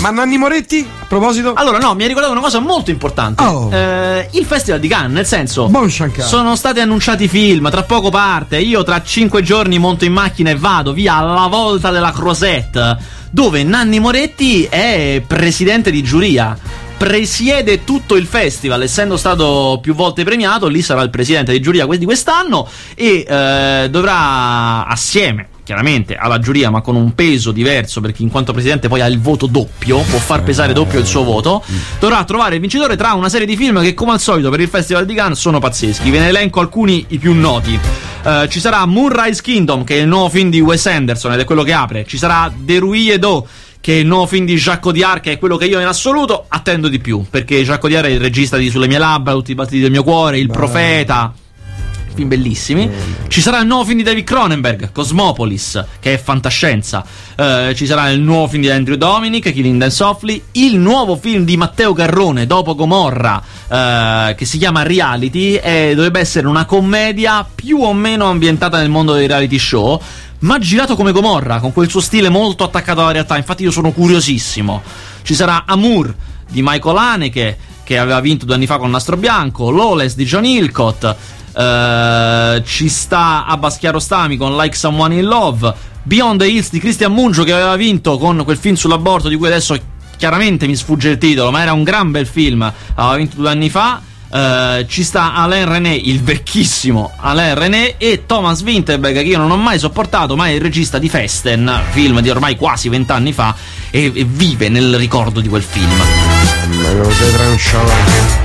Ma 0.00 0.10
Nanni 0.10 0.38
Moretti, 0.38 0.84
a 1.00 1.04
proposito? 1.04 1.54
Allora, 1.54 1.78
no, 1.78 1.94
mi 1.94 2.02
ha 2.02 2.06
ricordato 2.08 2.32
una 2.32 2.42
cosa 2.42 2.58
molto 2.58 2.90
importante. 2.90 3.42
Oh. 3.42 3.72
Eh, 3.72 4.28
il 4.32 4.44
Festival 4.44 4.80
di 4.80 4.88
Cannes, 4.88 5.12
nel 5.12 5.26
senso. 5.26 5.68
Bon. 5.68 5.88
Sono 5.88 6.56
stati 6.56 6.80
annunciati 6.80 7.28
film, 7.28 7.70
tra 7.70 7.84
poco 7.84 8.10
parte. 8.10 8.58
Io 8.58 8.82
tra 8.82 9.02
cinque 9.02 9.42
giorni 9.42 9.78
monto 9.78 10.04
in 10.04 10.12
macchina 10.12 10.50
e 10.50 10.56
vado 10.56 10.92
via 10.92 11.14
alla 11.14 11.46
volta 11.46 11.90
della 11.90 12.10
Crosette, 12.10 12.96
dove 13.30 13.62
Nanni 13.62 14.00
Moretti 14.00 14.64
è 14.64 15.22
presidente 15.24 15.92
di 15.92 16.02
giuria. 16.02 16.84
Presiede 16.96 17.84
tutto 17.84 18.16
il 18.16 18.26
festival, 18.26 18.82
essendo 18.82 19.16
stato 19.16 19.78
più 19.82 19.94
volte 19.94 20.24
premiato, 20.24 20.66
lì 20.66 20.80
sarà 20.80 21.02
il 21.02 21.10
presidente 21.10 21.52
di 21.52 21.60
giuria 21.60 21.86
di 21.86 22.04
quest'anno 22.04 22.68
e 22.94 23.24
eh, 23.28 23.88
dovrà 23.90 24.86
assieme 24.86 25.48
chiaramente 25.66 26.14
alla 26.14 26.38
giuria, 26.38 26.70
ma 26.70 26.80
con 26.80 26.94
un 26.94 27.12
peso 27.12 27.50
diverso, 27.50 28.00
perché 28.00 28.22
in 28.22 28.30
quanto 28.30 28.52
presidente 28.52 28.86
poi 28.86 29.00
ha 29.00 29.06
il 29.06 29.20
voto 29.20 29.46
doppio, 29.46 29.98
può 30.02 30.18
far 30.18 30.44
pesare 30.44 30.72
doppio 30.72 31.00
il 31.00 31.06
suo 31.06 31.24
voto. 31.24 31.62
Dovrà 31.98 32.22
trovare 32.22 32.54
il 32.54 32.60
vincitore 32.60 32.96
tra 32.96 33.14
una 33.14 33.28
serie 33.28 33.48
di 33.48 33.56
film 33.56 33.82
che, 33.82 33.92
come 33.92 34.12
al 34.12 34.20
solito, 34.20 34.48
per 34.48 34.60
il 34.60 34.68
Festival 34.68 35.04
di 35.04 35.14
Cannes 35.14 35.40
sono 35.40 35.58
pazzeschi. 35.58 36.08
Ve 36.08 36.20
ne 36.20 36.28
elenco 36.28 36.60
alcuni 36.60 37.04
i 37.08 37.18
più 37.18 37.34
noti. 37.34 37.76
Eh, 38.22 38.46
ci 38.48 38.60
sarà 38.60 38.86
Moonrise 38.86 39.42
Kingdom, 39.42 39.82
che 39.82 39.96
è 39.96 40.00
il 40.02 40.06
nuovo 40.06 40.28
film 40.28 40.50
di 40.50 40.60
Wes 40.60 40.86
Anderson 40.86 41.32
ed 41.32 41.40
è 41.40 41.44
quello 41.44 41.64
che 41.64 41.72
apre. 41.72 42.04
Ci 42.06 42.16
sarà 42.16 42.52
The 42.56 42.78
Rue 42.78 43.18
Do, 43.18 43.44
che 43.80 43.94
è 43.94 43.98
il 43.98 44.06
nuovo 44.06 44.26
film 44.26 44.46
di 44.46 44.54
Jacques 44.54 44.86
Audiard, 44.86 45.20
che 45.20 45.32
è 45.32 45.38
quello 45.38 45.56
che 45.56 45.66
io 45.66 45.80
in 45.80 45.86
assoluto 45.86 46.46
attendo 46.66 46.88
di 46.88 46.98
più. 46.98 47.24
Perché 47.30 47.62
Jacques 47.62 47.84
Audiard 47.84 48.06
è 48.06 48.10
il 48.10 48.20
regista 48.20 48.56
di 48.56 48.68
Sulle 48.70 48.88
mie 48.88 48.98
labbra, 48.98 49.32
Tutti 49.32 49.52
i 49.52 49.54
battiti 49.54 49.80
del 49.80 49.92
mio 49.92 50.02
cuore, 50.02 50.38
Il 50.38 50.48
Profeta 50.48 51.32
film 52.16 52.28
bellissimi. 52.28 52.90
Ci 53.28 53.42
sarà 53.42 53.60
il 53.60 53.66
nuovo 53.66 53.84
film 53.84 53.98
di 53.98 54.02
David 54.02 54.24
Cronenberg, 54.24 54.90
Cosmopolis, 54.90 55.84
che 56.00 56.14
è 56.14 56.18
fantascienza. 56.18 57.04
Eh, 57.36 57.74
ci 57.76 57.84
sarà 57.84 58.08
il 58.08 58.22
nuovo 58.22 58.48
film 58.48 58.62
di 58.62 58.70
Andrew 58.70 58.96
Dominic, 58.96 59.52
Killing 59.52 59.78
Them 59.78 59.90
Softly. 59.90 60.42
Il 60.52 60.78
nuovo 60.78 61.16
film 61.16 61.44
di 61.44 61.58
Matteo 61.58 61.92
Garrone, 61.92 62.46
dopo 62.46 62.74
Gomorra, 62.74 63.42
eh, 63.68 64.34
che 64.34 64.46
si 64.46 64.56
chiama 64.56 64.82
Reality. 64.82 65.56
E 65.56 65.92
dovrebbe 65.94 66.20
essere 66.20 66.46
una 66.46 66.64
commedia 66.64 67.46
più 67.54 67.82
o 67.82 67.92
meno 67.92 68.30
ambientata 68.30 68.78
nel 68.78 68.88
mondo 68.88 69.12
dei 69.12 69.26
reality 69.26 69.58
show. 69.58 70.00
Ma 70.38 70.58
girato 70.58 70.96
come 70.96 71.12
Gomorra, 71.12 71.60
con 71.60 71.74
quel 71.74 71.90
suo 71.90 72.00
stile 72.00 72.30
molto 72.30 72.64
attaccato 72.64 73.02
alla 73.02 73.12
realtà. 73.12 73.36
Infatti, 73.36 73.62
io 73.62 73.70
sono 73.70 73.92
curiosissimo. 73.92 74.82
Ci 75.20 75.34
sarà 75.34 75.64
Amour 75.66 76.14
di 76.48 76.62
Michael 76.62 76.96
Haneke, 76.96 77.58
che 77.84 77.98
aveva 77.98 78.20
vinto 78.20 78.44
due 78.44 78.54
anni 78.54 78.66
fa 78.66 78.78
con 78.78 78.90
Nastro 78.90 79.16
Bianco. 79.16 79.70
Lawless 79.70 80.14
di 80.14 80.24
John 80.24 80.44
Hillcott. 80.44 81.14
Eh, 81.56 82.62
ci 82.64 82.88
sta 82.88 83.46
Abbas 83.46 83.78
Chiarostami 83.78 84.36
con 84.36 84.56
Like 84.56 84.76
Someone 84.76 85.14
in 85.14 85.24
Love. 85.24 85.74
Beyond 86.02 86.40
the 86.40 86.46
Hills 86.46 86.70
di 86.70 86.78
Christian 86.78 87.12
Mungio 87.12 87.42
che 87.42 87.52
aveva 87.52 87.74
vinto 87.76 88.16
con 88.18 88.42
quel 88.44 88.56
film 88.56 88.76
sull'aborto 88.76 89.28
di 89.28 89.36
cui 89.36 89.48
adesso 89.48 89.76
chiaramente 90.16 90.66
mi 90.66 90.76
sfugge 90.76 91.10
il 91.10 91.18
titolo, 91.18 91.50
ma 91.50 91.62
era 91.62 91.72
un 91.72 91.82
gran 91.82 92.10
bel 92.10 92.26
film. 92.26 92.62
Aveva 92.94 93.16
vinto 93.16 93.36
due 93.36 93.50
anni 93.50 93.70
fa. 93.70 94.00
Eh, 94.30 94.86
ci 94.88 95.02
sta 95.02 95.34
Alain 95.34 95.68
René, 95.68 95.94
il 95.94 96.22
vecchissimo 96.22 97.12
Alain 97.16 97.54
René, 97.54 97.94
e 97.96 98.24
Thomas 98.26 98.62
Winterberg, 98.62 99.14
che 99.14 99.22
io 99.22 99.38
non 99.38 99.50
ho 99.50 99.56
mai 99.56 99.78
sopportato, 99.78 100.36
ma 100.36 100.46
è 100.46 100.50
il 100.50 100.60
regista 100.60 100.98
di 100.98 101.08
Festen, 101.08 101.82
film 101.90 102.20
di 102.20 102.30
ormai 102.30 102.56
quasi 102.56 102.88
vent'anni 102.88 103.32
fa, 103.32 103.54
e, 103.90 104.12
e 104.14 104.24
vive 104.24 104.68
nel 104.68 104.96
ricordo 104.96 105.40
di 105.40 105.48
quel 105.48 105.62
film. 105.62 106.02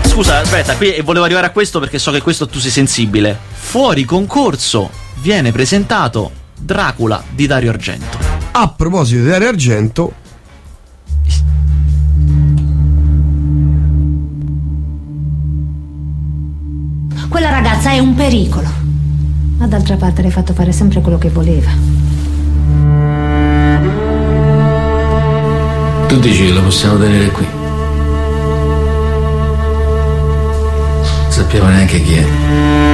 Scusa, 0.08 0.40
aspetta, 0.40 0.76
qui 0.76 1.00
volevo 1.04 1.26
arrivare 1.26 1.48
a 1.48 1.52
questo 1.52 1.80
perché 1.80 1.98
so 2.00 2.12
che 2.12 2.22
questo 2.22 2.48
tu 2.48 2.60
sei 2.60 2.72
sensibile. 2.72 3.38
Fuori 3.52 4.04
concorso 4.04 4.90
viene 5.22 5.52
presentato 5.52 6.32
Dracula 6.58 7.24
di 7.30 7.48
Dario 7.48 7.72
Argento. 7.72 8.18
A 8.52 8.68
proposito 8.70 9.22
di 9.22 9.30
Dario 9.30 9.48
Argento, 9.48 10.14
Quella 17.32 17.50
ragazza 17.50 17.92
è 17.92 18.00
un 18.00 18.14
pericolo. 18.14 18.68
Ma 19.58 19.66
d'altra 19.66 19.96
parte 19.96 20.20
le 20.20 20.28
hai 20.28 20.34
fatto 20.34 20.52
fare 20.52 20.74
sempre 20.74 21.00
quello 21.00 21.18
che 21.18 21.30
voleva. 21.30 21.72
Tu 26.08 26.20
dici 26.20 26.46
che 26.48 26.52
la 26.52 26.60
possiamo 26.60 26.98
tenere 26.98 27.32
qui? 27.32 27.48
Sappiamo 31.30 31.70
neanche 31.70 32.02
chi 32.02 32.16
è. 32.16 32.91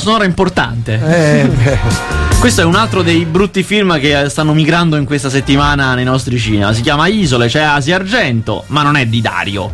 Sonora 0.00 0.24
importante. 0.24 1.00
eh, 1.00 1.78
Questo 2.40 2.62
è 2.62 2.64
un 2.64 2.74
altro 2.74 3.02
dei 3.02 3.24
brutti 3.26 3.62
film 3.62 4.00
che 4.00 4.28
stanno 4.30 4.52
migrando 4.54 4.96
in 4.96 5.04
questa 5.04 5.28
settimana 5.30 5.94
nei 5.94 6.04
nostri 6.04 6.38
cinema. 6.38 6.72
Si 6.72 6.80
chiama 6.80 7.06
Isole, 7.06 7.46
c'è 7.48 7.60
Asia 7.60 7.96
Argento, 7.96 8.64
ma 8.68 8.82
non 8.82 8.96
è 8.96 9.06
di 9.06 9.20
Dario. 9.20 9.72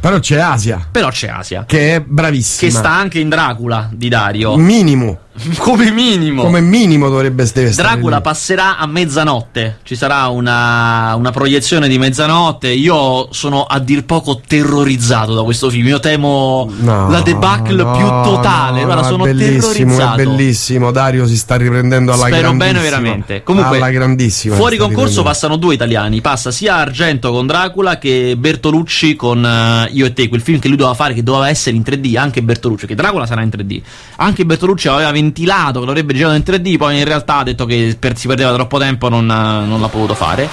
però 0.00 0.18
c'è 0.18 0.38
Asia, 0.38 0.86
Però 0.90 1.08
c'è 1.10 1.28
Asia. 1.28 1.64
che 1.66 1.96
è 1.96 2.00
bravissima. 2.00 2.70
Che 2.70 2.76
sta 2.76 2.90
anche 2.90 3.18
in 3.20 3.28
Dracula 3.28 3.88
di 3.92 4.08
Dario. 4.08 4.56
Minimo, 4.56 5.18
Come 5.58 5.90
minimo. 5.90 6.42
come 6.44 6.60
minimo 6.60 7.08
dovrebbe 7.08 7.44
stare 7.44 7.70
Dracula 7.70 8.16
lì. 8.16 8.22
passerà 8.22 8.78
a 8.78 8.86
mezzanotte. 8.86 9.78
Ci 9.82 9.96
sarà 9.96 10.28
una, 10.28 11.14
una 11.16 11.32
proiezione 11.32 11.88
di 11.88 11.98
mezzanotte. 11.98 12.68
Io 12.68 13.26
sono 13.32 13.64
a 13.64 13.80
dir 13.80 14.04
poco 14.04 14.40
terrorizzato 14.46 15.34
da 15.34 15.42
questo 15.42 15.70
film. 15.70 15.88
Io 15.88 15.98
temo 15.98 16.70
No, 16.78 17.10
la 17.10 17.20
debacle 17.20 17.82
no, 17.82 17.96
più 17.96 18.06
totale. 18.06 18.80
no, 18.80 18.84
Guarda, 18.86 19.02
no, 19.02 19.08
sono 19.08 19.24
è 19.26 19.34
bellissimo, 19.34 19.96
terrorizzato. 19.96 20.20
È 20.20 20.24
bellissimo, 20.24 20.90
Dario 20.92 21.26
si 21.26 21.36
sta 21.36 21.56
riprendendo 21.56 22.12
alla 22.12 22.26
Spero 22.26 22.40
grandissima. 22.40 22.72
bene 22.72 22.80
veramente. 22.82 23.42
Comunque, 23.42 23.76
alla 23.78 23.90
grandissima. 23.90 24.54
fuori 24.54 24.76
concorso 24.76 25.22
passano 25.24 25.56
due 25.56 25.74
italiani. 25.74 26.20
Passa 26.20 26.52
sia 26.52 26.76
Argento 26.76 27.32
con 27.32 27.46
Dracula 27.48 27.98
che 27.98 28.36
Bertolucci 28.38 29.16
con 29.16 29.44
eh, 29.44 29.88
Io 29.92 30.06
e 30.06 30.12
te, 30.12 30.28
quel 30.28 30.40
film 30.42 30.60
che 30.60 30.68
lui 30.68 30.76
doveva 30.76 30.94
fare, 30.94 31.12
che 31.12 31.24
doveva 31.24 31.48
essere 31.48 31.74
in 31.74 31.82
3D. 31.84 32.16
Anche 32.16 32.40
Bertolucci, 32.42 32.86
che 32.86 32.94
Dracula 32.94 33.26
sarà 33.26 33.42
in 33.42 33.50
3D. 33.52 33.80
Anche 34.16 34.44
Bertolucci 34.46 34.86
aveva 34.88 35.10
ventilato 35.24 35.80
che 35.80 35.86
l'avrebbe 35.86 36.12
girato 36.14 36.34
in 36.34 36.42
3D, 36.42 36.76
poi 36.76 36.98
in 36.98 37.04
realtà 37.04 37.38
ha 37.38 37.42
detto 37.44 37.64
che 37.66 37.96
per- 37.98 38.16
si 38.16 38.26
perdeva 38.26 38.52
troppo 38.52 38.78
tempo, 38.78 39.08
non, 39.08 39.24
eh, 39.30 39.66
non 39.66 39.80
l'ha 39.80 39.88
potuto 39.88 40.14
fare. 40.14 40.48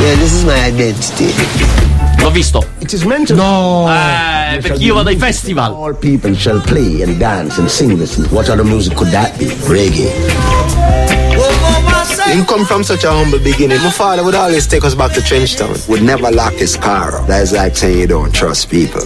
Yeah, 0.00 0.16
this 0.16 0.32
is 0.32 0.42
my 0.44 0.66
identity. 0.66 1.34
L'ho 2.18 2.30
visto. 2.30 2.64
It 2.78 2.92
is 2.92 3.02
meant 3.04 3.26
to 3.28 3.34
No, 3.34 3.88
Eh, 3.90 4.58
perché 4.58 4.82
io 4.82 4.94
vado 4.94 5.08
ai 5.08 5.16
festival. 5.16 5.72
all 5.74 5.96
people 5.98 6.34
shall 6.36 6.60
play 6.60 7.02
and 7.02 7.16
dance 7.16 7.58
and 7.58 7.68
sing 7.68 7.98
this. 7.98 8.16
What 8.30 8.48
other 8.48 8.64
music 8.64 8.94
could 8.94 9.10
that 9.10 9.36
be? 9.36 9.46
Reggae. 9.66 10.12
Him 12.26 12.44
come 12.44 12.64
from 12.64 12.82
such 12.82 13.04
a 13.04 13.10
humble 13.10 13.40
beginning. 13.40 13.80
My 13.82 13.90
father 13.90 14.22
would 14.22 14.34
always 14.36 14.66
take 14.66 14.84
us 14.86 14.94
back 14.94 15.12
to 15.14 15.20
Trenchtown. 15.20 15.74
Would 15.88 16.02
never 16.02 16.30
lock 16.30 16.52
his 16.54 16.76
car 16.76 17.16
up. 17.20 17.26
That 17.26 17.42
is 17.42 17.50
like 17.52 17.74
saying 17.76 17.98
you 17.98 18.06
don't 18.06 18.32
trust 18.32 18.68
people. 18.68 19.02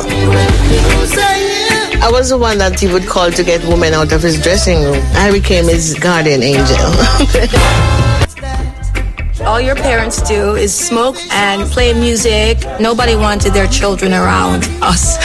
I 2.02 2.11
was 2.11 2.30
the 2.30 2.38
one 2.38 2.59
that 2.59 2.78
he 2.78 2.87
would 2.87 3.07
call 3.07 3.30
to 3.30 3.44
get 3.44 3.62
women 3.64 3.94
out 3.94 4.12
of 4.12 4.22
his 4.22 4.40
dressing 4.40 4.83
room. 4.83 5.00
I 5.14 5.30
became 5.30 5.64
his 5.64 5.94
guardian 5.94 6.42
angel. 6.42 6.76
All 9.46 9.61
your 9.61 9.76
parents 9.76 10.22
do 10.22 10.54
is 10.54 10.74
smoke 10.74 11.16
and 11.30 11.70
play 11.70 11.92
music. 11.92 12.59
Nobody 12.80 13.14
wanted 13.14 13.52
their 13.52 13.66
children 13.66 14.14
around 14.14 14.64
us. 14.80 15.18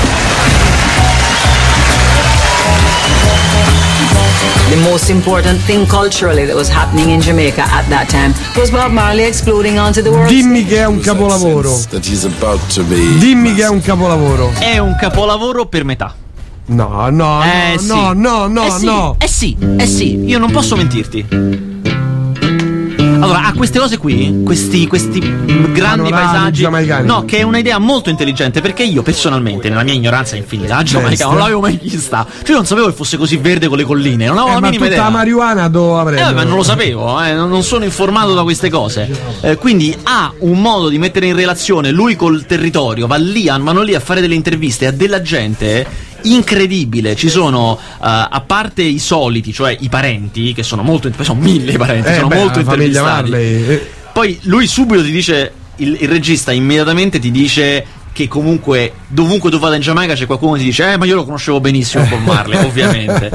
most 4.96 5.10
important 5.10 5.60
thing 5.66 5.86
culturally 5.86 6.46
that 6.46 6.56
was 6.56 6.70
happening 6.70 7.10
in 7.10 7.20
Jamaica 7.20 7.60
at 7.60 7.86
that 7.90 8.08
time 8.08 8.32
was 8.58 8.70
Bob 8.70 8.92
Marley 8.92 9.24
exploding 9.24 9.78
onto 9.78 10.00
the 10.00 10.10
world. 10.10 10.26
dimmi 10.30 10.64
che 10.64 10.78
è 10.78 10.86
un 10.86 11.00
capolavoro. 11.00 11.70
Dimmi 13.18 13.52
che 13.52 13.64
è 13.64 13.68
un 13.68 13.82
capolavoro. 13.82 14.52
È 14.58 14.78
un 14.78 14.96
capolavoro 14.98 15.66
per 15.66 15.84
metà. 15.84 16.14
No, 16.68 17.10
no, 17.10 17.42
Eh 17.42 17.74
no, 17.74 17.78
sì. 17.78 17.86
no, 17.88 18.12
no, 18.14 18.46
no, 18.46 18.64
eh 18.64 18.70
sì, 18.70 18.84
no. 18.86 19.16
Eh 19.18 19.28
sì, 19.28 19.56
eh 19.76 19.86
sì, 19.86 20.24
io 20.24 20.38
non 20.38 20.50
posso 20.50 20.76
mentirti. 20.76 21.65
Allora, 23.26 23.44
ha 23.48 23.52
queste 23.52 23.78
cose 23.78 23.96
qui, 23.98 24.42
questi, 24.44 24.86
questi 24.86 25.18
grandi 25.20 25.80
Panorami 25.80 26.10
paesaggi. 26.10 26.60
giamaicani. 26.60 27.06
No, 27.06 27.24
che 27.24 27.38
è 27.38 27.42
un'idea 27.42 27.78
molto 27.78 28.10
intelligente. 28.10 28.60
Perché 28.60 28.82
io, 28.84 29.02
personalmente, 29.02 29.68
nella 29.68 29.82
mia 29.82 29.94
ignoranza 29.94 30.36
infinita, 30.36 30.82
Giamaica 30.82 31.26
non 31.26 31.38
l'avevo 31.38 31.60
mai 31.60 31.78
vista. 31.80 32.26
Cioè, 32.38 32.50
io 32.50 32.56
non 32.56 32.66
sapevo 32.66 32.86
che 32.86 32.92
fosse 32.92 33.16
così 33.16 33.36
verde 33.36 33.68
con 33.68 33.76
le 33.78 33.84
colline. 33.84 34.26
Non 34.26 34.36
avevo 34.38 34.50
Eh, 34.50 34.54
la 34.54 34.60
ma 34.60 34.66
minima 34.68 34.84
tutta 34.84 34.96
idea. 34.98 35.04
la 35.10 35.16
marijuana 35.16 35.68
dove 35.68 35.96
Eh, 35.96 36.00
avrei? 36.20 36.34
ma 36.34 36.44
non 36.44 36.56
lo 36.56 36.62
sapevo, 36.62 37.22
eh, 37.22 37.32
non 37.34 37.62
sono 37.62 37.84
informato 37.84 38.34
da 38.34 38.42
queste 38.42 38.70
cose. 38.70 39.08
Eh, 39.42 39.56
quindi 39.56 39.96
ha 40.04 40.32
un 40.40 40.60
modo 40.60 40.88
di 40.88 40.98
mettere 40.98 41.26
in 41.26 41.34
relazione 41.36 41.90
lui 41.90 42.16
col 42.16 42.44
territorio, 42.46 43.06
va 43.06 43.16
lì, 43.16 43.48
a- 43.48 43.58
vanno 43.58 43.82
lì 43.82 43.94
a 43.94 44.00
fare 44.00 44.20
delle 44.20 44.34
interviste 44.34 44.86
a 44.86 44.90
della 44.92 45.20
gente 45.22 45.86
incredibile. 46.34 47.14
Ci 47.16 47.28
sono, 47.28 47.78
eh, 47.78 47.98
a 48.00 48.42
parte 48.46 48.82
i 48.82 48.98
soliti, 48.98 49.52
cioè 49.52 49.76
i 49.80 49.88
parenti, 49.88 50.52
che 50.52 50.62
sono 50.62 50.82
molto, 50.82 51.10
sono 51.20 51.40
mille 51.40 51.72
i 51.72 51.76
parenti, 51.78 52.08
Eh, 52.10 52.14
sono 52.14 52.28
beh, 52.28 52.36
molto 52.36 52.58
intervistati. 52.60 53.30
Marley. 53.30 53.66
eh, 53.68 53.86
Poi 54.12 54.38
lui 54.42 54.66
subito 54.66 55.02
ti 55.02 55.10
dice, 55.10 55.52
il, 55.76 55.96
il 56.00 56.08
regista 56.08 56.52
immediatamente 56.52 57.18
ti 57.18 57.30
dice 57.30 57.84
che 58.12 58.28
comunque 58.28 58.92
dovunque 59.08 59.50
tu 59.50 59.58
vada 59.58 59.74
in 59.76 59.82
Giamaica 59.82 60.14
c'è 60.14 60.24
qualcuno 60.24 60.52
che 60.52 60.60
ti 60.60 60.64
dice 60.64 60.90
eh 60.92 60.96
ma 60.96 61.04
io 61.04 61.16
lo 61.16 61.24
conoscevo 61.26 61.60
benissimo 61.60 62.02
Bob 62.04 62.22
Marley 62.24 62.56
ovviamente 62.64 63.30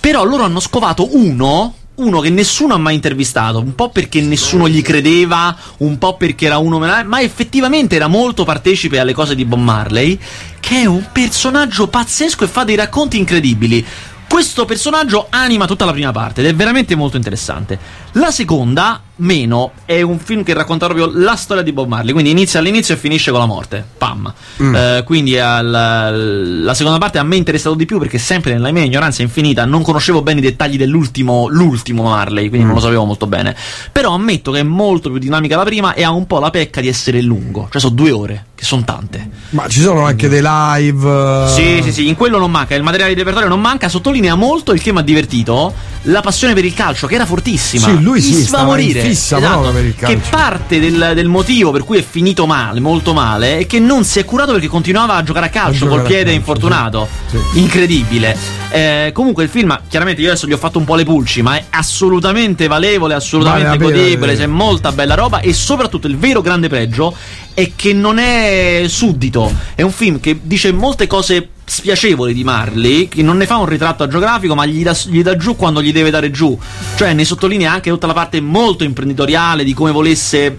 però 0.00 0.24
loro 0.24 0.44
hanno 0.44 0.60
scovato 0.60 1.14
uno 1.14 1.74
uno 1.96 2.20
che 2.20 2.30
nessuno 2.30 2.72
ha 2.72 2.78
mai 2.78 2.94
intervistato 2.94 3.58
un 3.58 3.74
po' 3.74 3.90
perché 3.90 4.22
nessuno 4.22 4.66
gli 4.66 4.80
credeva 4.80 5.54
un 5.78 5.98
po' 5.98 6.16
perché 6.16 6.46
era 6.46 6.56
uno 6.56 6.78
ma 6.78 7.20
effettivamente 7.20 7.96
era 7.96 8.06
molto 8.06 8.44
partecipe 8.44 8.98
alle 8.98 9.12
cose 9.12 9.34
di 9.34 9.44
Bob 9.44 9.60
Marley 9.60 10.18
che 10.64 10.80
è 10.80 10.84
un 10.86 11.06
personaggio 11.12 11.88
pazzesco 11.88 12.44
e 12.44 12.46
fa 12.46 12.64
dei 12.64 12.74
racconti 12.74 13.18
incredibili 13.18 13.84
questo 14.26 14.64
personaggio 14.64 15.26
anima 15.28 15.66
tutta 15.66 15.84
la 15.84 15.92
prima 15.92 16.10
parte 16.10 16.40
ed 16.40 16.46
è 16.46 16.54
veramente 16.54 16.96
molto 16.96 17.16
interessante. 17.16 17.78
La 18.12 18.30
seconda, 18.30 19.00
meno, 19.16 19.72
è 19.84 20.02
un 20.02 20.18
film 20.18 20.42
che 20.42 20.52
racconta 20.54 20.86
proprio 20.86 21.10
la 21.14 21.36
storia 21.36 21.62
di 21.62 21.72
Bob 21.72 21.88
Marley, 21.88 22.12
quindi 22.12 22.30
inizia 22.30 22.58
all'inizio 22.60 22.94
e 22.94 22.96
finisce 22.96 23.30
con 23.30 23.40
la 23.40 23.46
morte. 23.46 23.84
Pam. 23.96 24.32
Mm. 24.62 24.74
Eh, 24.74 25.02
quindi 25.04 25.38
al- 25.38 26.62
la 26.62 26.74
seconda 26.74 26.98
parte 26.98 27.18
a 27.18 27.22
me 27.22 27.34
è 27.36 27.38
interessato 27.38 27.74
di 27.76 27.86
più 27.86 27.98
perché 27.98 28.18
sempre 28.18 28.52
nella 28.52 28.70
mia 28.72 28.82
ignoranza 28.82 29.22
infinita 29.22 29.64
non 29.64 29.82
conoscevo 29.82 30.22
bene 30.22 30.40
i 30.40 30.42
dettagli 30.42 30.76
dell'ultimo 30.76 31.46
l'ultimo 31.48 32.04
Marley, 32.04 32.48
quindi 32.48 32.64
Mm. 32.64 32.70
non 32.70 32.74
lo 32.76 32.80
sapevo 32.82 33.04
molto 33.04 33.26
bene. 33.26 33.54
Però 33.92 34.12
ammetto 34.14 34.50
che 34.50 34.60
è 34.60 34.62
molto 34.64 35.10
più 35.10 35.18
dinamica 35.18 35.56
la 35.56 35.64
prima 35.64 35.94
e 35.94 36.02
ha 36.02 36.10
un 36.10 36.26
po' 36.26 36.38
la 36.40 36.50
pecca 36.50 36.80
di 36.80 36.88
essere 36.88 37.20
lungo, 37.22 37.68
cioè 37.70 37.80
sono 37.80 37.94
due 37.94 38.10
ore, 38.10 38.46
che 38.54 38.64
sono 38.64 38.82
tante. 38.84 39.28
Ma 39.50 39.68
ci 39.68 39.80
sono 39.80 40.04
anche 40.04 40.28
dei 40.28 40.42
live. 40.42 41.08
eh, 41.08 41.48
Sì, 41.54 41.80
sì, 41.82 41.92
sì, 41.92 42.08
in 42.08 42.16
quello 42.16 42.38
non 42.38 42.50
manca, 42.50 42.74
il 42.74 42.82
materiale 42.82 43.12
di 43.12 43.18
repertorio 43.18 43.48
non 43.48 43.60
manca, 43.60 43.88
sottolinea 43.88 44.34
molto 44.34 44.72
il 44.72 44.80
che 44.82 44.92
mi 44.92 44.98
ha 44.98 45.02
divertito, 45.02 45.72
la 46.02 46.20
passione 46.20 46.54
per 46.54 46.64
il 46.64 46.74
calcio, 46.74 47.06
che 47.06 47.14
era 47.14 47.26
fortissima. 47.26 47.86
Sì, 47.86 48.00
lui 48.02 48.20
sì, 48.20 48.34
Mi 48.34 48.42
stava 48.42 48.62
sfavorire. 48.64 49.02
Fissa 49.08 49.38
Esatto, 49.38 49.60
proprio 49.60 49.72
per 49.72 49.84
il 49.84 49.94
calcio. 49.94 50.16
Che 50.16 50.22
parte 50.30 50.80
del, 50.80 51.12
del 51.14 51.28
motivo 51.28 51.70
per 51.70 51.84
cui 51.84 51.98
è 51.98 52.04
finito 52.08 52.46
male, 52.46 52.80
molto 52.80 53.12
male, 53.14 53.58
è 53.58 53.66
che 53.66 53.78
non 53.78 54.04
si 54.04 54.18
è 54.18 54.24
curato 54.24 54.52
perché 54.52 54.68
continuava 54.68 55.14
a 55.14 55.22
giocare 55.22 55.46
a 55.46 55.48
calcio 55.48 55.80
giocare 55.80 55.96
col 55.96 56.06
piede 56.06 56.24
calcio, 56.24 56.38
infortunato. 56.38 57.08
sì. 57.30 57.38
Incredibile. 57.58 58.36
Eh, 58.70 59.10
comunque 59.12 59.44
il 59.44 59.50
film, 59.50 59.78
chiaramente 59.88 60.20
io 60.20 60.30
adesso 60.30 60.46
gli 60.46 60.52
ho 60.52 60.58
fatto 60.58 60.78
un 60.78 60.84
po' 60.84 60.96
le 60.96 61.04
pulci, 61.04 61.42
ma 61.42 61.56
è 61.56 61.64
assolutamente 61.70 62.66
valevole, 62.66 63.14
assolutamente 63.14 63.78
Vale 63.78 63.92
godibile, 63.92 64.36
c'è 64.36 64.46
molta 64.46 64.92
bella 64.92 65.14
roba 65.14 65.40
e 65.40 65.52
soprattutto 65.52 66.06
il 66.06 66.16
vero 66.16 66.40
grande 66.40 66.68
pregio 66.68 67.14
è 67.54 67.70
che 67.76 67.92
non 67.92 68.18
è 68.18 68.84
suddito, 68.88 69.52
è 69.74 69.82
un 69.82 69.92
film 69.92 70.18
che 70.18 70.40
dice 70.42 70.72
molte 70.72 71.06
cose 71.06 71.48
spiacevoli 71.64 72.34
di 72.34 72.44
Marley, 72.44 73.08
che 73.08 73.22
non 73.22 73.36
ne 73.36 73.46
fa 73.46 73.56
un 73.56 73.66
ritratto 73.66 74.02
agiografico, 74.02 74.54
ma 74.54 74.66
gli 74.66 74.82
dà, 74.82 74.96
gli 75.06 75.22
dà 75.22 75.36
giù 75.36 75.56
quando 75.56 75.82
gli 75.82 75.92
deve 75.92 76.10
dare 76.10 76.30
giù. 76.30 76.58
Cioè 76.96 77.12
ne 77.12 77.24
sottolinea 77.24 77.72
anche 77.72 77.90
tutta 77.90 78.06
la 78.06 78.12
parte 78.12 78.40
molto 78.40 78.84
imprenditoriale 78.84 79.64
di 79.64 79.74
come 79.74 79.90
volesse 79.90 80.58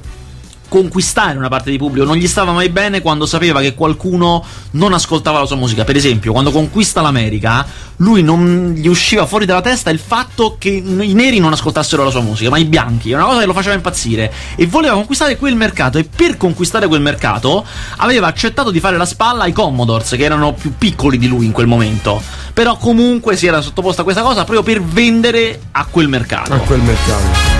conquistare 0.67 1.37
una 1.37 1.47
parte 1.47 1.71
di 1.71 1.77
pubblico, 1.77 2.05
non 2.05 2.15
gli 2.15 2.27
stava 2.27 2.51
mai 2.51 2.69
bene 2.69 3.01
quando 3.01 3.25
sapeva 3.25 3.61
che 3.61 3.73
qualcuno 3.73 4.43
non 4.71 4.93
ascoltava 4.93 5.39
la 5.39 5.45
sua 5.45 5.55
musica. 5.55 5.83
Per 5.83 5.95
esempio, 5.95 6.31
quando 6.31 6.51
conquista 6.51 7.01
l'America, 7.01 7.65
lui 7.97 8.23
non 8.23 8.73
gli 8.75 8.87
usciva 8.87 9.25
fuori 9.25 9.45
dalla 9.45 9.61
testa 9.61 9.89
il 9.89 9.99
fatto 9.99 10.57
che 10.59 10.69
i 10.69 11.13
neri 11.13 11.39
non 11.39 11.53
ascoltassero 11.53 12.03
la 12.03 12.09
sua 12.09 12.21
musica, 12.21 12.49
ma 12.49 12.57
i 12.57 12.65
bianchi, 12.65 13.11
è 13.11 13.15
una 13.15 13.25
cosa 13.25 13.39
che 13.39 13.45
lo 13.45 13.53
faceva 13.53 13.75
impazzire 13.75 14.31
e 14.55 14.65
voleva 14.67 14.95
conquistare 14.95 15.37
quel 15.37 15.55
mercato 15.55 15.97
e 15.97 16.03
per 16.03 16.37
conquistare 16.37 16.87
quel 16.87 17.01
mercato 17.01 17.65
aveva 17.97 18.27
accettato 18.27 18.71
di 18.71 18.79
fare 18.79 18.97
la 18.97 19.05
spalla 19.05 19.43
ai 19.43 19.53
Commodores 19.53 20.09
che 20.09 20.23
erano 20.23 20.53
più 20.53 20.73
piccoli 20.77 21.17
di 21.17 21.27
lui 21.27 21.45
in 21.45 21.51
quel 21.51 21.67
momento. 21.67 22.21
Però 22.53 22.77
comunque 22.77 23.35
si 23.35 23.47
era 23.47 23.61
sottoposto 23.61 24.01
a 24.01 24.03
questa 24.03 24.21
cosa 24.21 24.43
proprio 24.43 24.63
per 24.63 24.81
vendere 24.81 25.59
a 25.71 25.85
quel 25.89 26.07
mercato. 26.07 26.53
A 26.53 26.57
quel 26.59 26.81
mercato. 26.81 27.54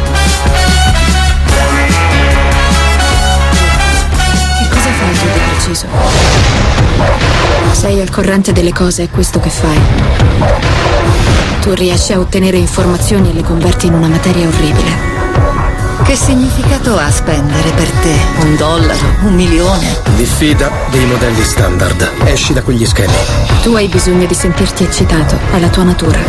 Preciso? 5.65 5.87
Sei 7.71 7.99
al 7.99 8.09
corrente 8.09 8.51
delle 8.51 8.71
cose, 8.71 9.03
è 9.03 9.09
questo 9.09 9.39
che 9.39 9.49
fai. 9.49 9.79
Tu 11.61 11.73
riesci 11.73 12.13
a 12.13 12.19
ottenere 12.19 12.57
informazioni 12.57 13.31
e 13.31 13.33
le 13.33 13.43
converti 13.43 13.87
in 13.87 13.93
una 13.93 14.07
materia 14.07 14.47
orribile. 14.47 15.13
Che 16.03 16.15
significato 16.15 16.95
ha 16.97 17.09
spendere 17.09 17.71
per 17.71 17.89
te? 17.89 18.15
Un 18.41 18.55
dollaro? 18.55 19.07
Un 19.23 19.33
milione? 19.33 19.97
Diffida 20.15 20.69
dei 20.91 21.05
modelli 21.05 21.43
standard. 21.43 22.11
Esci 22.25 22.53
da 22.53 22.61
quegli 22.61 22.85
schemi. 22.85 23.13
Tu 23.63 23.73
hai 23.73 23.87
bisogno 23.87 24.27
di 24.27 24.35
sentirti 24.35 24.83
eccitato, 24.83 25.37
è 25.51 25.59
la 25.59 25.69
tua 25.69 25.83
natura. 25.83 26.19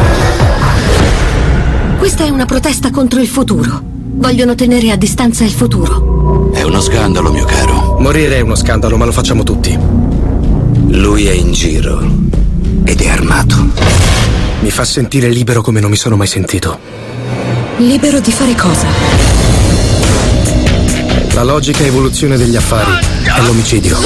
Questa 1.98 2.24
è 2.24 2.30
una 2.30 2.46
protesta 2.46 2.90
contro 2.90 3.20
il 3.20 3.28
futuro. 3.28 3.95
Vogliono 4.18 4.54
tenere 4.54 4.90
a 4.90 4.96
distanza 4.96 5.44
il 5.44 5.50
futuro. 5.50 6.50
È 6.50 6.62
uno 6.62 6.80
scandalo, 6.80 7.30
mio 7.30 7.44
caro. 7.44 7.98
Morire 8.00 8.38
è 8.38 8.40
uno 8.40 8.54
scandalo, 8.54 8.96
ma 8.96 9.04
lo 9.04 9.12
facciamo 9.12 9.42
tutti. 9.42 9.78
Lui 10.88 11.26
è 11.26 11.32
in 11.32 11.52
giro 11.52 12.00
ed 12.84 13.00
è 13.00 13.08
armato. 13.08 13.56
Mi 14.60 14.70
fa 14.70 14.84
sentire 14.84 15.28
libero 15.28 15.60
come 15.60 15.80
non 15.80 15.90
mi 15.90 15.96
sono 15.96 16.16
mai 16.16 16.26
sentito. 16.26 16.78
Libero 17.76 18.18
di 18.20 18.32
fare 18.32 18.54
cosa? 18.54 18.86
La 21.34 21.42
logica 21.42 21.84
evoluzione 21.84 22.38
degli 22.38 22.56
affari 22.56 22.92
è 23.22 23.42
l'omicidio. 23.42 23.98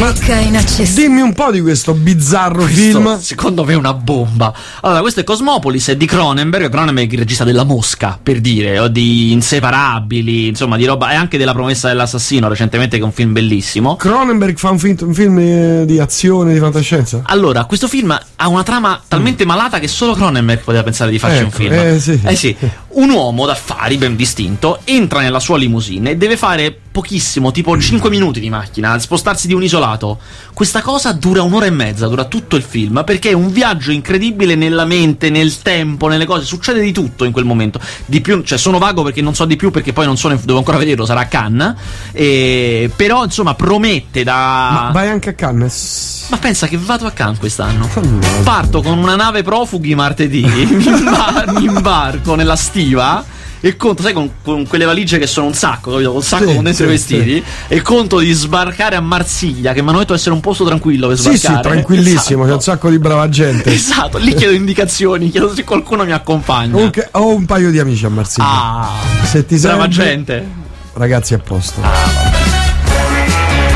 Ricca 0.00 0.38
e 0.38 0.42
inaccessibile. 0.44 1.08
Dimmi 1.08 1.20
un 1.22 1.32
po' 1.32 1.50
di 1.50 1.60
questo 1.60 1.92
bizzarro 1.92 2.62
film. 2.62 3.18
Secondo 3.18 3.64
me 3.64 3.72
è 3.72 3.76
una 3.76 3.94
bomba. 3.94 4.54
Allora, 4.82 5.00
questo 5.00 5.20
è 5.20 5.24
Cosmopolis, 5.24 5.88
è 5.88 5.96
di 5.96 6.06
Cronenberg. 6.06 6.70
Cronenberg 6.70 7.10
è 7.10 7.12
il 7.14 7.18
regista 7.18 7.42
della 7.42 7.64
Mosca, 7.64 8.16
per 8.22 8.40
dire, 8.40 8.78
o 8.78 8.86
di 8.86 9.32
Inseparabili, 9.32 10.46
insomma, 10.46 10.76
di 10.76 10.84
roba. 10.84 11.10
E 11.10 11.14
anche 11.16 11.36
della 11.36 11.52
promessa 11.52 11.88
dell'assassino, 11.88 12.46
recentemente, 12.46 12.96
che 12.96 13.02
è 13.02 13.04
un 13.06 13.12
film 13.12 13.32
bellissimo. 13.32 13.96
Cronenberg 13.96 14.56
fa 14.56 14.70
un 14.70 14.78
film, 14.78 14.96
un 15.00 15.14
film 15.14 15.38
eh, 15.38 15.82
di 15.84 15.98
azione, 15.98 16.52
di 16.52 16.60
fantascienza. 16.60 17.22
Allora, 17.24 17.64
questo 17.64 17.88
film 17.88 18.16
ha 18.36 18.48
una 18.48 18.62
trama 18.62 19.02
talmente 19.08 19.44
malata 19.44 19.80
che 19.80 19.88
solo 19.88 20.14
Cronenberg 20.14 20.60
poteva 20.60 20.84
pensare 20.84 21.10
di 21.10 21.18
farci 21.18 21.40
un 21.40 21.46
Ecco, 21.48 21.56
film. 21.56 21.72
eh, 21.72 21.98
sì. 21.98 22.20
Eh 22.24 22.36
sì. 22.36 22.56
Un 22.90 23.10
uomo 23.10 23.44
d'affari 23.44 23.96
ben 23.96 24.16
distinto 24.16 24.80
entra 24.84 25.20
nella 25.20 25.40
sua 25.40 25.58
limousine 25.58 26.10
e 26.10 26.16
deve 26.16 26.36
fare 26.36 26.76
pochissimo, 26.98 27.52
tipo 27.52 27.78
5 27.78 28.10
minuti 28.10 28.40
di 28.40 28.50
macchina, 28.50 28.98
spostarsi 28.98 29.46
di 29.46 29.54
un 29.54 29.62
isolato. 29.62 30.18
Questa 30.52 30.82
cosa 30.82 31.12
dura 31.12 31.42
un'ora 31.42 31.66
e 31.66 31.70
mezza, 31.70 32.08
dura 32.08 32.24
tutto 32.24 32.56
il 32.56 32.64
film, 32.64 33.04
perché 33.04 33.30
è 33.30 33.34
un 33.34 33.52
viaggio 33.52 33.92
incredibile 33.92 34.56
nella 34.56 34.84
mente, 34.84 35.30
nel 35.30 35.62
tempo, 35.62 36.08
nelle 36.08 36.24
cose, 36.24 36.44
succede 36.44 36.80
di 36.80 36.90
tutto 36.90 37.24
in 37.24 37.30
quel 37.30 37.44
momento. 37.44 37.78
Di 38.04 38.20
più, 38.20 38.42
cioè 38.42 38.58
sono 38.58 38.78
vago 38.78 39.04
perché 39.04 39.22
non 39.22 39.34
so 39.34 39.44
di 39.44 39.54
più 39.54 39.70
perché 39.70 39.92
poi 39.92 40.06
non 40.06 40.16
sono, 40.16 40.36
devo 40.42 40.58
ancora 40.58 40.78
vederlo, 40.78 41.06
sarà 41.06 41.20
a 41.20 41.26
Cannes. 41.26 41.74
E, 42.10 42.90
però 42.96 43.22
insomma 43.22 43.54
promette 43.54 44.24
da... 44.24 44.32
Ma 44.72 44.90
vai 44.92 45.08
anche 45.08 45.28
a 45.28 45.34
Cannes. 45.34 46.26
Ma 46.30 46.38
pensa 46.38 46.66
che 46.66 46.76
vado 46.76 47.06
a 47.06 47.12
Cannes 47.12 47.38
quest'anno. 47.38 47.88
Parto 48.42 48.82
con 48.82 48.98
una 48.98 49.14
nave 49.14 49.42
profughi 49.42 49.94
martedì, 49.94 50.42
mi, 50.66 50.84
imbar- 50.84 51.52
mi 51.52 51.64
imbarco 51.64 52.34
nella 52.34 52.56
stiva. 52.82 53.24
E 53.60 53.74
conto, 53.76 54.02
sai, 54.02 54.12
con, 54.12 54.30
con 54.44 54.68
quelle 54.68 54.84
valigie 54.84 55.18
che 55.18 55.26
sono 55.26 55.46
un 55.48 55.52
sacco, 55.54 55.90
capito? 55.90 56.10
Con 56.10 56.18
un 56.18 56.22
sacco 56.22 56.46
Sì, 56.46 56.54
con 56.54 56.62
dentro 56.62 56.84
i 56.84 56.96
sì, 56.96 57.16
vestiti. 57.16 57.44
E 57.66 57.82
conto 57.82 58.18
di 58.20 58.30
sbarcare 58.30 58.94
a 58.94 59.00
Marsiglia, 59.00 59.72
che 59.72 59.82
mi 59.82 59.88
hanno 59.88 59.98
detto 59.98 60.14
essere 60.14 60.32
un 60.32 60.40
posto 60.40 60.64
tranquillo 60.64 61.08
per 61.08 61.18
Sì, 61.18 61.36
sbarcare. 61.36 61.54
sì, 61.56 61.60
tranquillissimo, 61.68 62.44
c'è 62.44 62.52
un 62.52 62.60
sacco 62.60 62.88
di 62.88 63.00
brava 63.00 63.28
gente. 63.28 63.72
Esatto, 63.72 64.18
lì 64.18 64.32
chiedo 64.34 64.52
indicazioni, 64.52 65.28
chiedo 65.28 65.52
se 65.52 65.64
qualcuno 65.64 66.04
mi 66.04 66.12
accompagna. 66.12 66.70
Comunque, 66.70 67.08
ho 67.10 67.34
un 67.34 67.46
paio 67.46 67.72
di 67.72 67.80
amici 67.80 68.06
a 68.06 68.10
Marsiglia. 68.10 68.46
Ah, 68.48 68.90
Se 69.24 69.44
ti 69.44 69.58
brava 69.58 69.90
serve, 69.90 69.94
gente. 70.10 70.46
ragazzi, 70.92 71.34
a 71.34 71.38
posto. 71.38 71.80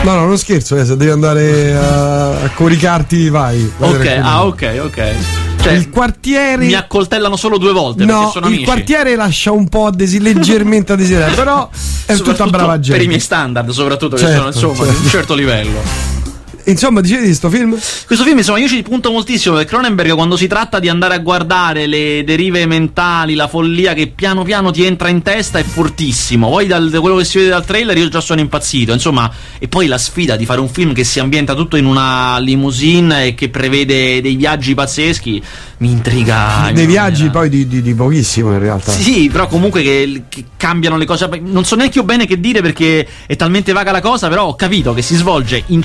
No, 0.04 0.14
no, 0.14 0.26
non 0.26 0.38
scherzo, 0.38 0.76
eh, 0.76 0.84
se 0.84 0.96
devi 0.96 1.10
andare 1.10 1.74
a, 1.74 2.28
a 2.42 2.50
coricarti, 2.50 3.28
vai. 3.30 3.68
Ok, 3.78 4.18
ah, 4.22 4.44
ok, 4.46 4.80
ok. 4.84 5.14
Cioè, 5.62 5.72
il 5.72 5.90
quartiere. 5.90 6.64
mi 6.66 6.74
accoltellano 6.74 7.36
solo 7.36 7.56
due 7.56 7.72
volte 7.72 8.04
perché 8.04 8.20
No, 8.20 8.30
sono 8.30 8.46
il 8.46 8.52
amici. 8.54 8.64
quartiere 8.64 9.14
lascia 9.14 9.52
un 9.52 9.68
po' 9.68 9.86
a 9.86 9.90
desi- 9.92 10.20
leggermente 10.20 10.92
a 10.92 10.96
desiderare, 10.96 11.34
però 11.34 11.68
è 12.06 12.16
tutta 12.16 12.46
brava 12.46 12.78
gente. 12.80 12.96
Per 12.96 13.02
i 13.02 13.08
miei 13.08 13.20
standard, 13.20 13.70
soprattutto, 13.70 14.16
che 14.16 14.22
Certo, 14.22 14.36
sono 14.36 14.46
insomma 14.48 14.74
certo. 14.86 14.92
di 14.98 15.04
un 15.04 15.10
certo 15.10 15.34
livello. 15.34 16.20
Insomma, 16.64 17.00
dicevi 17.00 17.26
di 17.26 17.34
sto 17.34 17.50
film? 17.50 17.70
Questo 18.06 18.24
film, 18.24 18.38
insomma, 18.38 18.58
io 18.58 18.68
ci 18.68 18.82
punto 18.82 19.10
moltissimo 19.10 19.56
perché 19.56 19.70
Cronenberg, 19.70 20.12
quando 20.14 20.36
si 20.36 20.46
tratta 20.46 20.78
di 20.78 20.88
andare 20.88 21.14
a 21.14 21.18
guardare 21.18 21.86
le 21.86 22.22
derive 22.24 22.66
mentali, 22.66 23.34
la 23.34 23.48
follia 23.48 23.94
che 23.94 24.06
piano 24.08 24.42
piano 24.44 24.70
ti 24.70 24.84
entra 24.84 25.08
in 25.08 25.22
testa, 25.22 25.58
è 25.58 25.64
fortissimo. 25.64 26.48
Poi, 26.48 26.66
dal, 26.66 26.88
da 26.90 27.00
quello 27.00 27.16
che 27.16 27.24
si 27.24 27.38
vede 27.38 27.50
dal 27.50 27.64
trailer, 27.64 27.96
io 27.96 28.08
già 28.08 28.20
sono 28.20 28.40
impazzito. 28.40 28.92
Insomma, 28.92 29.30
e 29.58 29.66
poi 29.68 29.86
la 29.86 29.98
sfida 29.98 30.36
di 30.36 30.44
fare 30.44 30.60
un 30.60 30.68
film 30.68 30.92
che 30.92 31.04
si 31.04 31.18
ambienta 31.18 31.54
tutto 31.54 31.76
in 31.76 31.84
una 31.84 32.38
limousine 32.38 33.26
e 33.26 33.34
che 33.34 33.48
prevede 33.48 34.20
dei 34.20 34.36
viaggi 34.36 34.74
pazzeschi 34.74 35.42
mi 35.78 35.90
intriga. 35.90 36.68
in 36.68 36.74
Dei 36.74 36.86
viaggi 36.86 37.24
maniera- 37.24 37.40
poi 37.40 37.48
di, 37.48 37.66
di- 37.66 37.82
di 37.82 37.94
pochissimo 37.94 38.52
in 38.52 38.60
realtà. 38.60 38.92
Sì, 38.92 39.02
sì, 39.02 39.28
però 39.30 39.48
comunque 39.48 39.82
che, 39.82 40.22
che 40.28 40.44
cambiano 40.56 40.96
le 40.96 41.06
cose. 41.06 41.28
Non 41.42 41.64
so 41.64 41.74
neanche 41.74 41.98
io 41.98 42.04
bene 42.04 42.24
che 42.26 42.38
dire 42.38 42.62
perché 42.62 43.06
è 43.26 43.34
talmente 43.34 43.72
vaga 43.72 43.90
la 43.90 44.00
cosa, 44.00 44.28
però 44.28 44.46
ho 44.46 44.54
capito 44.54 44.94
che 44.94 45.02
si 45.02 45.16
svolge 45.16 45.62
in- 45.66 45.82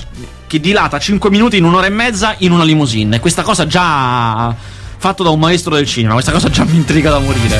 che 0.47 0.59
dilata 0.59 0.97
5 0.97 1.29
minuti 1.29 1.57
in 1.57 1.65
un'ora 1.65 1.85
e 1.85 1.89
mezza 1.89 2.35
in 2.39 2.51
una 2.51 2.63
limousine. 2.63 3.17
E 3.17 3.19
questa 3.19 3.43
cosa 3.43 3.67
già 3.67 4.55
fatto 4.97 5.23
da 5.23 5.29
un 5.29 5.39
maestro 5.39 5.75
del 5.75 5.85
cinema, 5.85 6.13
questa 6.13 6.31
cosa 6.31 6.49
già 6.49 6.63
mi 6.63 6.75
intriga 6.75 7.11
da 7.11 7.19
morire. 7.19 7.59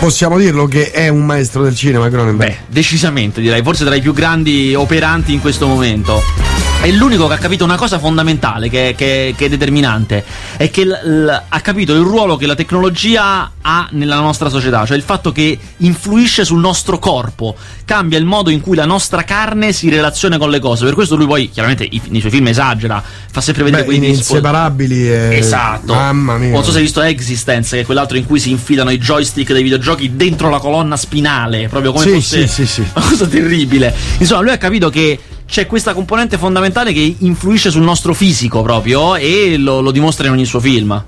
Possiamo 0.00 0.38
dirlo 0.38 0.66
che 0.66 0.90
è 0.90 1.08
un 1.08 1.24
maestro 1.24 1.62
del 1.62 1.76
cinema, 1.76 2.08
Cronenberg. 2.08 2.50
Beh, 2.50 2.58
decisamente 2.66 3.40
direi, 3.40 3.62
forse 3.62 3.84
tra 3.84 3.94
i 3.94 4.00
più 4.00 4.12
grandi 4.12 4.74
operanti 4.74 5.32
in 5.32 5.40
questo 5.40 5.66
momento. 5.66 6.63
È 6.84 6.90
l'unico 6.90 7.26
che 7.28 7.32
ha 7.32 7.38
capito 7.38 7.64
una 7.64 7.76
cosa 7.76 7.98
fondamentale, 7.98 8.68
che, 8.68 8.92
che- 8.94 9.34
che 9.34 9.46
è 9.46 9.48
determinante, 9.48 10.22
è 10.58 10.68
che 10.70 10.84
l- 10.84 10.90
l- 11.24 11.42
ha 11.48 11.60
capito 11.62 11.94
il 11.94 12.02
ruolo 12.02 12.36
che 12.36 12.44
la 12.46 12.54
tecnologia 12.54 13.52
ha 13.62 13.88
nella 13.92 14.16
nostra 14.20 14.50
società, 14.50 14.84
cioè 14.84 14.94
il 14.94 15.02
fatto 15.02 15.32
che 15.32 15.58
influisce 15.78 16.44
sul 16.44 16.60
nostro 16.60 16.98
corpo, 16.98 17.56
cambia 17.86 18.18
il 18.18 18.26
modo 18.26 18.50
in 18.50 18.60
cui 18.60 18.76
la 18.76 18.84
nostra 18.84 19.24
carne 19.24 19.72
si 19.72 19.88
relaziona 19.88 20.36
con 20.36 20.50
le 20.50 20.58
cose. 20.58 20.84
Per 20.84 20.92
questo 20.92 21.16
lui 21.16 21.24
poi, 21.26 21.48
chiaramente, 21.48 21.84
i- 21.90 22.02
nei 22.08 22.20
suoi 22.20 22.30
film 22.32 22.48
esagera, 22.48 23.02
fa 23.32 23.40
sempre 23.40 23.62
vedere 23.64 23.80
Beh, 23.84 23.88
quei 23.88 23.96
in 23.96 24.04
inseparabili 24.04 25.08
e... 25.10 25.38
Esatto. 25.38 25.94
Mamma 25.94 26.36
mia. 26.36 26.50
Non 26.50 26.64
so 26.64 26.70
se 26.70 26.76
hai 26.76 26.82
visto 26.82 27.00
Existence, 27.00 27.76
che 27.76 27.82
è 27.82 27.84
quell'altro 27.86 28.18
in 28.18 28.26
cui 28.26 28.38
si 28.38 28.50
infilano 28.50 28.90
i 28.90 28.98
joystick 28.98 29.52
dei 29.54 29.62
videogiochi 29.62 30.16
dentro 30.16 30.50
la 30.50 30.58
colonna 30.58 30.98
spinale, 30.98 31.66
proprio 31.68 31.92
come 31.92 32.04
Sì, 32.04 32.10
fosse 32.12 32.46
sì, 32.46 32.66
sì, 32.66 32.66
sì. 32.66 32.80
una 32.94 33.06
cosa 33.08 33.26
terribile. 33.26 33.94
Insomma, 34.18 34.42
lui 34.42 34.50
ha 34.52 34.58
capito 34.58 34.90
che 34.90 35.18
c'è 35.46 35.66
questa 35.66 35.94
componente 35.94 36.38
fondamentale 36.38 36.92
che 36.92 37.16
influisce 37.18 37.70
sul 37.70 37.82
nostro 37.82 38.14
fisico 38.14 38.62
proprio 38.62 39.16
e 39.16 39.56
lo, 39.58 39.80
lo 39.80 39.90
dimostra 39.90 40.26
in 40.26 40.32
ogni 40.32 40.44
suo 40.44 40.60
film. 40.60 41.02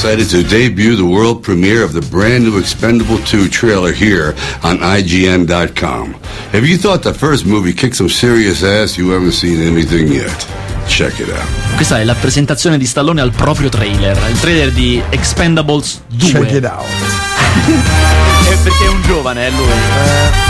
Excited 0.00 0.28
to 0.28 0.42
debut 0.42 0.94
the 0.94 1.04
world 1.04 1.42
premiere 1.42 1.82
of 1.82 1.92
the 1.92 2.00
brand 2.00 2.44
new 2.44 2.56
Expendable 2.56 3.18
2 3.24 3.48
trailer 3.48 3.92
here 3.92 4.32
on 4.62 4.78
IGN.com. 4.80 6.14
If 6.52 6.64
you 6.68 6.78
thought 6.78 7.02
the 7.02 7.12
first 7.12 7.44
movie 7.46 7.72
kicked 7.72 7.96
some 7.96 8.08
serious 8.08 8.62
ass, 8.62 8.96
you 8.96 9.10
haven't 9.10 9.32
seen 9.32 9.60
anything 9.60 10.06
yet. 10.06 10.46
Check 10.86 11.18
it 11.18 11.28
out. 11.30 11.74
Questa 11.74 11.98
è 11.98 12.04
la 12.04 12.14
presentazione 12.14 12.78
di 12.78 12.86
Stallone 12.86 13.20
al 13.20 13.32
proprio 13.32 13.68
trailer, 13.68 14.16
il 14.30 14.38
trailer 14.38 14.70
di 14.70 15.02
Expendables 15.10 16.02
2. 16.06 16.30
Check 16.30 16.52
it 16.52 16.64
out. 16.64 16.86
È 18.48 18.56
perché 18.62 18.84
è 18.84 18.88
un 18.88 19.02
giovane, 19.02 19.46
è 19.46 19.50
lui. 19.50 20.47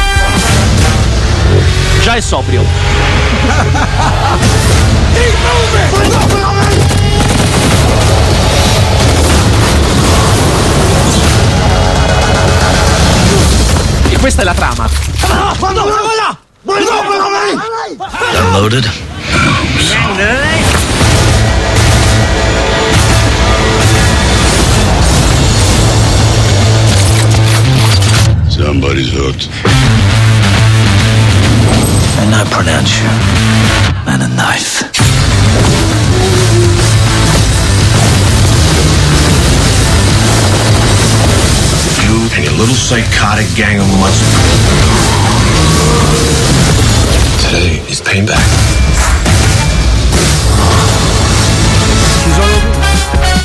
Già 2.00 2.14
è 2.14 2.20
sobrio. 2.20 2.62
E 14.10 14.18
questa 14.18 14.42
è 14.42 14.44
la 14.44 14.54
trama. 14.54 14.88
Somebody's 28.48 29.12
hooked. 29.12 30.17
And 32.20 32.34
I 32.34 32.44
pronounce 32.50 32.98
you 32.98 33.06
man 34.04 34.22
a 34.22 34.28
knife. 34.34 34.82
You 42.02 42.14
and 42.34 42.44
your 42.44 42.58
little 42.58 42.74
psychotic 42.74 43.46
gang 43.54 43.78
of 43.78 43.86
mutts. 44.00 44.18
Today 47.44 47.78
is 47.88 48.00
payback. 48.00 48.97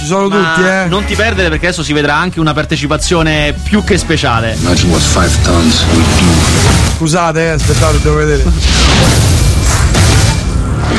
Ci 0.04 0.10
sono 0.10 0.28
Ma 0.28 0.51
tutti, 0.54 0.68
eh. 0.68 0.86
Non 0.89 1.06
ti 1.06 1.16
perdere 1.16 1.47
perché 1.47 1.68
adesso 1.68 1.82
si 1.82 1.93
vedrà 1.93 2.16
anche 2.18 2.41
una 2.41 2.54
partecipazione 2.54 3.56
più 3.64 3.86
che 3.86 3.97
speciale. 3.97 4.54
Imagine 4.60 4.91
what 4.91 5.01
five 5.01 5.32
tons 5.43 5.82
would 5.93 6.06
do. 6.20 6.26
Scusate, 6.97 7.45
eh, 7.45 7.49
aspettate, 7.51 8.01
devo 8.01 8.18
vedere. 8.18 8.43
You're 8.43 8.51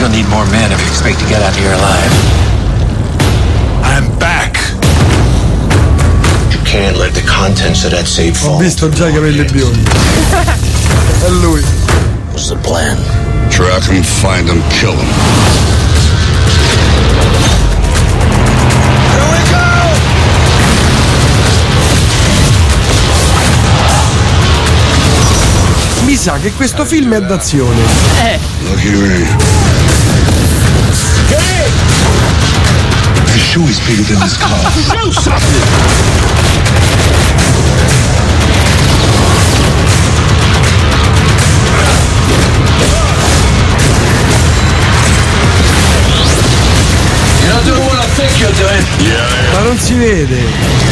gonna 0.00 0.09
need 0.09 0.26
more 0.28 0.46
men 0.46 0.72
if 0.72 0.80
you 0.80 0.88
expect 0.88 1.18
to 1.18 1.26
get 1.26 1.42
out 1.42 1.50
of 1.50 1.57
here 1.59 1.74
alive. 1.74 2.14
I'm 3.82 4.09
back. 4.16 4.59
You 6.50 6.59
can't 6.64 6.96
let 6.96 7.12
the 7.12 7.20
contents 7.26 7.84
of 7.84 7.90
that 7.90 8.07
safe 8.07 8.40
Ho 8.42 8.52
fall. 8.52 8.59
visto 8.62 8.88
già 8.88 9.09
i 9.09 9.12
capelli 9.12 9.44
biondi. 9.44 9.82
È 11.24 11.28
lui. 11.28 11.62
What's 12.30 12.48
the 12.48 12.57
plan? 12.57 12.96
Track 13.50 13.84
him, 13.90 14.02
find 14.02 14.48
him, 14.48 14.62
kill 14.70 14.94
him. 14.94 15.07
Sa 26.24 26.38
che 26.38 26.52
questo 26.52 26.86
film 26.86 27.12
è 27.12 27.20
d'azione. 27.20 27.82
Eh. 28.22 28.38
The 33.26 33.38
shoe 33.38 33.68
is 33.68 33.78
bigger 33.80 34.04
than 34.06 34.20
this 34.20 34.38
car. 34.38 34.48
Show. 35.12 35.34
Ma 49.52 49.60
non 49.60 49.78
si 49.78 49.92
vede. 49.92 50.84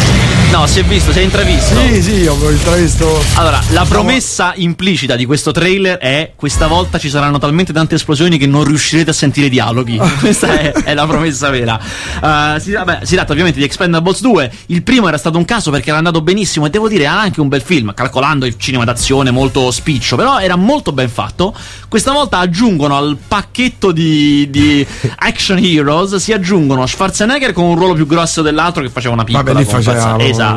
No, 0.62 0.68
si 0.68 0.78
è 0.78 0.84
visto, 0.84 1.12
si 1.12 1.18
è 1.18 1.22
intravisto. 1.22 1.74
Sì, 1.80 2.02
sì, 2.02 2.26
ho 2.26 2.50
intravisto. 2.50 3.20
Allora, 3.34 3.60
la 3.70 3.84
promessa 3.84 4.52
implicita 4.54 5.16
di 5.16 5.24
questo 5.24 5.50
trailer 5.50 5.98
è 5.98 6.32
questa 6.36 6.68
volta 6.68 6.98
ci 6.98 7.08
saranno 7.08 7.38
talmente 7.38 7.72
tante 7.72 7.96
esplosioni 7.96 8.38
che 8.38 8.46
non 8.46 8.62
riuscirete 8.64 9.10
a 9.10 9.12
sentire 9.12 9.46
i 9.46 9.50
dialoghi. 9.50 9.98
Questa 10.20 10.58
è, 10.58 10.72
è 10.72 10.94
la 10.94 11.06
promessa 11.06 11.50
vera. 11.50 11.80
Uh, 12.20 12.60
si, 12.60 12.72
vabbè, 12.72 13.00
si 13.02 13.14
tratta 13.14 13.32
ovviamente 13.32 13.58
di 13.58 13.64
Expendables 13.64 14.20
2. 14.20 14.52
Il 14.66 14.82
primo 14.82 15.08
era 15.08 15.18
stato 15.18 15.36
un 15.36 15.44
caso 15.44 15.70
perché 15.70 15.88
era 15.88 15.98
andato 15.98 16.20
benissimo 16.22 16.66
e 16.66 16.70
devo 16.70 16.88
dire 16.88 17.04
era 17.04 17.18
anche 17.18 17.40
un 17.40 17.48
bel 17.48 17.62
film, 17.62 17.92
calcolando 17.92 18.46
il 18.46 18.56
cinema 18.56 18.84
d'azione 18.84 19.30
molto 19.30 19.70
spiccio, 19.70 20.14
però 20.16 20.38
era 20.38 20.54
molto 20.54 20.92
ben 20.92 21.08
fatto. 21.08 21.54
Questa 21.88 22.12
volta 22.12 22.38
aggiungono 22.38 22.96
al 22.96 23.18
pacchetto 23.26 23.90
di, 23.90 24.48
di 24.48 24.86
action 25.16 25.58
heroes, 25.58 26.16
si 26.16 26.32
aggiungono 26.32 26.86
Schwarzenegger 26.86 27.52
con 27.52 27.64
un 27.64 27.74
ruolo 27.74 27.94
più 27.94 28.06
grosso 28.06 28.42
dell'altro 28.42 28.82
che 28.82 28.90
faceva 28.90 29.14
una 29.14 29.24
piccola 29.24 29.52
Vabbè, 29.52 29.58
lì 29.58 29.64
faceva 29.64 30.18
esatto, 30.18 30.51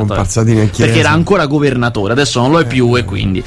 in 0.63 0.69
chiesa. 0.71 0.85
perché 0.85 0.99
era 0.99 1.11
ancora 1.11 1.45
governatore, 1.45 2.13
adesso 2.13 2.41
non 2.41 2.51
lo 2.51 2.59
è 2.59 2.65
più 2.65 2.95
e 2.95 3.03
quindi 3.03 3.43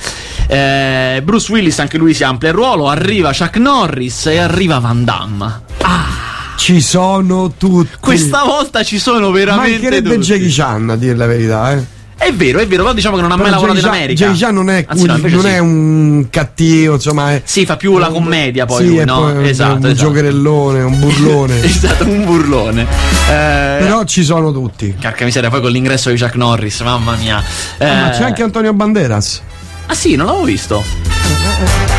eh, 0.46 1.20
Bruce 1.22 1.52
Willis 1.52 1.78
anche 1.78 1.98
lui 1.98 2.14
si 2.14 2.24
amplia 2.24 2.50
il 2.50 2.56
ruolo, 2.56 2.88
arriva 2.88 3.32
Chuck 3.32 3.56
Norris 3.56 4.26
e 4.26 4.38
arriva 4.38 4.78
Van 4.78 5.04
Damme. 5.04 5.62
Ci 6.56 6.80
sono 6.80 7.52
tutti. 7.56 7.96
Questa 8.00 8.42
volta 8.44 8.82
ci 8.82 8.98
sono 8.98 9.30
veramente 9.30 9.72
Mancherebbe 9.72 10.14
tutti. 10.14 10.26
Jackie 10.26 10.50
Chan, 10.50 10.90
a 10.90 10.96
dire 10.96 11.14
la 11.14 11.26
verità, 11.26 11.72
eh. 11.72 11.96
È 12.18 12.32
vero, 12.32 12.58
è 12.58 12.66
vero, 12.66 12.82
però 12.82 12.94
diciamo 12.94 13.14
che 13.14 13.22
non 13.22 13.30
ha 13.30 13.36
mai 13.36 13.50
lavorato 13.50 13.78
in 13.78 13.84
America. 13.84 14.24
Jackie 14.26 14.38
Chan 14.40 14.52
non 14.54 14.68
è, 14.70 14.84
Anzi, 14.88 15.06
no, 15.06 15.14
invece 15.14 15.34
non 15.36 15.44
sì. 15.44 15.50
è 15.50 15.58
un 15.58 16.26
cattivo, 16.30 16.94
insomma. 16.94 17.32
È, 17.32 17.42
Sì, 17.44 17.64
fa 17.64 17.76
più 17.76 17.96
la 17.96 18.08
commedia 18.08 18.66
poi 18.66 18.84
sì, 18.84 18.88
lui, 18.88 19.04
no? 19.04 19.20
poi 19.20 19.48
esatto, 19.48 19.76
un 19.76 19.86
esatto. 19.86 19.94
giocherellone, 19.94 20.82
un 20.82 20.98
burlone. 20.98 21.62
esatto, 21.64 22.04
un 22.04 22.24
burlone. 22.24 22.82
Eh, 22.82 23.76
Però 23.78 24.04
ci 24.04 24.24
sono 24.24 24.52
tutti. 24.52 24.94
Carca 25.00 25.24
miseria, 25.24 25.48
poi 25.48 25.60
con 25.60 25.70
l'ingresso 25.70 26.10
di 26.10 26.18
Chuck 26.18 26.34
Norris, 26.34 26.80
mamma 26.80 27.14
mia. 27.14 27.36
Ah, 27.38 27.84
ma 27.86 28.08
Eh, 28.12 28.16
c'è 28.16 28.24
anche 28.24 28.42
Antonio 28.42 28.72
Banderas. 28.72 29.40
Ah 29.86 29.94
sì, 29.94 30.16
non 30.16 30.26
l'avevo 30.26 30.44
visto. 30.44 31.96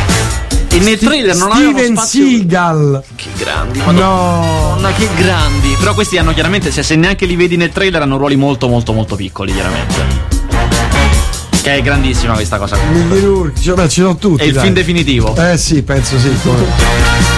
E 0.80 0.82
nel 0.82 0.98
trailer 0.98 1.36
non 1.36 1.52
avevano 1.52 1.78
Steven 1.78 1.96
spazio 1.98 2.26
Seagal. 2.26 3.04
Che 3.16 3.28
grandi, 3.38 3.80
madonna, 3.80 4.94
che 4.94 5.10
grandi. 5.18 5.76
Però 5.78 5.94
questi 5.94 6.18
hanno 6.18 6.34
chiaramente, 6.34 6.72
se, 6.72 6.84
se 6.84 6.96
neanche 6.96 7.26
li 7.26 7.36
vedi 7.36 7.58
nel 7.58 7.70
trailer, 7.70 8.02
hanno 8.02 8.16
ruoli 8.16 8.38
molto 8.38 8.70
molto 8.70 8.94
molto 8.94 9.18
piccoli, 9.18 9.52
chiaramente. 9.52 10.28
Che 11.62 11.76
è 11.76 11.82
grandissima 11.82 12.34
questa 12.34 12.58
cosa. 12.58 12.78
Mickey 12.92 13.20
Rourke, 13.20 13.60
cioè, 13.60 13.76
beh, 13.76 13.90
ci 13.90 14.00
sono 14.00 14.16
tutti. 14.16 14.44
È 14.44 14.46
il 14.46 14.54
dai. 14.54 14.64
film 14.64 14.74
definitivo. 14.74 15.36
Eh 15.36 15.58
sì, 15.58 15.84
penso 15.84 16.18
sì. 16.18 16.34
come- 16.42 17.29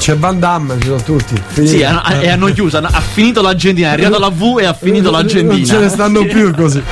C'è 0.00 0.16
Van 0.16 0.38
Damme, 0.38 0.78
ci 0.80 0.86
sono 0.86 1.02
tutti. 1.02 1.34
Finito. 1.48 1.76
Sì, 1.76 1.82
hanno- 1.84 2.02
e 2.20 2.30
hanno 2.30 2.46
chiuso, 2.46 2.78
hanno- 2.78 2.88
ha 2.90 3.00
finito 3.02 3.42
l'agendina, 3.42 3.88
è 3.88 3.92
arrivata 3.92 4.18
la 4.18 4.30
V 4.30 4.56
e 4.60 4.64
ha 4.64 4.72
finito 4.72 5.10
l'agendina. 5.10 5.54
Non 5.54 5.64
ce 5.66 5.78
ne 5.78 5.88
stanno 5.90 6.24
più 6.24 6.54
così. 6.54 6.82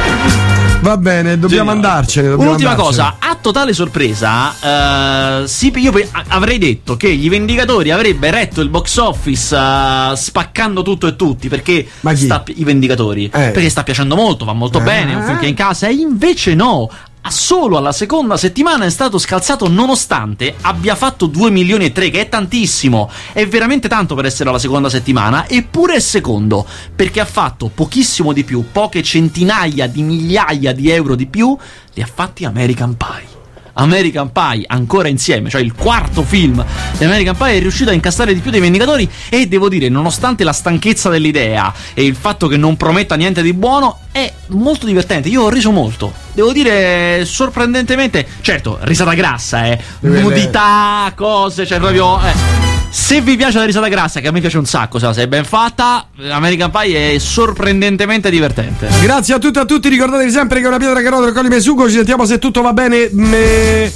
Va 0.81 0.97
bene, 0.99 1.39
dobbiamo 1.39 1.71
andarcene. 1.73 2.29
dobbiamo 2.29 2.51
Un'ultima 2.51 2.71
andarcene. 2.73 3.17
cosa, 3.19 3.27
a 3.31 3.37
totale 3.41 3.73
sorpresa, 3.73 5.41
eh, 5.43 5.49
sì, 5.49 5.73
io 5.77 5.93
avrei 6.29 6.59
detto 6.59 6.97
che 6.97 7.13
gli 7.15 7.29
Vendicatori 7.31 7.91
avrebbe 7.91 8.31
retto 8.31 8.61
il 8.61 8.69
box 8.69 8.97
office 8.99 9.57
eh, 9.57 10.13
spaccando 10.15 10.83
tutto 10.83 11.07
e 11.09 11.17
tutti 11.17 11.49
perché 11.49 11.87
sta 12.15 12.45
i 12.55 12.63
Vendicatori 12.65 13.29
perché 13.29 13.69
sta 13.71 13.83
piacendo 13.83 14.15
molto, 14.17 14.45
va 14.45 14.53
molto 14.53 14.79
Eh. 14.79 14.83
bene, 14.83 15.13
è 15.13 15.15
un 15.17 15.25
film 15.25 15.39
che 15.39 15.47
è 15.47 15.49
in 15.49 15.55
casa 15.55 15.89
e 15.89 15.95
invece 15.95 16.55
no. 16.55 16.89
Solo 17.27 17.77
alla 17.77 17.93
seconda 17.93 18.37
settimana 18.37 18.85
è 18.85 18.91
stato 18.91 19.19
scalzato 19.19 19.69
nonostante 19.69 20.55
abbia 20.62 20.95
fatto 20.95 21.27
2 21.27 21.51
milioni 21.51 21.87
e 21.87 21.93
3 21.93 22.11
che 22.11 22.21
è 22.21 22.29
tantissimo. 22.29 23.11
È 23.33 23.47
veramente 23.47 23.89
tanto 23.89 24.14
per 24.14 24.25
essere 24.25 24.49
alla 24.49 24.59
seconda 24.59 24.89
settimana 24.89 25.49
eppure 25.49 25.95
è 25.95 26.01
secondo 26.01 26.66
perché 26.95 27.21
ha 27.21 27.27
fatto 27.27 27.71
pochissimo 27.73 28.33
di 28.33 28.45
più 28.45 28.64
poche 28.71 29.03
centinaia 29.03 29.87
di 29.87 30.03
migliaia 30.03 30.73
di 30.73 30.91
euro 30.91 31.14
di 31.14 31.27
più 31.27 31.57
li 31.95 32.03
ha 32.03 32.09
fatti 32.12 32.45
American 32.45 32.97
Pie 32.97 33.38
American 33.79 34.31
Pie 34.33 34.64
ancora 34.66 35.09
insieme, 35.09 35.49
cioè 35.51 35.61
il 35.61 35.74
quarto 35.74 36.22
film 36.22 36.64
di 36.97 37.05
American 37.05 37.37
Pie 37.37 37.57
è 37.57 37.61
riuscito 37.61 37.91
a 37.91 37.93
incassare 37.93 38.35
di 38.35 38.41
più 38.41 38.51
dei 38.51 38.61
Vendicatori 38.61 39.09
e 39.29 39.47
devo 39.47 39.68
dire, 39.68 39.89
nonostante 39.89 40.45
la 40.45 40.53
stanchezza 40.53 41.09
dell'idea 41.09 41.72
e 41.95 42.05
il 42.05 42.16
fatto 42.16 42.49
che 42.49 42.57
non 42.57 42.76
prometta 42.76 43.14
niente 43.14 43.43
di 43.43 43.53
buono, 43.53 44.01
è 44.12 44.33
molto 44.49 44.87
divertente. 44.87 45.29
Io 45.29 45.43
ho 45.43 45.49
riso 45.49 45.70
molto. 45.70 46.12
Devo 46.33 46.53
dire, 46.53 47.24
sorprendentemente, 47.24 48.26
certo, 48.41 48.79
risata 48.83 49.14
grassa, 49.14 49.66
eh, 49.66 49.79
nudità, 50.01 51.12
cose, 51.14 51.66
cioè 51.66 51.79
proprio... 51.79 52.18
eh. 52.20 52.78
Se 52.91 53.20
vi 53.20 53.36
piace 53.36 53.59
la 53.59 53.64
risata 53.64 53.89
grassa, 53.89 54.20
che 54.20 54.28
a 54.28 54.32
me 54.32 54.41
piace 54.41 54.59
un 54.59 54.64
sacco, 54.64 54.99
se 54.99 55.11
è 55.22 55.28
ben 55.28 55.45
fatta, 55.45 56.09
American 56.30 56.70
Pie 56.70 57.14
è 57.14 57.18
sorprendentemente 57.18 58.30
divertente. 58.30 58.89
Grazie 59.03 59.34
a 59.34 59.39
tutti 59.39 59.59
e 59.59 59.62
a 59.62 59.64
tutti, 59.64 59.89
ricordatevi 59.89 60.30
sempre 60.30 60.61
che 60.61 60.66
una 60.66 60.78
pietra 60.78 61.01
che 61.01 61.09
rotola 61.09 61.26
raccoglie 61.28 61.49
Mesugo, 61.49 61.86
ci 61.89 61.97
sentiamo 61.97 62.24
se 62.24 62.39
tutto 62.39 62.62
va 62.62 62.72
bene. 62.72 63.09
Me... 63.12 63.93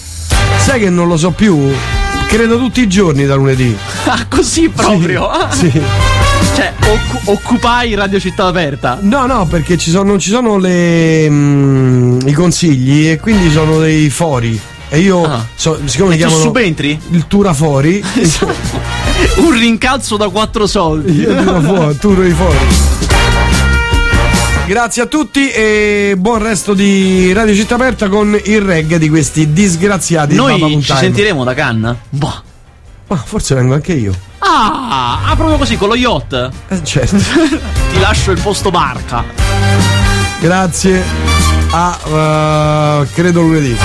Sai 0.59 0.81
che 0.81 0.91
non 0.91 1.09
lo 1.09 1.17
so 1.17 1.31
più? 1.31 1.73
Credo 2.27 2.59
tutti 2.59 2.81
i 2.81 2.89
giorni 2.89 3.25
da 3.27 3.35
lunedì. 3.35 3.77
Ah, 4.05 4.25
così 4.29 4.69
proprio? 4.69 5.31
Sì. 5.51 5.71
sì. 5.71 5.83
Cioè, 6.55 6.73
occu- 6.81 7.29
occupai 7.29 7.95
Radio 7.95 8.21
Città 8.21 8.47
Aperta. 8.47 8.99
No, 9.01 9.27
no, 9.27 9.47
perché 9.47 9.79
ci 9.79 9.91
sono, 9.91 10.11
non 10.11 10.19
ci 10.19 10.31
sono 10.31 10.59
le, 10.59 11.29
mm, 11.29 12.21
i 12.27 12.33
consigli 12.33 13.09
e 13.09 13.19
quindi 13.19 13.51
sono 13.51 13.79
dei 13.79 14.11
fori. 14.11 14.61
E 14.95 14.99
io, 15.01 15.47
so- 15.55 15.79
siccome 15.87 16.11
Ah. 16.11 16.13
E 16.13 16.17
mi 16.17 16.17
chiamano 16.19 16.43
subentri? 16.43 17.01
il 17.13 17.27
Turafori, 17.27 18.05
Un 19.37 19.53
rincalzo 19.59 20.19
da 20.19 20.29
quattro 20.29 20.67
soldi. 20.67 21.19
io 21.19 21.63
fuori, 21.63 21.97
turo 21.97 22.27
i 22.27 22.33
fori. 22.33 22.59
Grazie 24.67 25.03
a 25.03 25.07
tutti 25.07 25.49
e 25.51 26.15
buon 26.19 26.43
resto 26.43 26.75
di 26.75 27.33
Radio 27.33 27.55
Città 27.55 27.77
Aperta 27.77 28.11
con 28.11 28.39
il 28.45 28.61
reggae 28.61 28.99
di 28.99 29.09
questi 29.09 29.55
disgraziati 29.55 30.35
Noi 30.35 30.83
ci 30.83 30.95
sentiremo 30.95 31.43
da 31.43 31.55
Cannes? 31.55 31.97
Boh. 32.11 32.43
Ma 33.07 33.17
forse 33.17 33.55
vengo 33.55 33.73
anche 33.73 33.95
io. 33.95 34.15
Ah, 34.41 35.21
ah, 35.25 35.37
proprio 35.37 35.57
così 35.57 35.79
con 35.79 35.89
lo 35.89 35.95
yacht. 35.97 36.51
Eh, 36.69 36.85
certo. 36.85 37.17
Ti 37.93 37.99
lascio 37.99 38.31
il 38.31 38.41
posto 38.41 38.71
barca. 38.71 39.25
Grazie 40.39 41.03
a 41.71 43.01
eh, 43.03 43.07
credo 43.15 43.41
lunedì. 43.41 43.77